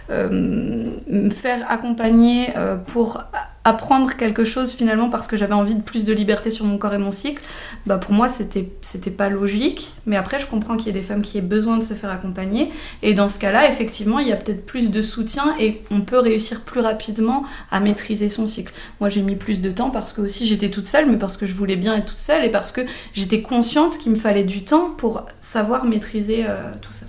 me 0.10 1.30
faire 1.30 1.60
accompagner 1.70 2.54
pour 2.88 3.22
apprendre 3.68 4.16
quelque 4.16 4.46
chose 4.46 4.74
finalement 4.74 5.10
parce 5.10 5.28
que 5.28 5.36
j'avais 5.36 5.54
envie 5.54 5.76
de 5.76 5.82
plus 5.82 6.06
de 6.06 6.14
liberté 6.14 6.52
sur 6.52 6.66
mon 6.66 6.78
corps 6.78 6.94
et 6.94 6.98
mon 6.98 7.12
cycle, 7.12 7.44
bah 7.86 7.98
pour 7.98 8.14
moi 8.14 8.30
c'était 8.30 8.70
c'était 8.82 9.12
pas 9.12 9.28
logique. 9.28 9.94
Mais 10.06 10.16
après 10.16 10.40
je 10.40 10.48
comprends 10.48 10.78
qu'il 10.78 10.88
y 10.88 10.90
ait 10.92 11.00
des 11.02 11.06
femmes 11.06 11.22
qui 11.22 11.38
aient 11.38 11.42
besoin 11.42 11.76
de 11.76 11.84
se 11.84 11.94
faire 11.94 12.10
accompagner 12.18 12.70
et 13.02 13.14
dans 13.14 13.30
ce 13.30 13.40
cas-là 13.40 13.70
effectivement 13.70 14.20
il 14.20 14.28
y 14.28 14.32
a 14.32 14.36
peut-être 14.36 14.66
plus 14.66 14.92
de 14.92 15.02
soutien 15.02 15.56
et 15.60 15.82
on 15.92 16.02
peut 16.02 16.20
réussir 16.20 16.62
plus 16.62 16.82
rapidement 16.82 17.46
à 17.72 17.80
maîtriser 17.80 18.30
son 18.30 18.48
cycle. 18.48 18.74
Moi 19.00 19.10
j'ai 19.10 19.22
mis 19.22 19.36
plus 19.36 19.62
de 19.62 19.72
temps 19.72 19.90
parce 19.90 20.14
que 20.14 20.22
aussi 20.22 20.46
j'étais 20.46 20.70
toute 20.70 20.88
seule, 20.88 21.10
mais 21.10 21.18
parce 21.18 21.38
que 21.38 21.46
je 21.46 21.54
voulais 21.54 21.76
bien 21.78 21.96
être 21.96 22.08
toute 22.08 22.18
seule 22.18 22.44
et 22.44 22.50
parce 22.50 22.72
que 22.72 22.82
j'étais 23.14 23.42
consciente 23.42 23.98
qu'il 23.98 24.12
me 24.12 24.18
fallait 24.18 24.44
du 24.44 24.64
temps 24.64 24.92
pour 24.92 25.26
savoir 25.40 25.86
maîtriser 25.86 26.46
euh, 26.46 26.72
tout 26.82 26.92
ça. 26.92 27.07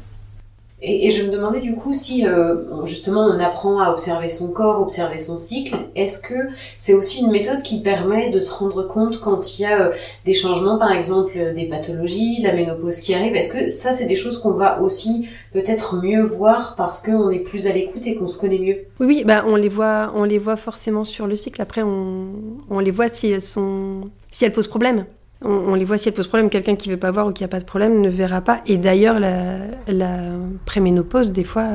Et, 0.80 1.10
je 1.10 1.24
me 1.24 1.32
demandais 1.32 1.60
du 1.60 1.74
coup 1.74 1.92
si 1.92 2.24
euh, 2.26 2.84
justement 2.84 3.22
on 3.22 3.40
apprend 3.40 3.80
à 3.80 3.90
observer 3.90 4.28
son 4.28 4.48
corps, 4.48 4.80
observer 4.80 5.18
son 5.18 5.36
cycle, 5.36 5.76
est-ce 5.96 6.20
que 6.20 6.34
c'est 6.76 6.94
aussi 6.94 7.20
une 7.20 7.32
méthode 7.32 7.62
qui 7.62 7.80
permet 7.80 8.30
de 8.30 8.38
se 8.38 8.52
rendre 8.52 8.86
compte 8.86 9.20
quand 9.20 9.58
il 9.58 9.62
y 9.62 9.64
a 9.64 9.88
euh, 9.88 9.92
des 10.24 10.34
changements, 10.34 10.78
par 10.78 10.92
exemple 10.92 11.32
des 11.54 11.64
pathologies, 11.64 12.40
la 12.42 12.52
ménopause 12.52 13.00
qui 13.00 13.12
arrive? 13.12 13.34
Est-ce 13.34 13.52
que 13.52 13.68
ça 13.68 13.92
c'est 13.92 14.06
des 14.06 14.14
choses 14.14 14.38
qu'on 14.38 14.52
va 14.52 14.80
aussi 14.80 15.28
peut-être 15.52 16.00
mieux 16.00 16.22
voir 16.22 16.76
parce 16.76 17.00
qu'on 17.00 17.30
est 17.30 17.40
plus 17.40 17.66
à 17.66 17.72
l'écoute 17.72 18.06
et 18.06 18.14
qu'on 18.14 18.28
se 18.28 18.38
connaît 18.38 18.58
mieux? 18.58 18.78
Oui, 19.00 19.06
oui, 19.06 19.24
bah 19.24 19.44
on 19.48 19.56
les 19.56 19.68
voit, 19.68 20.12
on 20.14 20.22
les 20.22 20.38
voit 20.38 20.56
forcément 20.56 21.04
sur 21.04 21.26
le 21.26 21.34
cycle. 21.34 21.60
Après, 21.60 21.82
on, 21.82 22.34
on 22.70 22.78
les 22.78 22.92
voit 22.92 23.08
si 23.08 23.28
elles 23.28 23.44
sont, 23.44 24.10
si 24.30 24.44
elles 24.44 24.52
posent 24.52 24.68
problème. 24.68 25.06
On, 25.44 25.74
les 25.74 25.84
voit 25.84 25.98
si 25.98 26.08
elles 26.08 26.14
posent 26.14 26.26
problème. 26.26 26.50
Quelqu'un 26.50 26.74
qui 26.74 26.90
veut 26.90 26.96
pas 26.96 27.12
voir 27.12 27.28
ou 27.28 27.32
qui 27.32 27.44
a 27.44 27.48
pas 27.48 27.60
de 27.60 27.64
problème 27.64 28.00
ne 28.00 28.08
verra 28.08 28.40
pas. 28.40 28.60
Et 28.66 28.76
d'ailleurs, 28.76 29.20
la, 29.20 29.58
la 29.86 30.18
préménopause, 30.64 31.30
des 31.30 31.44
fois, 31.44 31.66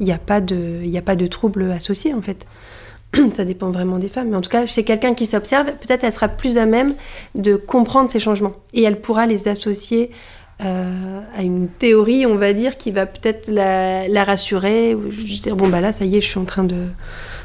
il 0.00 0.06
n'y 0.06 0.12
a 0.12 0.18
pas 0.18 0.40
de, 0.40 0.80
il 0.82 0.96
a 0.96 1.74
associés 1.74 2.14
en 2.14 2.22
fait. 2.22 2.46
Ça 3.32 3.44
dépend 3.44 3.70
vraiment 3.70 3.98
des 3.98 4.08
femmes. 4.08 4.30
Mais 4.30 4.36
en 4.36 4.40
tout 4.40 4.50
cas, 4.50 4.66
chez 4.66 4.84
quelqu'un 4.84 5.14
qui 5.14 5.26
s'observe, 5.26 5.66
peut-être 5.66 6.04
elle 6.04 6.12
sera 6.12 6.28
plus 6.28 6.58
à 6.58 6.66
même 6.66 6.94
de 7.34 7.56
comprendre 7.56 8.10
ces 8.10 8.20
changements. 8.20 8.54
Et 8.72 8.82
elle 8.82 9.00
pourra 9.00 9.26
les 9.26 9.48
associer 9.48 10.10
euh, 10.62 11.20
à 11.36 11.42
une 11.42 11.68
théorie, 11.68 12.26
on 12.26 12.36
va 12.36 12.52
dire, 12.52 12.76
qui 12.76 12.90
va 12.90 13.06
peut-être 13.06 13.48
la, 13.48 14.24
rassurer. 14.24 14.94
Ou 14.94 15.08
dire, 15.08 15.56
bon, 15.56 15.68
bah 15.68 15.80
là, 15.80 15.92
ça 15.92 16.04
y 16.04 16.16
est, 16.16 16.20
je 16.20 16.28
suis 16.28 16.38
en 16.38 16.44
train 16.44 16.64
de. 16.64 16.76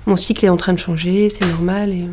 Mon 0.06 0.16
cycle 0.16 0.46
est 0.46 0.50
en 0.50 0.58
train 0.58 0.74
de 0.74 0.80
changer, 0.80 1.30
c'est 1.30 1.48
normal. 1.48 1.90
Et... 1.92 2.06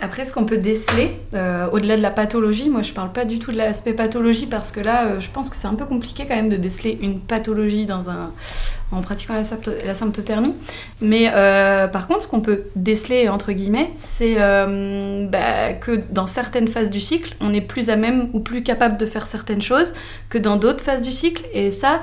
Après, 0.00 0.24
ce 0.24 0.32
qu'on 0.32 0.44
peut 0.44 0.58
déceler, 0.58 1.10
euh, 1.34 1.66
au-delà 1.72 1.96
de 1.96 2.02
la 2.02 2.10
pathologie, 2.10 2.70
moi 2.70 2.82
je 2.82 2.92
parle 2.92 3.12
pas 3.12 3.24
du 3.24 3.38
tout 3.38 3.50
de 3.50 3.56
l'aspect 3.56 3.94
pathologie 3.94 4.46
parce 4.46 4.70
que 4.70 4.80
là, 4.80 5.06
euh, 5.06 5.20
je 5.20 5.28
pense 5.28 5.50
que 5.50 5.56
c'est 5.56 5.66
un 5.66 5.74
peu 5.74 5.86
compliqué 5.86 6.24
quand 6.28 6.36
même 6.36 6.48
de 6.48 6.56
déceler 6.56 6.98
une 7.02 7.18
pathologie 7.18 7.84
dans 7.84 8.08
un, 8.08 8.32
en 8.92 9.02
pratiquant 9.02 9.34
la, 9.34 9.42
la 9.84 9.94
symptothermie. 9.94 10.54
Mais 11.00 11.30
euh, 11.34 11.88
par 11.88 12.06
contre, 12.06 12.22
ce 12.22 12.28
qu'on 12.28 12.40
peut 12.40 12.64
déceler, 12.76 13.28
entre 13.28 13.52
guillemets, 13.52 13.90
c'est 13.96 14.36
bah, 14.36 15.72
que 15.80 16.00
dans 16.10 16.26
certaines 16.26 16.68
phases 16.68 16.90
du 16.90 17.00
cycle, 17.00 17.34
on 17.40 17.52
est 17.52 17.60
plus 17.60 17.90
à 17.90 17.96
même 17.96 18.28
ou 18.32 18.40
plus 18.40 18.62
capable 18.62 18.98
de 18.98 19.06
faire 19.06 19.26
certaines 19.26 19.62
choses 19.62 19.94
que 20.28 20.38
dans 20.38 20.56
d'autres 20.56 20.84
phases 20.84 21.00
du 21.00 21.12
cycle. 21.12 21.44
Et 21.52 21.70
ça, 21.70 22.00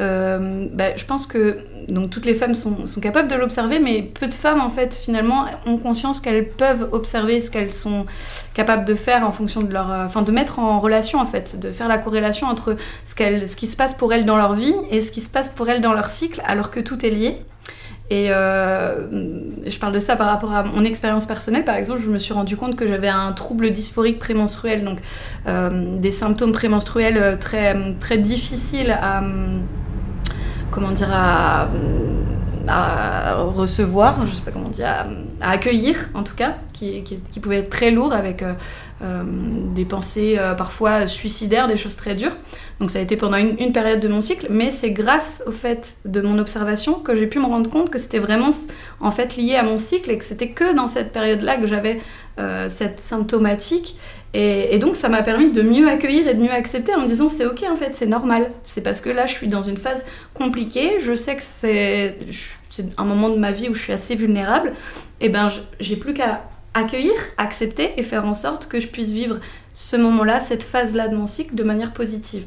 euh, 0.00 0.66
bah, 0.72 0.96
je 0.96 1.04
pense 1.04 1.26
que 1.26 1.58
donc 1.88 2.10
toutes 2.10 2.24
les 2.24 2.34
femmes 2.34 2.54
sont, 2.54 2.86
sont 2.86 3.00
capables 3.00 3.28
de 3.28 3.34
l'observer, 3.34 3.80
mais 3.80 4.02
peu 4.02 4.28
de 4.28 4.34
femmes 4.34 4.60
en 4.60 4.68
fait 4.68 4.94
finalement 4.94 5.46
ont 5.66 5.76
conscience 5.76 6.20
qu'elles 6.20 6.48
peuvent 6.48 6.88
observer 6.92 7.40
ce 7.40 7.50
qu'elles 7.50 7.74
sont 7.74 8.06
capables 8.54 8.84
de 8.84 8.94
faire 8.94 9.26
en 9.26 9.32
fonction 9.32 9.62
de 9.62 9.72
leur, 9.72 9.90
euh, 9.90 10.04
enfin 10.04 10.22
de 10.22 10.30
mettre 10.30 10.60
en 10.60 10.78
relation 10.78 11.18
en 11.18 11.26
fait, 11.26 11.58
de 11.58 11.72
faire 11.72 11.88
la 11.88 11.98
corrélation 11.98 12.46
entre 12.46 12.76
ce, 13.06 13.14
qu'elles, 13.16 13.48
ce 13.48 13.56
qui 13.56 13.66
se 13.66 13.76
passe 13.76 13.94
pour 13.94 14.12
elles 14.12 14.24
dans 14.24 14.36
leur 14.36 14.54
vie 14.54 14.74
et 14.90 15.00
ce 15.00 15.10
qui 15.10 15.20
se 15.20 15.30
passe 15.30 15.48
pour 15.48 15.68
elles 15.68 15.82
dans 15.82 15.94
leur 15.94 16.10
cycle, 16.10 16.42
alors 16.46 16.70
que 16.70 16.80
tout 16.80 17.04
est 17.04 17.10
lié. 17.10 17.42
Et 18.10 18.28
euh, 18.30 19.06
je 19.66 19.78
parle 19.78 19.92
de 19.92 19.98
ça 19.98 20.16
par 20.16 20.28
rapport 20.28 20.54
à 20.54 20.62
mon 20.62 20.82
expérience 20.82 21.26
personnelle. 21.26 21.64
Par 21.64 21.74
exemple, 21.74 22.00
je 22.02 22.10
me 22.10 22.18
suis 22.18 22.32
rendu 22.32 22.56
compte 22.56 22.74
que 22.74 22.86
j'avais 22.86 23.08
un 23.08 23.32
trouble 23.32 23.70
dysphorique 23.70 24.18
prémenstruel, 24.18 24.82
donc 24.82 25.00
des 26.00 26.10
symptômes 26.10 26.52
prémenstruels 26.52 27.36
très, 27.38 27.76
très 28.00 28.16
difficiles 28.16 28.96
à 28.98 29.22
comment 30.70 30.92
dire, 30.92 31.10
à, 31.10 31.68
recevoir, 33.36 34.26
je 34.26 34.34
sais 34.34 34.42
pas 34.42 34.50
comment 34.50 34.68
dire, 34.68 34.86
à, 35.40 35.50
accueillir 35.50 36.10
en 36.14 36.22
tout 36.22 36.34
cas, 36.34 36.56
qui, 36.72 37.02
pouvait 37.42 37.58
être 37.58 37.70
très 37.70 37.90
lourd 37.90 38.12
avec 38.12 38.42
euh, 38.42 38.52
euh, 39.02 39.22
des 39.74 39.84
pensées 39.84 40.36
euh, 40.38 40.54
parfois 40.54 41.06
suicidaires, 41.06 41.66
des 41.66 41.76
choses 41.76 41.96
très 41.96 42.14
dures. 42.14 42.36
Donc 42.80 42.90
ça 42.90 42.98
a 42.98 43.02
été 43.02 43.16
pendant 43.16 43.36
une, 43.36 43.58
une 43.58 43.72
période 43.72 44.00
de 44.00 44.08
mon 44.08 44.20
cycle, 44.20 44.48
mais 44.50 44.70
c'est 44.70 44.90
grâce 44.90 45.42
au 45.46 45.52
fait 45.52 45.96
de 46.04 46.20
mon 46.20 46.38
observation 46.38 46.94
que 46.94 47.16
j'ai 47.16 47.26
pu 47.26 47.38
me 47.38 47.46
rendre 47.46 47.70
compte 47.70 47.90
que 47.90 47.98
c'était 47.98 48.18
vraiment 48.18 48.50
en 49.00 49.10
fait 49.10 49.36
lié 49.36 49.54
à 49.54 49.62
mon 49.62 49.78
cycle 49.78 50.10
et 50.10 50.18
que 50.18 50.24
c'était 50.24 50.50
que 50.50 50.74
dans 50.74 50.88
cette 50.88 51.12
période-là 51.12 51.58
que 51.58 51.66
j'avais 51.66 52.00
cette 52.68 53.00
symptomatique 53.00 53.96
et, 54.34 54.78
donc 54.78 54.96
ça 54.96 55.08
m'a 55.08 55.22
permis 55.22 55.50
de 55.50 55.62
mieux 55.62 55.88
accueillir 55.88 56.28
et 56.28 56.34
de 56.34 56.42
mieux 56.42 56.52
accepter 56.52 56.94
en 56.94 57.00
me 57.00 57.06
disant 57.06 57.28
c'est 57.28 57.46
ok 57.46 57.64
en 57.70 57.76
fait, 57.76 57.96
c'est 57.96 58.06
normal. 58.06 58.50
C'est 58.64 58.82
parce 58.82 59.00
que 59.00 59.10
là 59.10 59.26
je 59.26 59.32
suis 59.32 59.48
dans 59.48 59.62
une 59.62 59.76
phase 59.76 60.04
compliquée, 60.34 60.98
je 61.00 61.14
sais 61.14 61.36
que 61.36 61.42
c'est 61.42 62.16
un 62.96 63.04
moment 63.04 63.30
de 63.30 63.38
ma 63.38 63.52
vie 63.52 63.68
où 63.68 63.74
je 63.74 63.82
suis 63.82 63.92
assez 63.92 64.14
vulnérable, 64.14 64.72
et 65.20 65.28
ben 65.28 65.48
j'ai 65.80 65.96
plus 65.96 66.14
qu'à 66.14 66.44
accueillir, 66.74 67.14
accepter 67.38 67.92
et 67.96 68.02
faire 68.02 68.24
en 68.24 68.34
sorte 68.34 68.68
que 68.68 68.80
je 68.80 68.88
puisse 68.88 69.10
vivre 69.10 69.38
ce 69.72 69.96
moment-là, 69.96 70.40
cette 70.40 70.62
phase-là 70.62 71.08
de 71.08 71.16
mon 71.16 71.26
cycle 71.26 71.54
de 71.54 71.62
manière 71.62 71.92
positive. 71.92 72.44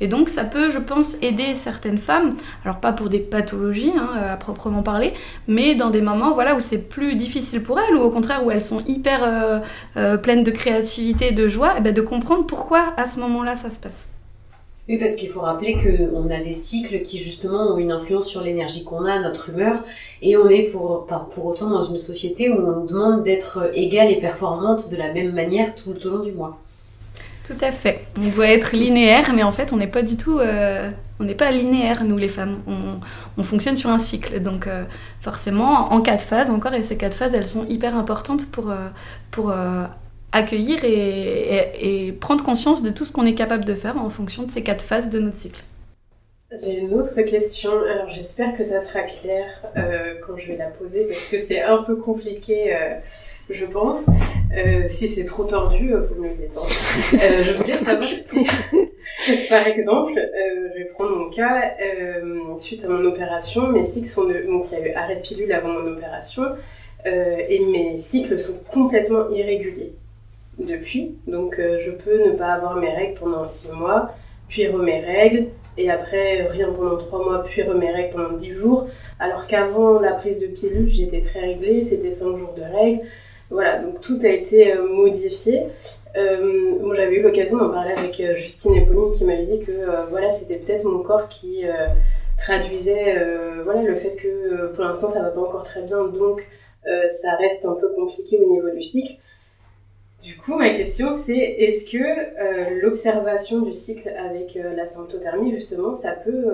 Et 0.00 0.08
donc 0.08 0.28
ça 0.28 0.44
peut, 0.44 0.70
je 0.70 0.78
pense, 0.78 1.16
aider 1.22 1.54
certaines 1.54 1.98
femmes, 1.98 2.34
alors 2.64 2.80
pas 2.80 2.92
pour 2.92 3.08
des 3.08 3.18
pathologies 3.18 3.92
hein, 3.96 4.08
à 4.32 4.36
proprement 4.36 4.82
parler, 4.82 5.12
mais 5.46 5.74
dans 5.74 5.90
des 5.90 6.00
moments 6.00 6.32
voilà, 6.32 6.56
où 6.56 6.60
c'est 6.60 6.88
plus 6.88 7.16
difficile 7.16 7.62
pour 7.62 7.78
elles, 7.78 7.94
ou 7.94 8.00
au 8.00 8.10
contraire 8.10 8.44
où 8.44 8.50
elles 8.50 8.62
sont 8.62 8.82
hyper 8.86 9.22
euh, 9.22 9.58
euh, 9.96 10.16
pleines 10.16 10.42
de 10.42 10.50
créativité 10.50 11.32
de 11.32 11.48
joie, 11.48 11.74
et 11.74 11.78
eh 11.78 11.80
ben, 11.82 11.92
de 11.92 12.00
comprendre 12.00 12.46
pourquoi 12.46 12.94
à 12.96 13.06
ce 13.06 13.20
moment-là 13.20 13.56
ça 13.56 13.70
se 13.70 13.78
passe. 13.78 14.08
Oui, 14.88 14.98
parce 14.98 15.14
qu'il 15.14 15.28
faut 15.28 15.40
rappeler 15.40 15.76
qu'on 15.76 16.28
a 16.30 16.40
des 16.40 16.52
cycles 16.52 17.02
qui 17.02 17.18
justement 17.18 17.74
ont 17.74 17.78
une 17.78 17.92
influence 17.92 18.26
sur 18.26 18.42
l'énergie 18.42 18.82
qu'on 18.84 19.04
a, 19.04 19.20
notre 19.20 19.50
humeur, 19.50 19.84
et 20.22 20.36
on 20.36 20.48
est 20.48 20.64
pour, 20.64 21.06
pour 21.30 21.46
autant 21.46 21.68
dans 21.68 21.84
une 21.84 21.98
société 21.98 22.50
où 22.50 22.54
on 22.54 22.80
nous 22.80 22.86
demande 22.86 23.22
d'être 23.22 23.70
égale 23.74 24.10
et 24.10 24.18
performante 24.18 24.90
de 24.90 24.96
la 24.96 25.12
même 25.12 25.32
manière 25.32 25.74
tout 25.74 25.92
le 25.92 26.10
long 26.10 26.18
du 26.20 26.32
mois. 26.32 26.58
Tout 27.50 27.64
à 27.64 27.72
fait. 27.72 28.02
On 28.16 28.28
doit 28.28 28.46
être 28.46 28.76
linéaire, 28.76 29.32
mais 29.34 29.42
en 29.42 29.50
fait, 29.50 29.72
on 29.72 29.76
n'est 29.76 29.88
pas 29.88 30.02
du 30.02 30.16
tout. 30.16 30.38
Euh, 30.38 30.88
on 31.18 31.24
n'est 31.24 31.34
pas 31.34 31.50
linéaire, 31.50 32.04
nous 32.04 32.16
les 32.16 32.28
femmes. 32.28 32.60
On, 33.36 33.42
fonctionne 33.42 33.76
sur 33.76 33.90
un 33.90 33.98
cycle. 33.98 34.40
Donc, 34.40 34.68
euh, 34.68 34.84
forcément, 35.20 35.92
en 35.92 36.00
quatre 36.00 36.22
phases 36.22 36.48
encore, 36.48 36.74
et 36.74 36.82
ces 36.82 36.96
quatre 36.96 37.16
phases, 37.16 37.34
elles 37.34 37.48
sont 37.48 37.66
hyper 37.66 37.96
importantes 37.96 38.46
pour, 38.52 38.70
euh, 38.70 39.84
accueillir 40.30 40.84
et, 40.84 42.16
prendre 42.20 42.44
conscience 42.44 42.84
de 42.84 42.90
tout 42.90 43.04
ce 43.04 43.12
qu'on 43.12 43.26
est 43.26 43.34
capable 43.34 43.64
de 43.64 43.74
faire 43.74 43.98
en 43.98 44.10
fonction 44.10 44.44
de 44.44 44.50
ces 44.52 44.62
quatre 44.62 44.84
phases 44.84 45.10
de 45.10 45.18
notre 45.18 45.38
cycle. 45.38 45.64
J'ai 46.62 46.78
une 46.78 46.94
autre 46.94 47.20
question. 47.22 47.72
Alors, 47.72 48.08
j'espère 48.08 48.56
que 48.56 48.62
ça 48.62 48.80
sera 48.80 49.02
clair 49.02 49.44
quand 50.24 50.36
je 50.36 50.46
vais 50.46 50.56
la 50.56 50.66
poser, 50.66 51.06
parce 51.06 51.26
que 51.26 51.36
c'est 51.36 51.62
un 51.62 51.82
peu 51.82 51.96
compliqué 51.96 52.76
je 53.50 53.66
pense. 53.66 54.06
Euh, 54.56 54.86
si 54.86 55.08
c'est 55.08 55.24
trop 55.24 55.44
tordu, 55.44 55.94
euh, 55.94 56.06
faut 56.08 56.14
me 56.14 56.28
le 56.28 56.34
détendre. 56.34 56.66
Euh, 57.14 57.42
je 57.42 57.52
veux 57.52 57.64
dire, 57.64 57.76
savoir 57.76 58.04
si, 58.04 58.46
Par 59.48 59.66
exemple, 59.66 60.18
euh, 60.18 60.68
je 60.72 60.78
vais 60.78 60.84
prendre 60.86 61.14
mon 61.14 61.28
cas, 61.28 61.74
euh, 61.82 62.56
suite 62.56 62.84
à 62.84 62.88
mon 62.88 63.04
opération, 63.04 63.68
mes 63.68 63.84
cycles 63.84 64.08
sont 64.08 64.24
de... 64.24 64.46
Donc 64.46 64.68
il 64.70 64.78
y 64.78 64.82
a 64.82 64.86
eu 64.86 64.92
arrêt 64.92 65.16
de 65.16 65.20
pilule 65.20 65.52
avant 65.52 65.68
mon 65.68 65.86
opération, 65.92 66.44
euh, 67.06 67.36
et 67.48 67.64
mes 67.66 67.98
cycles 67.98 68.38
sont 68.38 68.58
complètement 68.72 69.28
irréguliers 69.30 69.92
depuis. 70.58 71.16
Donc 71.26 71.56
je 71.58 71.90
peux 71.90 72.28
ne 72.28 72.32
pas 72.32 72.52
avoir 72.54 72.76
mes 72.76 72.90
règles 72.90 73.18
pendant 73.18 73.44
6 73.44 73.72
mois, 73.72 74.14
puis 74.48 74.66
mes 74.68 75.00
règles, 75.00 75.48
et 75.76 75.90
après 75.90 76.46
rien 76.46 76.70
pendant 76.72 76.96
3 76.96 77.24
mois, 77.24 77.42
puis 77.42 77.62
mes 77.78 77.92
règles 77.92 78.14
pendant 78.14 78.32
10 78.32 78.52
jours. 78.54 78.88
Alors 79.18 79.46
qu'avant 79.46 80.00
la 80.00 80.12
prise 80.12 80.38
de 80.38 80.46
pilule, 80.46 80.88
j'étais 80.88 81.20
très 81.20 81.40
réglée, 81.40 81.82
c'était 81.82 82.10
5 82.10 82.36
jours 82.36 82.54
de 82.54 82.62
règles. 82.62 83.00
Voilà, 83.50 83.78
donc 83.78 84.00
tout 84.00 84.18
a 84.22 84.28
été 84.28 84.74
modifié. 84.74 85.64
Euh, 86.16 86.92
J'avais 86.94 87.16
eu 87.16 87.22
l'occasion 87.22 87.58
d'en 87.58 87.70
parler 87.70 87.92
avec 87.96 88.20
euh, 88.20 88.36
Justine 88.36 88.76
et 88.76 88.86
Pauline 88.86 89.10
qui 89.12 89.24
m'avait 89.24 89.44
dit 89.44 89.58
que 89.58 89.72
euh, 89.72 90.04
voilà, 90.08 90.30
c'était 90.30 90.56
peut-être 90.56 90.84
mon 90.84 91.02
corps 91.02 91.28
qui 91.28 91.66
euh, 91.66 91.88
traduisait 92.38 93.16
voilà, 93.64 93.82
le 93.82 93.94
fait 93.94 94.16
que 94.16 94.68
pour 94.68 94.84
l'instant 94.84 95.10
ça 95.10 95.20
va 95.20 95.30
pas 95.30 95.40
encore 95.40 95.64
très 95.64 95.82
bien, 95.82 96.06
donc 96.06 96.46
ça 96.84 97.36
reste 97.36 97.66
un 97.66 97.74
peu 97.74 97.88
compliqué 97.90 98.38
au 98.38 98.50
niveau 98.50 98.70
du 98.70 98.82
cycle. 98.82 99.14
Du 100.22 100.36
coup, 100.36 100.54
ma 100.54 100.70
question 100.70 101.14
c'est 101.14 101.36
est-ce 101.36 101.90
que 101.90 102.80
l'observation 102.80 103.60
du 103.60 103.72
cycle 103.72 104.08
avec 104.08 104.58
la 104.74 104.86
symptothermie, 104.86 105.52
justement, 105.52 105.92
ça 105.92 106.12
peut, 106.12 106.46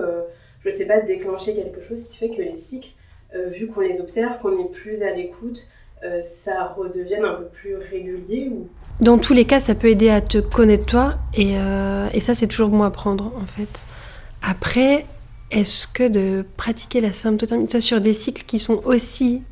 je 0.59 0.69
sais 0.69 0.85
pas, 0.85 0.99
déclencher 0.99 1.53
quelque 1.53 1.79
chose 1.79 2.03
qui 2.03 2.17
fait 2.17 2.29
que 2.29 2.41
les 2.41 2.55
cycles, 2.55 2.89
vu 3.33 3.67
qu'on 3.67 3.79
les 3.79 4.01
observe, 4.01 4.37
qu'on 4.41 4.59
est 4.59 4.69
plus 4.69 5.03
à 5.03 5.11
l'écoute, 5.11 5.67
euh, 6.03 6.21
ça 6.21 6.73
redevienne 6.77 7.25
un 7.25 7.33
peu 7.35 7.45
plus 7.45 7.75
régulier. 7.75 8.51
Dans 8.99 9.17
tous 9.17 9.33
les 9.33 9.45
cas, 9.45 9.59
ça 9.59 9.75
peut 9.75 9.87
aider 9.87 10.09
à 10.09 10.21
te 10.21 10.37
connaître 10.37 10.85
toi, 10.85 11.15
et, 11.33 11.57
euh, 11.57 12.07
et 12.13 12.19
ça, 12.19 12.33
c'est 12.33 12.47
toujours 12.47 12.69
bon 12.69 12.83
à 12.83 12.91
prendre, 12.91 13.31
en 13.41 13.45
fait. 13.45 13.83
Après, 14.43 15.05
est-ce 15.51 15.87
que 15.87 16.07
de 16.07 16.45
pratiquer 16.57 17.01
la 17.01 17.13
symptothermie 17.13 17.67
sur 17.81 18.01
des 18.01 18.13
cycles 18.13 18.43
qui 18.45 18.59
sont 18.59 18.81
aussi 18.85 19.43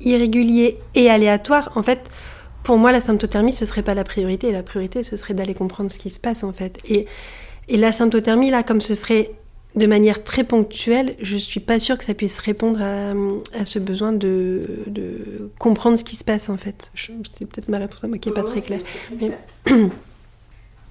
irréguliers 0.00 0.78
et 0.94 1.08
aléatoires, 1.08 1.72
en 1.76 1.82
fait, 1.82 2.10
pour 2.62 2.78
moi, 2.78 2.92
la 2.92 3.00
symptothermie, 3.00 3.52
ce 3.52 3.64
serait 3.64 3.82
pas 3.82 3.94
la 3.94 4.04
priorité. 4.04 4.50
La 4.52 4.62
priorité, 4.62 5.02
ce 5.02 5.16
serait 5.16 5.34
d'aller 5.34 5.54
comprendre 5.54 5.90
ce 5.90 5.98
qui 5.98 6.10
se 6.10 6.18
passe, 6.18 6.42
en 6.42 6.52
fait. 6.52 6.78
Et 6.88 7.06
la 7.68 7.92
symptothermie, 7.92 8.50
là, 8.50 8.62
comme 8.62 8.80
ce 8.80 8.94
serait 8.94 9.30
de 9.76 9.86
manière 9.86 10.24
très 10.24 10.42
ponctuelle, 10.42 11.14
je 11.20 11.36
suis 11.36 11.60
pas 11.60 11.78
sûre 11.78 11.98
que 11.98 12.04
ça 12.04 12.14
puisse 12.14 12.38
répondre 12.38 12.80
à, 12.80 13.64
ce 13.64 13.78
besoin 13.78 14.12
de, 14.12 14.60
comprendre 15.58 15.98
ce 15.98 16.04
qui 16.04 16.16
se 16.16 16.24
passe 16.24 16.48
en 16.48 16.56
fait. 16.56 16.90
C'est 17.30 17.46
peut-être 17.46 17.68
ma 17.68 17.78
réponse 17.78 18.02
à 18.02 18.08
moi 18.08 18.18
qui 18.18 18.30
est 18.30 18.32
pas 18.32 18.42
très 18.42 18.62
claire. 18.62 18.80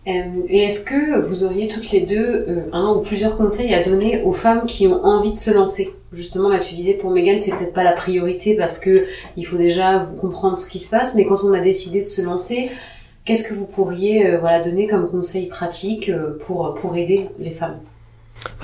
Euh, 0.07 0.43
et 0.49 0.65
est-ce 0.65 0.85
que 0.85 1.19
vous 1.19 1.43
auriez 1.43 1.67
toutes 1.67 1.89
les 1.89 2.01
deux 2.01 2.45
euh, 2.47 2.69
un 2.73 2.93
ou 2.93 3.01
plusieurs 3.01 3.37
conseils 3.37 3.73
à 3.73 3.81
donner 3.81 4.21
aux 4.21 4.33
femmes 4.33 4.67
qui 4.67 4.85
ont 4.85 5.03
envie 5.03 5.31
de 5.31 5.37
se 5.37 5.49
lancer? 5.49 5.95
Justement, 6.11 6.47
là, 6.47 6.59
tu 6.59 6.75
disais 6.75 6.93
pour 6.93 7.09
Megan, 7.09 7.39
c'est 7.39 7.49
peut-être 7.57 7.73
pas 7.73 7.83
la 7.83 7.93
priorité 7.93 8.55
parce 8.55 8.77
que 8.77 9.05
il 9.35 9.47
faut 9.47 9.57
déjà 9.57 10.07
comprendre 10.21 10.57
ce 10.57 10.69
qui 10.69 10.77
se 10.77 10.91
passe, 10.91 11.15
mais 11.15 11.25
quand 11.25 11.43
on 11.43 11.53
a 11.53 11.59
décidé 11.59 12.03
de 12.03 12.07
se 12.07 12.21
lancer, 12.21 12.69
qu'est-ce 13.25 13.49
que 13.49 13.55
vous 13.55 13.65
pourriez 13.65 14.27
euh, 14.27 14.37
voilà 14.37 14.61
donner 14.61 14.85
comme 14.85 15.09
conseil 15.09 15.47
pratique 15.47 16.11
pour 16.41 16.75
pour 16.75 16.95
aider 16.95 17.29
les 17.39 17.49
femmes? 17.49 17.79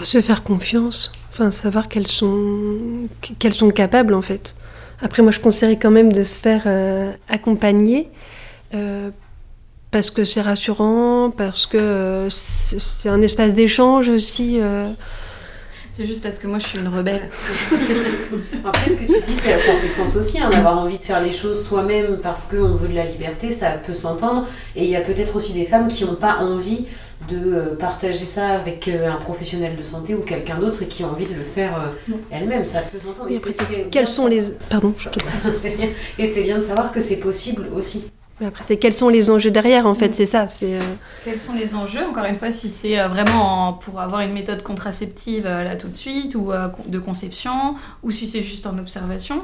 Se 0.03 0.21
faire 0.21 0.43
confiance, 0.43 1.13
enfin 1.31 1.51
savoir 1.51 1.87
qu'elles 1.87 2.07
sont, 2.07 3.07
qu'elles 3.39 3.53
sont 3.53 3.71
capables 3.71 4.13
en 4.13 4.21
fait. 4.21 4.55
Après, 5.01 5.23
moi, 5.23 5.31
je 5.31 5.39
conseillerais 5.39 5.77
quand 5.77 5.91
même 5.91 6.13
de 6.13 6.23
se 6.23 6.37
faire 6.37 6.63
euh, 6.67 7.11
accompagner 7.27 8.09
euh, 8.73 9.09
parce 9.89 10.11
que 10.11 10.23
c'est 10.23 10.41
rassurant, 10.41 11.31
parce 11.35 11.65
que 11.65 11.77
euh, 11.77 12.29
c'est 12.29 13.09
un 13.09 13.21
espace 13.21 13.55
d'échange 13.55 14.09
aussi. 14.09 14.59
C'est 15.91 16.07
juste 16.07 16.23
parce 16.23 16.37
que 16.37 16.47
moi, 16.47 16.59
je 16.59 16.67
suis 16.67 16.79
une 16.79 16.87
rebelle. 16.87 17.27
Après, 18.65 18.89
ce 18.89 18.95
que 18.95 19.13
tu 19.13 19.21
dis, 19.23 19.35
ça, 19.35 19.57
ça 19.57 19.73
fait 19.73 19.89
sens 19.89 20.15
aussi, 20.15 20.39
hein, 20.39 20.49
d'avoir 20.49 20.77
envie 20.77 20.97
de 20.97 21.03
faire 21.03 21.21
les 21.21 21.33
choses 21.33 21.65
soi-même 21.65 22.19
parce 22.23 22.45
qu'on 22.45 22.75
veut 22.75 22.87
de 22.87 22.95
la 22.95 23.03
liberté, 23.03 23.51
ça 23.51 23.71
peut 23.71 23.93
s'entendre. 23.93 24.47
Et 24.77 24.85
il 24.85 24.89
y 24.89 24.95
a 24.95 25.01
peut-être 25.01 25.35
aussi 25.35 25.51
des 25.51 25.65
femmes 25.65 25.89
qui 25.89 26.05
n'ont 26.05 26.15
pas 26.15 26.37
envie 26.37 26.85
de 27.31 27.53
euh, 27.53 27.75
partager 27.75 28.25
ça 28.25 28.49
avec 28.49 28.87
euh, 28.87 29.09
un 29.09 29.15
professionnel 29.15 29.75
de 29.77 29.83
santé 29.83 30.13
ou 30.15 30.21
quelqu'un 30.21 30.57
d'autre 30.57 30.83
et 30.83 30.87
qui 30.87 31.03
a 31.03 31.07
envie 31.07 31.25
de 31.25 31.33
le 31.33 31.43
faire 31.43 31.75
euh, 31.75 32.13
elle-même. 32.31 32.65
Ça 32.65 32.81
peut 32.81 32.99
s'entendre. 32.99 33.29
quels 33.89 34.07
sont 34.07 34.27
les... 34.27 34.51
Pardon, 34.69 34.93
je 34.97 35.09
te 35.09 35.19
Et 36.19 36.25
c'est 36.25 36.43
bien 36.43 36.57
de 36.57 36.61
savoir 36.61 36.91
que 36.91 36.99
c'est 36.99 37.17
possible 37.17 37.67
aussi. 37.73 38.05
Mais 38.39 38.47
après, 38.47 38.63
c'est 38.63 38.77
quels 38.77 38.93
sont 38.93 39.09
les 39.09 39.29
enjeux 39.29 39.51
derrière, 39.51 39.85
en 39.85 39.93
fait, 39.93 40.09
mm. 40.09 40.13
c'est 40.13 40.25
ça. 40.25 40.47
C'est 40.47 40.79
Quels 41.23 41.39
sont 41.39 41.53
les 41.53 41.75
enjeux, 41.75 42.03
encore 42.09 42.25
une 42.25 42.37
fois, 42.37 42.51
si 42.51 42.69
c'est 42.69 42.97
vraiment 43.07 43.73
pour 43.73 43.99
avoir 43.99 44.21
une 44.21 44.33
méthode 44.33 44.63
contraceptive 44.63 45.43
là 45.43 45.75
tout 45.75 45.89
de 45.89 45.95
suite, 45.95 46.35
ou 46.35 46.51
de 46.87 46.99
conception, 46.99 47.75
ou 48.01 48.11
si 48.11 48.27
c'est 48.27 48.41
juste 48.41 48.65
en 48.65 48.77
observation? 48.79 49.43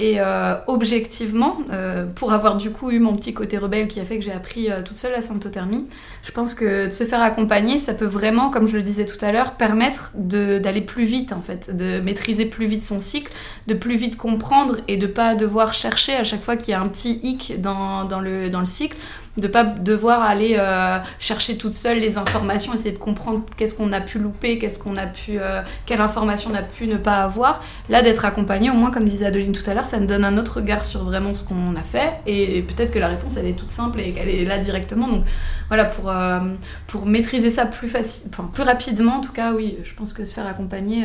Et 0.00 0.20
euh, 0.20 0.54
objectivement, 0.68 1.56
euh, 1.72 2.06
pour 2.06 2.32
avoir 2.32 2.56
du 2.56 2.70
coup 2.70 2.92
eu 2.92 3.00
mon 3.00 3.16
petit 3.16 3.34
côté 3.34 3.58
rebelle 3.58 3.88
qui 3.88 3.98
a 3.98 4.04
fait 4.04 4.16
que 4.16 4.24
j'ai 4.24 4.32
appris 4.32 4.70
euh, 4.70 4.80
toute 4.82 4.96
seule 4.96 5.10
la 5.10 5.22
symptothermie, 5.22 5.86
je 6.22 6.30
pense 6.30 6.54
que 6.54 6.86
de 6.86 6.92
se 6.92 7.02
faire 7.02 7.20
accompagner, 7.20 7.80
ça 7.80 7.94
peut 7.94 8.04
vraiment, 8.04 8.48
comme 8.50 8.68
je 8.68 8.76
le 8.76 8.84
disais 8.84 9.06
tout 9.06 9.22
à 9.24 9.32
l'heure, 9.32 9.54
permettre 9.54 10.12
d'aller 10.14 10.82
plus 10.82 11.04
vite 11.04 11.32
en 11.32 11.42
fait, 11.42 11.76
de 11.76 11.98
maîtriser 11.98 12.46
plus 12.46 12.66
vite 12.66 12.84
son 12.84 13.00
cycle, 13.00 13.32
de 13.66 13.74
plus 13.74 13.96
vite 13.96 14.16
comprendre 14.16 14.76
et 14.86 14.98
de 14.98 15.08
pas 15.08 15.34
devoir 15.34 15.74
chercher 15.74 16.14
à 16.14 16.22
chaque 16.22 16.44
fois 16.44 16.56
qu'il 16.56 16.70
y 16.70 16.74
a 16.74 16.80
un 16.80 16.86
petit 16.86 17.18
hic 17.24 17.60
dans, 17.60 18.04
dans, 18.04 18.20
le, 18.20 18.50
dans 18.50 18.60
le 18.60 18.66
cycle, 18.66 18.96
de 19.38 19.46
pas 19.46 19.64
devoir 19.64 20.22
aller 20.22 20.56
euh, 20.58 20.98
chercher 21.18 21.56
toute 21.56 21.74
seule 21.74 21.98
les 21.98 22.18
informations, 22.18 22.74
essayer 22.74 22.92
de 22.92 22.98
comprendre 22.98 23.42
qu'est-ce 23.56 23.74
qu'on 23.74 23.92
a 23.92 24.00
pu 24.00 24.18
louper, 24.18 24.58
qu'est-ce 24.58 24.78
qu'on 24.78 24.96
a 24.96 25.06
pu, 25.06 25.38
euh, 25.38 25.62
quelle 25.86 26.00
information 26.00 26.50
on 26.52 26.56
a 26.56 26.62
pu 26.62 26.86
ne 26.86 26.96
pas 26.96 27.18
avoir. 27.22 27.62
Là, 27.88 28.02
d'être 28.02 28.24
accompagné, 28.24 28.70
au 28.70 28.74
moins, 28.74 28.90
comme 28.90 29.08
disait 29.08 29.26
Adeline 29.26 29.52
tout 29.52 29.68
à 29.70 29.74
l'heure, 29.74 29.86
ça 29.86 30.00
me 30.00 30.06
donne 30.06 30.24
un 30.24 30.36
autre 30.38 30.56
regard 30.56 30.84
sur 30.84 31.04
vraiment 31.04 31.34
ce 31.34 31.44
qu'on 31.44 31.76
a 31.76 31.82
fait. 31.82 32.14
Et, 32.26 32.62
peut-être 32.62 32.92
que 32.92 32.98
la 32.98 33.08
réponse, 33.08 33.36
elle 33.36 33.46
est 33.46 33.56
toute 33.56 33.70
simple 33.70 34.00
et 34.00 34.12
qu'elle 34.12 34.28
est 34.28 34.44
là 34.44 34.58
directement. 34.58 35.06
Donc 35.06 35.24
voilà, 35.68 35.84
pour, 35.84 36.10
euh, 36.10 36.40
pour 36.88 37.06
maîtriser 37.06 37.50
ça 37.50 37.64
plus, 37.64 37.90
enfin, 38.28 38.50
plus 38.52 38.64
rapidement, 38.64 39.16
en 39.16 39.20
tout 39.20 39.32
cas, 39.32 39.52
oui, 39.52 39.78
je 39.84 39.94
pense 39.94 40.12
que 40.12 40.24
se 40.24 40.34
faire 40.34 40.46
accompagner. 40.46 41.04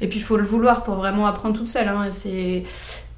et 0.00 0.08
puis, 0.08 0.18
il 0.18 0.22
faut 0.22 0.36
le 0.36 0.44
vouloir 0.44 0.84
pour 0.84 0.94
vraiment 0.94 1.26
apprendre 1.26 1.56
toute 1.56 1.68
seule. 1.68 1.88
Hein, 1.88 2.08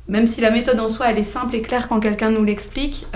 même 0.08 0.26
si 0.26 0.40
la 0.40 0.50
méthode 0.50 0.80
en 0.80 0.88
soi 0.88 1.10
elle 1.10 1.18
est 1.18 1.22
simple 1.22 1.54
et 1.54 1.62
claire 1.62 1.86
quand 1.86 2.00
quelqu'un 2.00 2.30
nous 2.30 2.42
l'explique, 2.42 3.06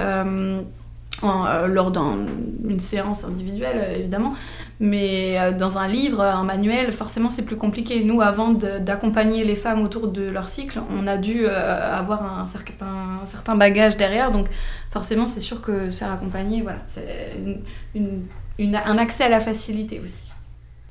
euh, 1.24 1.66
lors 1.66 1.90
d'une 1.90 2.78
séance 2.78 3.24
individuelle, 3.24 3.76
euh, 3.78 3.98
évidemment. 3.98 4.34
Mais 4.80 5.38
euh, 5.38 5.52
dans 5.52 5.78
un 5.78 5.88
livre, 5.88 6.20
un 6.20 6.44
manuel, 6.44 6.92
forcément, 6.92 7.30
c'est 7.30 7.44
plus 7.44 7.56
compliqué. 7.56 8.04
Nous, 8.04 8.20
avant 8.20 8.50
d'accompagner 8.50 9.44
les 9.44 9.56
femmes 9.56 9.82
autour 9.82 10.08
de 10.08 10.22
leur 10.22 10.48
cycle, 10.48 10.80
on 10.90 11.06
a 11.06 11.16
dû 11.16 11.46
avoir 11.46 12.40
un 12.40 12.46
certain, 12.46 13.20
un 13.22 13.26
certain, 13.26 13.54
bagage 13.54 13.96
derrière. 13.96 14.30
Donc, 14.30 14.48
forcément, 14.90 15.26
c'est 15.26 15.40
sûr 15.40 15.62
que 15.62 15.90
se 15.90 15.98
faire 15.98 16.12
accompagner, 16.12 16.62
voilà, 16.62 16.80
c'est 16.86 17.36
un 18.58 18.98
accès 18.98 19.24
à 19.24 19.28
la 19.28 19.40
facilité 19.40 20.00
aussi. 20.02 20.33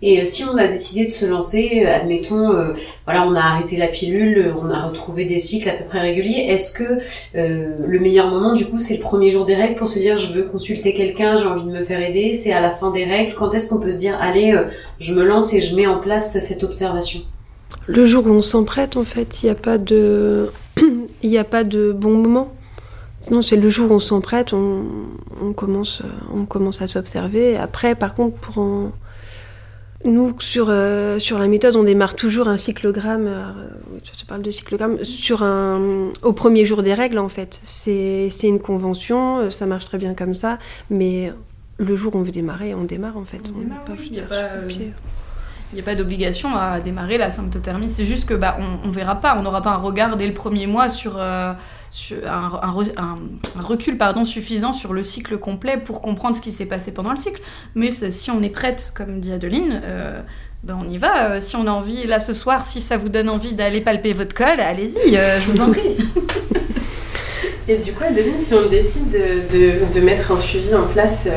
Et 0.06 0.20
euh, 0.20 0.26
si 0.26 0.44
on 0.44 0.58
a 0.58 0.68
décidé 0.68 1.06
de 1.06 1.12
se 1.12 1.26
lancer, 1.26 1.86
euh, 1.86 1.96
admettons, 1.96 2.52
euh, 2.52 2.74
voilà, 3.06 3.26
on 3.26 3.36
a 3.36 3.40
arrêté 3.40 3.78
la 3.78 3.88
pilule, 3.88 4.54
on 4.62 4.70
a 4.70 4.86
retrouvé 4.86 5.24
des 5.24 5.40
cycles 5.40 5.70
à 5.70 5.74
peu 5.74 5.86
près 5.86 6.02
réguliers, 6.02 6.46
est-ce 6.50 6.74
que 6.74 7.00
le 7.34 8.00
meilleur 8.00 8.30
moment, 8.30 8.52
du 8.52 8.66
coup, 8.66 8.80
c'est 8.80 8.98
le 8.98 9.02
premier 9.02 9.32
jour 9.32 9.46
des 9.46 9.56
règles 9.56 9.76
pour 9.76 9.88
se 9.88 10.00
dire 10.00 10.18
je 10.18 10.34
veux 10.34 10.44
consulter 10.44 10.94
quelqu'un, 10.94 11.36
j'ai 11.36 11.46
envie 11.46 11.64
de 11.64 11.72
me 11.72 11.84
faire 11.84 12.02
aider, 12.02 12.34
c'est 12.34 12.52
à 12.52 12.60
la 12.60 12.70
fin 12.70 12.92
des 12.92 13.06
règles, 13.06 13.34
quand 13.34 13.54
est-ce 13.54 13.70
qu'on 13.70 13.80
peut 13.80 13.94
se 13.94 13.98
dire 13.98 14.18
allez, 14.20 14.54
je 15.00 15.14
me 15.14 15.24
lance 15.24 15.54
et 15.54 15.62
je 15.62 15.74
mets 15.74 15.88
en 15.88 16.00
place 16.00 16.38
cette 16.38 16.64
observation? 16.66 17.22
Le 17.88 18.06
jour 18.06 18.26
où 18.28 18.30
on 18.30 18.42
s'en 18.42 18.66
prête, 18.66 18.98
en 18.98 19.06
fait, 19.06 19.42
il 19.42 19.46
n'y 19.46 19.52
a 19.52 19.56
pas 19.56 19.78
de, 19.78 20.52
il 21.24 21.38
a 21.38 21.44
pas 21.46 21.64
de 21.64 21.94
bon 21.94 22.12
moment. 22.12 22.54
Sinon, 23.22 23.42
c'est 23.42 23.56
le 23.56 23.70
jour 23.70 23.90
où 23.90 23.96
on 23.96 24.00
s'en 24.00 24.20
prête, 24.20 24.52
on, 24.52 24.84
commence, 25.56 26.02
on 26.36 26.44
commence 26.44 26.82
à 26.82 26.88
s'observer. 26.88 27.56
Après, 27.56 27.96
par 27.96 28.16
contre, 28.16 28.36
pour 28.36 28.58
en, 28.58 28.92
nous, 30.06 30.36
sur, 30.40 30.68
euh, 30.70 31.18
sur 31.20 31.40
la 31.40 31.48
méthode, 31.48 31.76
on 31.76 31.84
démarre 31.84 32.16
toujours 32.16 32.48
un 32.48 32.58
cyclogramme, 32.58 33.28
euh, 33.28 33.52
je 34.04 34.12
te 34.12 34.26
parle 34.26 34.42
de 34.42 34.52
cyclogramme, 34.52 35.04
sur 35.04 35.44
un, 35.44 36.10
au 36.22 36.34
premier 36.34 36.66
jour 36.66 36.84
des 36.84 36.94
règles, 36.94 37.20
en 37.20 37.30
fait. 37.30 37.62
C'est 37.64 38.30
une 38.44 38.60
convention, 38.60 39.40
euh, 39.40 39.50
ça 39.50 39.66
marche 39.66 39.86
très 39.86 39.98
bien 39.98 40.14
comme 40.14 40.34
ça, 40.34 40.58
mais 40.90 41.32
le 41.78 41.96
jour 41.96 42.16
où 42.16 42.20
on 42.20 42.24
veut 42.24 42.32
démarrer, 42.32 42.74
on 42.74 42.84
démarre, 42.84 43.18
en 43.18 43.24
fait. 43.24 43.50
il 43.50 44.14
n'y 45.74 45.80
a 45.80 45.84
pas, 45.84 45.96
d'obligation 45.96 46.56
à 46.56 46.80
démarrer 46.80 47.18
la 47.18 47.30
symptothermie, 47.30 47.90
c'est 47.90 48.06
juste 48.06 48.28
que 48.28 48.34
bah, 48.34 48.58
on 48.60 48.88
ne 48.88 48.94
verra 48.94 49.22
pas, 49.22 49.36
on 49.40 49.42
n'aura 49.42 49.62
pas 49.62 49.72
un 49.72 49.78
regard 49.78 50.18
dès 50.18 50.28
le 50.28 50.34
premier 50.34 50.68
mois 50.68 50.90
sur 50.90 51.18
un, 52.26 52.76
recul 53.62 53.98
pardon, 53.98 54.26
suffisant 54.26 54.74
sur 54.74 54.94
le 54.94 55.04
cycle 55.04 55.38
complet 55.38 55.78
pour 55.78 56.02
comprendre 56.02 56.36
ce 56.36 56.42
qui 56.42 56.52
s'est 56.52 56.66
passé 56.66 56.92
pendant 56.92 57.12
le 57.12 57.18
cycle. 57.18 57.42
Mais 57.76 57.92
si 57.92 58.32
on 58.32 58.42
est 58.42 58.50
prête, 58.50 58.92
comme 58.96 59.20
dit 59.20 59.32
Adeline, 59.32 59.82
euh, 59.84 60.22
ben 60.64 60.78
on 60.82 60.88
y 60.90 60.98
va. 60.98 61.32
Euh, 61.32 61.40
si 61.40 61.56
on 61.56 61.68
a 61.68 61.72
envie, 61.72 62.06
là 62.06 62.20
ce 62.20 62.34
soir, 62.34 62.66
si 62.66 62.82
ça 62.82 62.98
vous 62.98 63.10
donne 63.10 63.30
envie 63.30 63.54
d'aller 63.54 63.82
palper 63.82 64.14
votre 64.14 64.36
col, 64.36 64.60
allez-y, 64.60 65.18
euh, 65.18 65.40
je 65.40 65.52
vous 65.52 65.62
en 65.62 65.72
prie. 65.72 65.82
Et 67.68 67.78
du 67.78 67.94
coup, 67.94 68.04
Adeline, 68.04 68.38
si 68.38 68.54
on 68.54 68.68
décide 68.68 69.10
de, 69.10 69.94
de, 69.94 70.00
mettre 70.02 70.34
un 70.34 70.38
suivi 70.38 70.76
en 70.76 70.86
place 70.86 71.30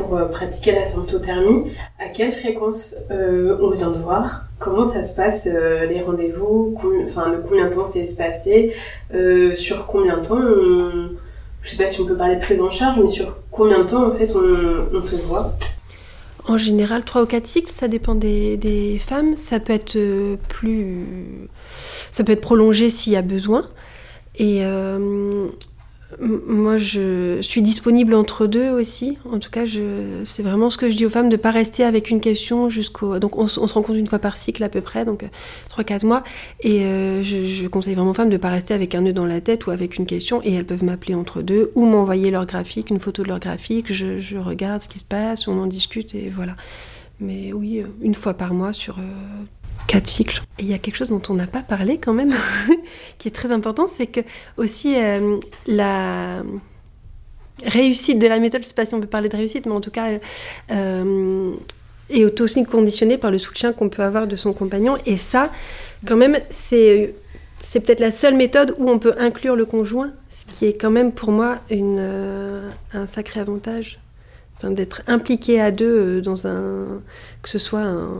pour 0.00 0.28
pratiquer 0.30 0.72
la 0.72 0.84
symptothermie. 0.84 1.72
À 1.98 2.08
quelle 2.08 2.32
fréquence 2.32 2.94
on 3.10 3.70
vient 3.70 3.90
de 3.90 3.98
voir? 3.98 4.46
Comment 4.58 4.84
ça 4.84 5.02
se 5.02 5.14
passe 5.14 5.46
les 5.46 6.00
rendez-vous? 6.02 6.76
Enfin, 7.04 7.30
de 7.30 7.36
combien 7.36 7.68
de 7.68 7.74
temps 7.74 7.84
c'est 7.84 8.00
espacé? 8.00 8.74
Sur 9.54 9.86
combien 9.86 10.18
de 10.18 10.26
temps 10.26 10.40
on... 10.40 11.10
Je 11.62 11.70
sais 11.70 11.76
pas 11.76 11.88
si 11.88 12.00
on 12.00 12.06
peut 12.06 12.16
parler 12.16 12.36
de 12.36 12.40
prise 12.40 12.60
en 12.60 12.70
charge, 12.70 12.98
mais 13.02 13.08
sur 13.08 13.36
combien 13.50 13.80
de 13.80 13.88
temps 13.88 14.06
en 14.06 14.12
fait 14.12 14.34
on, 14.34 14.96
on 14.96 15.00
te 15.00 15.14
voit? 15.26 15.56
En 16.50 16.56
général, 16.56 17.04
3 17.04 17.22
ou 17.22 17.26
4 17.26 17.46
cycles, 17.46 17.70
ça 17.70 17.86
dépend 17.86 18.14
des, 18.14 19.00
femmes. 19.04 19.36
Ça 19.36 19.60
peut 19.60 19.72
être 19.72 20.36
plus. 20.48 21.06
Ça 22.10 22.24
peut 22.24 22.32
être 22.32 22.40
prolongé 22.40 22.90
s'il 22.90 23.12
y 23.12 23.16
a 23.16 23.22
besoin. 23.22 23.68
Et 24.36 24.64
euh, 24.64 25.48
moi, 26.20 26.76
je 26.76 27.40
suis 27.40 27.62
disponible 27.62 28.14
entre 28.14 28.46
deux 28.46 28.68
aussi. 28.68 29.16
En 29.30 29.38
tout 29.38 29.50
cas, 29.50 29.64
c'est 30.24 30.42
vraiment 30.42 30.68
ce 30.68 30.76
que 30.76 30.90
je 30.90 30.96
dis 30.96 31.06
aux 31.06 31.10
femmes, 31.10 31.30
de 31.30 31.36
ne 31.36 31.40
pas 31.40 31.50
rester 31.50 31.82
avec 31.82 32.10
une 32.10 32.20
question 32.20 32.68
jusqu'au... 32.68 33.18
Donc, 33.18 33.38
on, 33.38 33.46
se 33.46 33.58
rencontre 33.58 33.98
une 33.98 34.06
fois 34.06 34.18
par 34.18 34.36
cycle 34.36 34.62
à 34.62 34.68
peu 34.68 34.82
près, 34.82 35.06
donc 35.06 35.24
3-4 35.70 36.04
mois. 36.04 36.22
Et 36.60 36.82
euh, 36.82 37.22
je, 37.22 37.66
conseille 37.68 37.94
vraiment 37.94 38.10
aux 38.10 38.14
femmes 38.14 38.28
de 38.28 38.34
ne 38.34 38.38
pas 38.38 38.50
rester 38.50 38.74
avec 38.74 38.94
un 38.94 39.00
nœud 39.00 39.14
dans 39.14 39.24
la 39.24 39.40
tête 39.40 39.66
ou 39.66 39.70
avec 39.70 39.96
une 39.96 40.04
question. 40.04 40.42
Et 40.44 40.52
elles 40.52 40.66
peuvent 40.66 40.84
m'appeler 40.84 41.14
entre 41.14 41.40
deux 41.40 41.72
ou 41.74 41.86
m'envoyer 41.86 42.30
leur 42.30 42.44
graphique, 42.44 42.90
une 42.90 43.00
photo 43.00 43.22
de 43.22 43.28
leur 43.28 43.40
graphique. 43.40 43.90
Je, 43.90 44.36
regarde 44.36 44.82
ce 44.82 44.88
qui 44.88 44.98
se 44.98 45.04
passe, 45.04 45.48
on 45.48 45.58
en 45.58 45.66
discute 45.66 46.14
et 46.14 46.28
voilà. 46.28 46.54
Mais 47.18 47.52
oui, 47.52 47.82
une 48.02 48.14
fois 48.14 48.34
par 48.34 48.52
mois 48.52 48.72
sur 48.72 48.96
Et 50.58 50.62
il 50.62 50.70
y 50.70 50.74
a 50.74 50.78
quelque 50.78 50.96
chose 50.96 51.08
dont 51.08 51.22
on 51.28 51.34
n'a 51.34 51.46
pas 51.46 51.62
parlé 51.62 51.98
quand 51.98 52.12
même, 52.12 52.32
qui 53.18 53.28
est 53.28 53.32
très 53.32 53.50
important, 53.52 53.86
c'est 53.86 54.06
que 54.06 54.20
aussi 54.56 54.94
euh, 54.96 55.38
la 55.66 56.42
réussite 57.64 58.18
de 58.18 58.26
la 58.26 58.38
méthode, 58.38 58.62
je 58.62 58.66
ne 58.66 58.68
sais 58.68 58.74
pas 58.74 58.86
si 58.86 58.94
on 58.94 59.00
peut 59.00 59.06
parler 59.06 59.28
de 59.28 59.36
réussite, 59.36 59.66
mais 59.66 59.72
en 59.72 59.80
tout 59.80 59.90
cas, 59.90 60.08
euh, 60.70 61.52
est 62.08 62.40
aussi 62.40 62.64
conditionnée 62.64 63.18
par 63.18 63.30
le 63.30 63.38
soutien 63.38 63.72
qu'on 63.72 63.88
peut 63.88 64.02
avoir 64.02 64.26
de 64.26 64.36
son 64.36 64.52
compagnon. 64.52 64.96
Et 65.06 65.16
ça, 65.16 65.50
quand 66.06 66.16
même, 66.16 66.38
c'est 66.50 67.14
c'est 67.62 67.80
peut-être 67.80 68.00
la 68.00 68.10
seule 68.10 68.34
méthode 68.34 68.74
où 68.78 68.88
on 68.88 68.98
peut 68.98 69.14
inclure 69.18 69.54
le 69.54 69.66
conjoint, 69.66 70.12
ce 70.30 70.46
qui 70.46 70.64
est 70.66 70.72
quand 70.72 70.90
même 70.90 71.12
pour 71.12 71.30
moi 71.30 71.58
euh, 71.70 72.70
un 72.94 73.06
sacré 73.06 73.38
avantage 73.40 73.98
d'être 74.64 75.02
impliqué 75.06 75.60
à 75.60 75.70
deux 75.70 76.18
euh, 76.18 76.20
dans 76.20 76.46
un 76.46 77.00
que 77.42 77.48
ce 77.48 77.58
soit 77.58 77.80
un, 77.80 78.10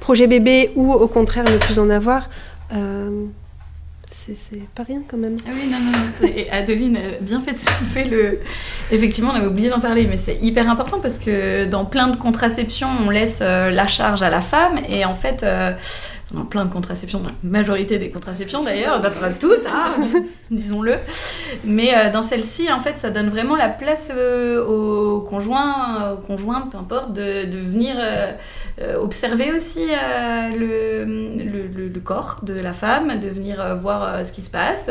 projet 0.00 0.26
bébé 0.26 0.70
ou 0.74 0.92
au 0.92 1.08
contraire 1.08 1.44
ne 1.44 1.56
plus 1.56 1.78
en 1.78 1.88
avoir 1.88 2.28
euh, 2.72 3.24
c'est 4.10 4.68
pas 4.74 4.84
rien 4.84 5.02
quand 5.06 5.18
même. 5.18 5.36
Ah 5.46 5.50
oui, 5.52 5.70
non, 5.70 5.78
non, 5.78 5.92
non. 5.92 6.34
Et 6.34 6.50
Adeline 6.50 6.96
a 6.96 7.20
bien 7.20 7.42
fait 7.42 7.52
de 7.52 7.58
soulever 7.58 8.04
le. 8.04 8.38
Effectivement, 8.90 9.32
on 9.34 9.36
a 9.36 9.46
oublié 9.46 9.68
d'en 9.68 9.80
parler, 9.80 10.06
mais 10.06 10.16
c'est 10.16 10.38
hyper 10.40 10.70
important 10.70 10.98
parce 11.00 11.18
que 11.18 11.66
dans 11.66 11.84
plein 11.84 12.08
de 12.08 12.16
contraceptions, 12.16 12.88
on 13.04 13.10
laisse 13.10 13.40
euh, 13.42 13.70
la 13.70 13.86
charge 13.86 14.22
à 14.22 14.30
la 14.30 14.40
femme 14.40 14.78
et 14.88 15.04
en 15.04 15.14
fait, 15.14 15.44
plein 16.42 16.64
de 16.64 16.72
contraceptions, 16.72 17.22
la 17.22 17.30
majorité 17.42 17.98
des 17.98 18.10
contraceptions 18.10 18.62
d'ailleurs, 18.62 19.00
pas 19.00 19.10
toutes, 19.38 19.66
hein, 19.66 19.92
disons-le. 20.50 20.96
Mais 21.64 21.94
euh, 21.94 22.10
dans 22.10 22.22
celle-ci, 22.22 22.72
en 22.72 22.80
fait, 22.80 22.98
ça 22.98 23.10
donne 23.10 23.28
vraiment 23.28 23.56
la 23.56 23.68
place 23.68 24.10
euh, 24.14 24.64
aux 24.64 25.20
conjoints, 25.20 26.12
aux 26.12 26.26
conjointes, 26.26 26.70
peu 26.70 26.78
importe, 26.78 27.12
de, 27.12 27.58
venir 27.58 27.96
euh, 27.98 28.32
observer 29.00 29.52
aussi 29.52 29.86
le, 29.86 31.04
le, 31.04 31.88
le, 31.88 32.00
corps 32.00 32.40
de 32.42 32.54
la 32.54 32.72
femme, 32.72 33.20
de 33.20 33.28
venir 33.28 33.76
voir 33.80 34.26
ce 34.26 34.32
qui 34.32 34.42
se 34.42 34.50
passe. 34.50 34.90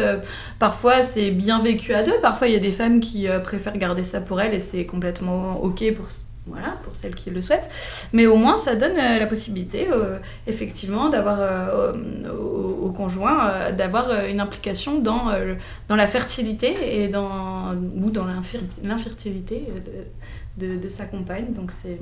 parfois, 0.57 1.03
c'est 1.03 1.31
bien 1.31 1.59
vécu 1.59 1.93
à 1.93 2.03
deux. 2.03 2.19
Parfois, 2.21 2.47
il 2.47 2.53
y 2.53 2.57
a 2.57 2.59
des 2.59 2.71
femmes 2.71 2.99
qui 2.99 3.27
préfèrent 3.43 3.77
garder 3.77 4.03
ça 4.03 4.21
pour 4.21 4.41
elles 4.41 4.53
et 4.53 4.59
c'est 4.59 4.85
complètement 4.85 5.61
OK 5.61 5.83
pour 5.93 6.07
voilà, 6.45 6.77
pour 6.83 6.95
celles 6.95 7.15
qui 7.15 7.29
le 7.29 7.41
souhaitent. 7.41 7.69
Mais 8.11 8.25
au 8.25 8.35
moins, 8.35 8.57
ça 8.57 8.75
donne 8.75 8.97
euh, 8.97 9.19
la 9.19 9.27
possibilité, 9.27 9.87
euh, 9.89 10.19
effectivement, 10.45 11.09
d'avoir 11.09 11.37
euh, 11.39 11.93
au, 12.81 12.89
conjoint, 12.91 13.71
d'avoir 13.71 14.25
une 14.25 14.39
implication 14.39 14.99
dans, 14.99 15.31
dans 15.87 15.95
la 15.95 16.05
fertilité 16.05 17.03
et 17.03 17.07
dans, 17.07 17.73
ou 17.95 18.11
dans 18.11 18.25
l'infertilité 18.83 19.67
de, 20.57 20.77
de, 20.77 20.89
sa 20.89 21.05
compagne. 21.05 21.53
Donc 21.53 21.71
c'est... 21.71 21.97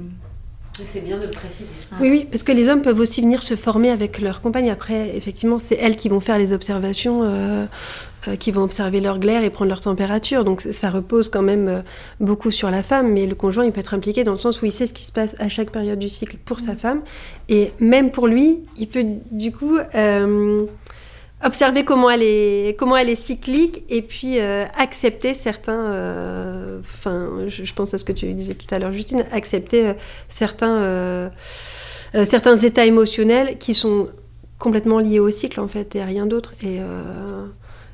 C'est 0.74 1.02
bien 1.02 1.20
de 1.20 1.26
le 1.26 1.32
préciser. 1.32 1.76
Oui, 2.00 2.10
oui, 2.10 2.28
parce 2.30 2.44
que 2.44 2.52
les 2.52 2.70
hommes 2.70 2.82
peuvent 2.82 3.00
aussi 3.00 3.22
venir 3.22 3.44
se 3.44 3.56
former 3.56 3.89
avec 3.89 4.20
leur 4.20 4.42
compagne. 4.42 4.70
Après, 4.70 5.16
effectivement, 5.16 5.60
c'est 5.60 5.76
elles 5.76 5.96
qui 5.96 6.08
vont 6.08 6.22
faire 6.22 6.38
les 6.38 6.54
observations 6.54 7.24
euh, 7.24 7.66
qui 8.40 8.52
vont 8.52 8.64
observer 8.64 9.02
leur 9.02 9.20
glaire 9.20 9.44
et 9.44 9.50
prendre 9.50 9.70
leur 9.70 9.82
température. 9.82 10.44
Donc 10.44 10.62
ça 10.62 10.90
repose 10.90 11.30
quand 11.30 11.42
même 11.42 11.68
euh, 11.68 11.82
beaucoup 12.20 12.52
sur 12.52 12.70
la 12.70 12.84
femme, 12.84 13.12
mais 13.12 13.26
le 13.26 13.36
conjoint, 13.36 13.66
il 13.66 13.72
peut 13.72 13.80
être 13.80 13.94
impliqué 13.94 14.24
dans 14.24 14.34
le 14.34 14.38
sens 14.38 14.62
où 14.62 14.66
il 14.66 14.72
sait 14.72 14.86
ce 14.86 14.94
qui 14.94 15.04
se 15.04 15.12
passe 15.12 15.36
à 15.40 15.50
chaque 15.50 15.72
période 15.72 16.00
du 16.00 16.10
cycle 16.10 16.38
pour 16.46 16.60
sa 16.60 16.74
mm. 16.74 16.78
femme. 16.78 17.02
Et 17.50 17.72
même 17.80 18.12
pour 18.12 18.28
lui, 18.28 18.60
il 18.78 18.88
peut 18.88 19.06
du 19.32 19.52
coup 19.52 19.78
euh, 19.96 20.66
observer 21.44 21.84
comment 21.84 22.10
elle, 22.12 22.22
est, 22.22 22.78
comment 22.78 22.96
elle 22.96 23.10
est 23.10 23.16
cyclique 23.16 23.84
et 23.90 24.04
puis 24.04 24.40
accepter 24.40 25.34
certains... 25.34 26.80
Enfin, 26.80 27.48
je, 27.48 27.74
pense 27.74 27.94
à 27.96 27.98
ce 27.98 28.06
que 28.06 28.12
tu 28.12 28.32
disais 28.34 28.54
tout 28.54 28.74
à 28.74 28.78
l'heure, 28.78 28.92
Justine, 28.92 29.26
accepter 29.32 29.94
certains, 30.28 31.32
certains 32.26 32.58
états 32.58 32.86
émotionnels 32.86 33.58
qui 33.58 33.74
sont 33.74 34.10
complètement 34.60 35.00
liés 35.00 35.20
au 35.20 35.32
cycle 35.32 35.60
en 35.60 35.68
fait 35.68 35.96
et 35.96 36.02
à 36.02 36.06
rien 36.06 36.28
d'autre. 36.28 36.54
Et 36.64 36.78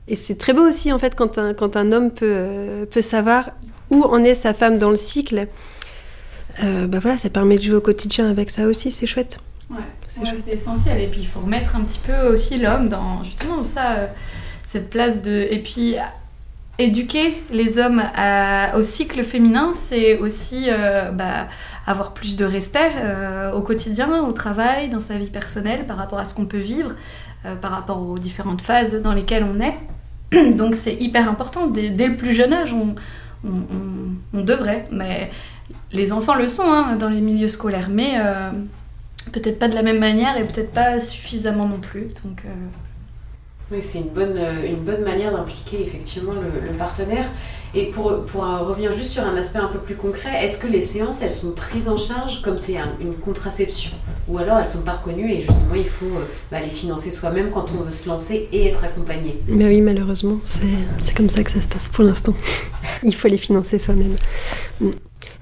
et 0.08 0.16
c'est 0.16 0.36
très 0.36 0.54
beau 0.54 0.62
aussi, 0.68 0.92
en 0.94 1.00
fait, 1.00 1.16
quand 1.16 1.38
un, 1.38 1.54
quand 1.54 1.76
un 1.76 1.92
homme 1.92 2.12
peut, 2.12 2.32
euh, 2.32 2.86
peut 2.86 3.02
savoir 3.02 3.52
où 3.90 4.04
en 4.04 4.24
est 4.24 4.34
sa 4.34 4.54
femme 4.54 4.78
dans 4.78 4.90
le 4.90 4.96
cycle. 4.96 5.48
Euh, 6.64 6.88
bah 6.88 7.00
voilà, 7.02 7.18
ça 7.18 7.30
permet 7.30 7.58
de 7.58 7.62
jouer 7.62 7.76
au 7.76 7.82
quotidien 7.82 8.30
avec 8.30 8.50
ça 8.50 8.66
aussi, 8.68 8.90
c'est 8.90 9.06
chouette. 9.06 9.40
Ouais, 9.70 9.78
c'est 10.08 10.54
essentiel. 10.54 11.02
Et 11.02 11.08
puis, 11.08 11.22
il 11.22 11.28
faut 11.28 11.42
remettre 11.42 11.76
un 11.76 11.82
petit 11.82 12.00
peu 12.00 12.28
aussi 12.32 12.58
l'homme 12.58 12.88
dans 12.88 13.22
justement 13.24 13.64
ça, 13.64 13.92
euh, 13.92 14.08
cette 14.66 14.90
place 14.90 15.22
de. 15.22 15.48
Et 15.52 15.62
puis, 15.62 15.96
éduquer 16.80 17.44
les 17.52 17.78
hommes 17.80 18.02
au 18.76 18.84
cycle 18.84 19.24
féminin, 19.24 19.74
c'est 19.74 20.20
aussi 20.20 20.68
bah, 21.14 21.48
avoir 21.88 22.14
plus 22.14 22.38
de 22.38 22.46
respect 22.46 22.92
au 23.52 23.62
quotidien, 23.62 24.24
au 24.24 24.32
travail, 24.32 24.88
dans 24.88 25.00
sa 25.00 25.18
vie 25.18 25.32
personnelle, 25.32 25.88
par 25.88 25.98
rapport 25.98 26.20
à 26.20 26.26
ce 26.26 26.36
qu'on 26.36 26.46
peut 26.46 26.60
vivre, 26.60 26.92
par 27.62 27.72
rapport 27.72 28.08
aux 28.08 28.20
différentes 28.20 28.62
phases 28.62 28.94
dans 29.02 29.14
lesquelles 29.14 29.44
on 29.44 29.60
est. 29.60 29.76
Donc 30.54 30.76
c'est 30.76 30.96
hyper 30.96 31.30
important. 31.30 31.68
Dès, 31.68 31.90
le 31.90 32.18
plus 32.18 32.34
jeune 32.34 32.54
âge, 32.54 32.74
on, 32.74 32.96
devrait. 34.34 34.88
Mais 34.92 35.32
les 35.92 36.12
enfants 36.12 36.36
le 36.36 36.48
sont 36.48 36.70
hein, 36.70 36.96
dans 36.96 37.10
les 37.10 37.22
milieux 37.22 37.48
scolaires, 37.48 37.90
mais 37.90 38.16
euh, 38.18 38.52
peut-être 39.32 39.60
pas 39.60 39.68
de 39.68 39.76
la 39.76 39.82
même 39.82 40.00
manière 40.00 40.38
et 40.38 40.46
peut-être 40.46 40.72
pas 40.72 41.00
suffisamment 41.00 41.68
non 41.68 41.80
plus. 41.80 42.08
Donc, 42.24 42.44
euh, 42.46 42.50
Oui, 43.72 43.82
c'est 43.82 44.00
une 44.00 44.10
bonne, 44.10 44.40
une 44.66 44.84
bonne 44.84 45.04
manière 45.04 45.32
d'impliquer 45.32 45.82
effectivement 45.82 46.34
le, 46.34 46.74
partenaire. 46.74 47.26
Et 47.74 47.86
pour, 47.86 48.24
pour 48.26 48.44
revenir 48.44 48.92
juste 48.92 49.12
sur 49.12 49.24
un 49.24 49.36
aspect 49.36 49.60
un 49.60 49.68
peu 49.68 49.80
plus 49.80 49.96
concret, 49.96 50.44
est-ce 50.44 50.58
que 50.58 50.68
les 50.68 50.82
séances, 50.82 51.22
elles 51.22 51.32
sont 51.32 51.52
prises 51.52 51.90
en 51.90 51.98
charge 51.98 52.42
comme 52.42 52.58
c'est 52.58 52.78
une 53.00 53.16
contraception 53.16 53.92
Ou 54.28 54.38
alors 54.38 54.58
elles 54.60 54.66
sont 54.66 54.82
pas 54.82 54.94
reconnues 54.94 55.32
et 55.32 55.42
justement 55.42 55.76
il 55.76 55.88
faut 55.88 56.06
euh, 56.06 56.26
bah, 56.52 56.60
les 56.62 56.70
financer 56.70 57.12
soi-même 57.12 57.50
quand 57.52 57.68
on 57.78 57.84
veut 57.84 57.92
se 57.92 58.08
lancer 58.08 58.48
et 58.52 58.68
être 58.68 58.84
accompagné 58.84 59.42
Mais 59.48 59.66
oui, 59.66 59.82
malheureusement, 59.82 60.40
c'est 61.00 61.16
comme 61.16 61.30
ça 61.30 61.44
que 61.44 61.52
ça 61.52 61.62
se 61.62 61.68
passe 61.68 61.90
pour 61.90 62.04
l'instant. 62.04 62.34
il 63.04 63.16
faut 63.16 63.28
les 63.28 63.38
financer 63.38 63.80
soi-même. 63.80 64.16
Mm. 64.82 64.90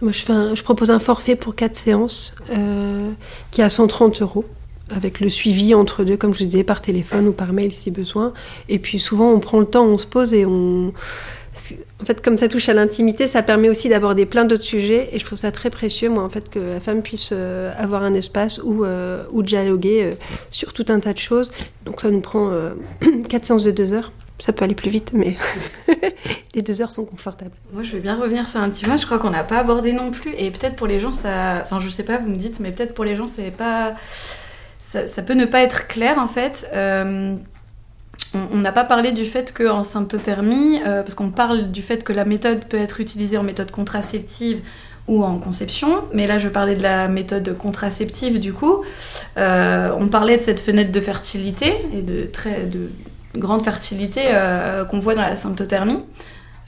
Moi, 0.02 0.12
je 0.12 0.62
propose 0.62 0.92
un 0.92 1.00
forfait 1.00 1.36
pour 1.36 1.56
4 1.56 1.76
séances 1.76 2.36
euh, 2.52 3.12
qui 3.52 3.62
est 3.62 3.64
à 3.64 3.70
130 3.70 4.22
euros 4.22 4.46
avec 4.92 5.20
le 5.20 5.30
suivi 5.30 5.74
entre 5.74 6.04
deux, 6.04 6.18
comme 6.18 6.34
je 6.34 6.40
vous 6.40 6.46
disais, 6.46 6.64
par 6.64 6.82
téléphone 6.82 7.28
ou 7.28 7.32
par 7.32 7.54
mail 7.54 7.72
si 7.72 7.92
besoin. 7.92 8.34
Et 8.70 8.78
puis 8.78 9.00
souvent, 9.00 9.32
on 9.32 9.40
prend 9.40 9.60
le 9.60 9.66
temps, 9.66 9.86
on 9.86 9.98
se 9.98 10.06
pose 10.06 10.34
et 10.34 10.46
on, 10.46 10.94
en 12.02 12.06
fait, 12.06 12.22
comme 12.22 12.38
ça 12.38 12.48
touche 12.48 12.70
à 12.70 12.74
l'intimité, 12.74 13.28
ça 13.28 13.42
permet 13.42 13.70
aussi 13.70 13.88
d'aborder 13.88 14.26
plein 14.26 14.46
d'autres 14.46 14.64
sujets. 14.64 15.10
Et 15.12 15.20
je 15.20 15.26
trouve 15.26 15.38
ça 15.38 15.52
très 15.52 15.70
précieux, 15.70 16.10
moi, 16.10 16.24
en 16.24 16.30
fait, 16.30 16.50
que 16.50 16.60
la 16.60 16.80
femme 16.80 17.02
puisse 17.02 17.30
euh, 17.32 17.72
avoir 17.78 18.04
un 18.04 18.14
espace 18.14 18.60
où, 18.64 18.84
euh, 18.84 19.24
où 19.32 19.42
dialoguer 19.42 20.04
euh, 20.04 20.12
sur 20.52 20.74
tout 20.74 20.86
un 20.90 21.00
tas 21.00 21.14
de 21.14 21.18
choses. 21.18 21.52
Donc 21.86 22.02
ça 22.02 22.10
nous 22.10 22.22
prend 22.22 22.52
quatre 23.30 23.46
séances 23.46 23.64
de 23.64 23.72
deux 23.72 23.94
heures. 23.94 24.12
Ça 24.38 24.52
peut 24.52 24.66
aller 24.66 24.76
plus 24.76 24.90
vite, 24.90 25.12
mais 25.14 25.38
les 26.56 26.62
deux 26.62 26.82
heures 26.82 26.92
sont 26.92 27.06
confortables. 27.06 27.54
Moi, 27.72 27.84
je 27.84 27.94
veux 27.94 28.02
bien 28.02 28.20
revenir 28.20 28.48
sur 28.50 28.60
un 28.60 28.70
petit 28.70 28.84
point. 28.84 28.98
Je 28.98 29.06
crois 29.06 29.18
qu'on 29.18 29.30
n'a 29.30 29.46
pas 29.46 29.60
abordé 29.60 29.94
non 29.94 30.12
plus. 30.12 30.34
Et 30.38 30.52
peut-être 30.52 30.76
pour 30.76 30.88
les 30.88 31.00
gens, 31.00 31.14
ça. 31.14 31.62
Enfin, 31.64 31.80
je 31.80 31.90
sais 31.90 32.04
pas, 32.04 32.18
vous 32.18 32.30
me 32.30 32.36
dites, 32.36 32.60
mais 32.60 32.72
peut-être 32.72 32.94
pour 32.94 33.06
les 33.06 33.16
gens, 33.16 33.28
c'est 33.28 33.56
pas. 33.56 33.96
Ça, 34.82 35.08
ça, 35.08 35.22
peut 35.22 35.34
ne 35.34 35.46
pas 35.46 35.62
être 35.62 35.88
clair, 35.88 36.20
en 36.20 36.28
fait 36.28 36.70
on 38.52 38.58
n'a 38.58 38.72
pas 38.72 38.84
parlé 38.84 39.12
du 39.12 39.26
fait 39.26 39.54
qu'en 39.54 39.84
symptothermie, 39.84 40.80
euh, 40.86 41.04
parce 41.04 41.16
qu'on 41.16 41.30
parle 41.30 41.72
du 41.72 41.82
fait 41.82 42.04
que 42.04 42.14
la 42.14 42.26
méthode 42.26 42.66
peut 42.66 42.78
être 42.78 43.00
utilisée 43.00 43.38
en 43.38 43.44
méthode 43.44 43.72
contraceptive 43.72 44.62
ou 45.08 45.24
en 45.24 45.38
conception, 45.38 46.04
mais 46.14 46.28
là 46.28 46.38
je 46.40 46.50
parlais 46.50 46.76
de 46.76 46.82
la 46.82 47.08
méthode 47.08 47.58
contraceptive 47.58 48.40
du 48.40 48.54
coup. 48.54 48.84
Euh, 49.38 49.92
on 49.98 50.08
parlait 50.08 50.38
de 50.38 50.42
cette 50.42 50.60
fenêtre 50.60 50.92
de 50.92 51.00
fertilité 51.00 51.74
et 51.94 52.02
de 52.02 52.24
très 52.26 52.64
de 52.64 52.90
grande 53.38 53.64
fertilité 53.64 54.22
euh, 54.26 54.86
qu'on 54.86 55.00
voit 55.00 55.16
dans 55.16 55.22
la 55.22 55.36
symptothermie. 55.36 56.04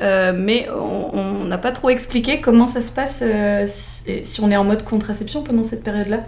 mais 0.02 0.68
on 0.70 1.46
n'a 1.46 1.58
pas 1.58 1.72
trop 1.72 1.90
expliqué 1.90 2.40
comment 2.40 2.68
ça 2.68 2.82
se 2.82 2.92
passe 2.92 3.24
si, 3.66 4.42
on 4.42 4.52
est 4.52 4.58
en 4.58 4.64
mode 4.64 4.84
contraception 4.84 5.44
pendant 5.44 5.64
cette 5.64 5.84
période-là. 5.84 6.20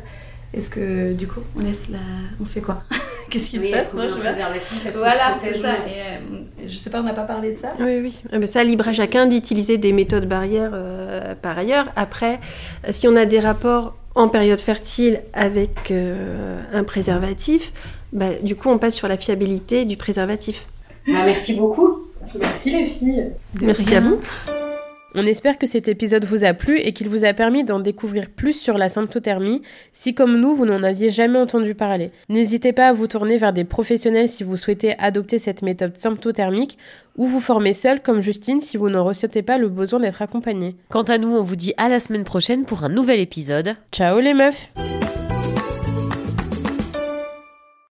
Est-ce 0.54 0.70
que 0.70 1.14
du 1.14 1.28
coup 1.28 1.42
on 1.56 1.60
laisse 1.62 1.90
la... 1.90 2.00
on 2.42 2.46
fait 2.46 2.62
quoi 2.62 2.84
Qu'est-ce 3.30 3.52
qui 3.52 3.62
se 3.62 3.72
passe 3.72 3.94
Moi, 3.94 4.06
je 4.08 4.98
Voilà, 4.98 5.38
c'est 5.40 5.54
ça. 5.54 5.74
Et, 5.88 6.68
je 6.68 6.76
sais 6.76 6.90
pas, 6.90 7.00
on 7.00 7.04
n'a 7.04 7.14
pas 7.14 7.26
parlé 7.26 7.52
de 7.52 7.58
ça. 7.58 7.70
Oui, 7.80 8.00
oui. 8.02 8.20
Mais 8.32 8.48
ça, 8.48 8.64
libre 8.64 8.88
à 8.88 8.94
chacun 8.94 9.28
d'utiliser 9.28 9.78
des 9.78 9.92
méthodes 9.92 10.28
barrières 10.28 10.72
par 11.44 11.56
ailleurs. 11.56 11.86
Après, 11.96 12.40
si 12.90 13.08
on 13.08 13.16
a 13.16 13.26
des 13.26 13.40
rapports 13.40 13.94
en 14.16 14.28
période 14.28 14.60
fertile 14.60 15.22
avec 15.34 15.92
euh, 15.92 16.60
un 16.74 16.84
préservatif, 16.84 17.72
bah, 18.12 18.30
du 18.42 18.56
coup, 18.56 18.70
on 18.70 18.78
passe 18.78 18.96
sur 18.96 19.08
la 19.08 19.18
fiabilité 19.18 19.86
du 19.86 19.98
préservatif. 19.98 20.68
Bah, 21.08 21.24
merci 21.26 21.56
beaucoup. 21.56 22.06
Merci 22.40 22.72
les 22.72 22.86
filles. 22.86 23.32
merci 23.62 23.96
à 23.96 24.02
vous. 24.02 24.20
On 25.16 25.26
espère 25.26 25.58
que 25.58 25.66
cet 25.66 25.88
épisode 25.88 26.26
vous 26.26 26.44
a 26.44 26.54
plu 26.54 26.78
et 26.80 26.94
qu'il 26.94 27.10
vous 27.10 27.26
a 27.26 27.34
permis 27.34 27.64
d'en 27.64 27.80
découvrir 27.80 28.30
plus 28.30 28.54
sur 28.54 28.78
la 28.78 28.90
symptothermie, 28.90 29.64
si 29.92 30.14
comme 30.14 30.40
nous, 30.40 30.54
vous 30.54 30.66
n'en 30.66 30.84
aviez 30.84 31.10
jamais 31.10 31.40
entendu 31.40 31.74
parler. 31.74 32.12
N'hésitez 32.30 32.74
pas 32.74 32.90
à 32.90 32.94
vous 32.94 33.08
tourner 33.08 33.38
vers 33.38 33.52
des 33.52 33.64
professionnels 33.64 34.30
si 34.30 34.44
vous 34.44 34.58
souhaitez 34.58 34.98
adopter 35.00 35.40
cette 35.40 35.64
méthode 35.64 35.98
symptothermique 35.98 36.78
ou 37.18 37.26
vous 37.26 37.40
former 37.40 37.74
seul 37.74 38.02
comme 38.02 38.22
Justine 38.22 38.62
si 38.62 38.78
vous 38.78 38.90
ne 38.90 39.00
ressentez 39.00 39.42
pas 39.42 39.58
le 39.58 39.70
besoin 39.70 40.00
d'être 40.00 40.22
accompagné. 40.22 40.76
Quant 40.90 41.04
à 41.04 41.18
nous, 41.18 41.30
on 41.30 41.44
vous 41.44 41.56
dit 41.56 41.74
à 41.78 41.90
la 41.90 42.00
semaine 42.00 42.24
prochaine 42.24 42.66
pour 42.66 42.84
un 42.84 42.90
nouvel 42.90 43.20
épisode. 43.20 43.76
Ciao 43.92 44.20
les 44.20 44.36
meufs 44.36 44.72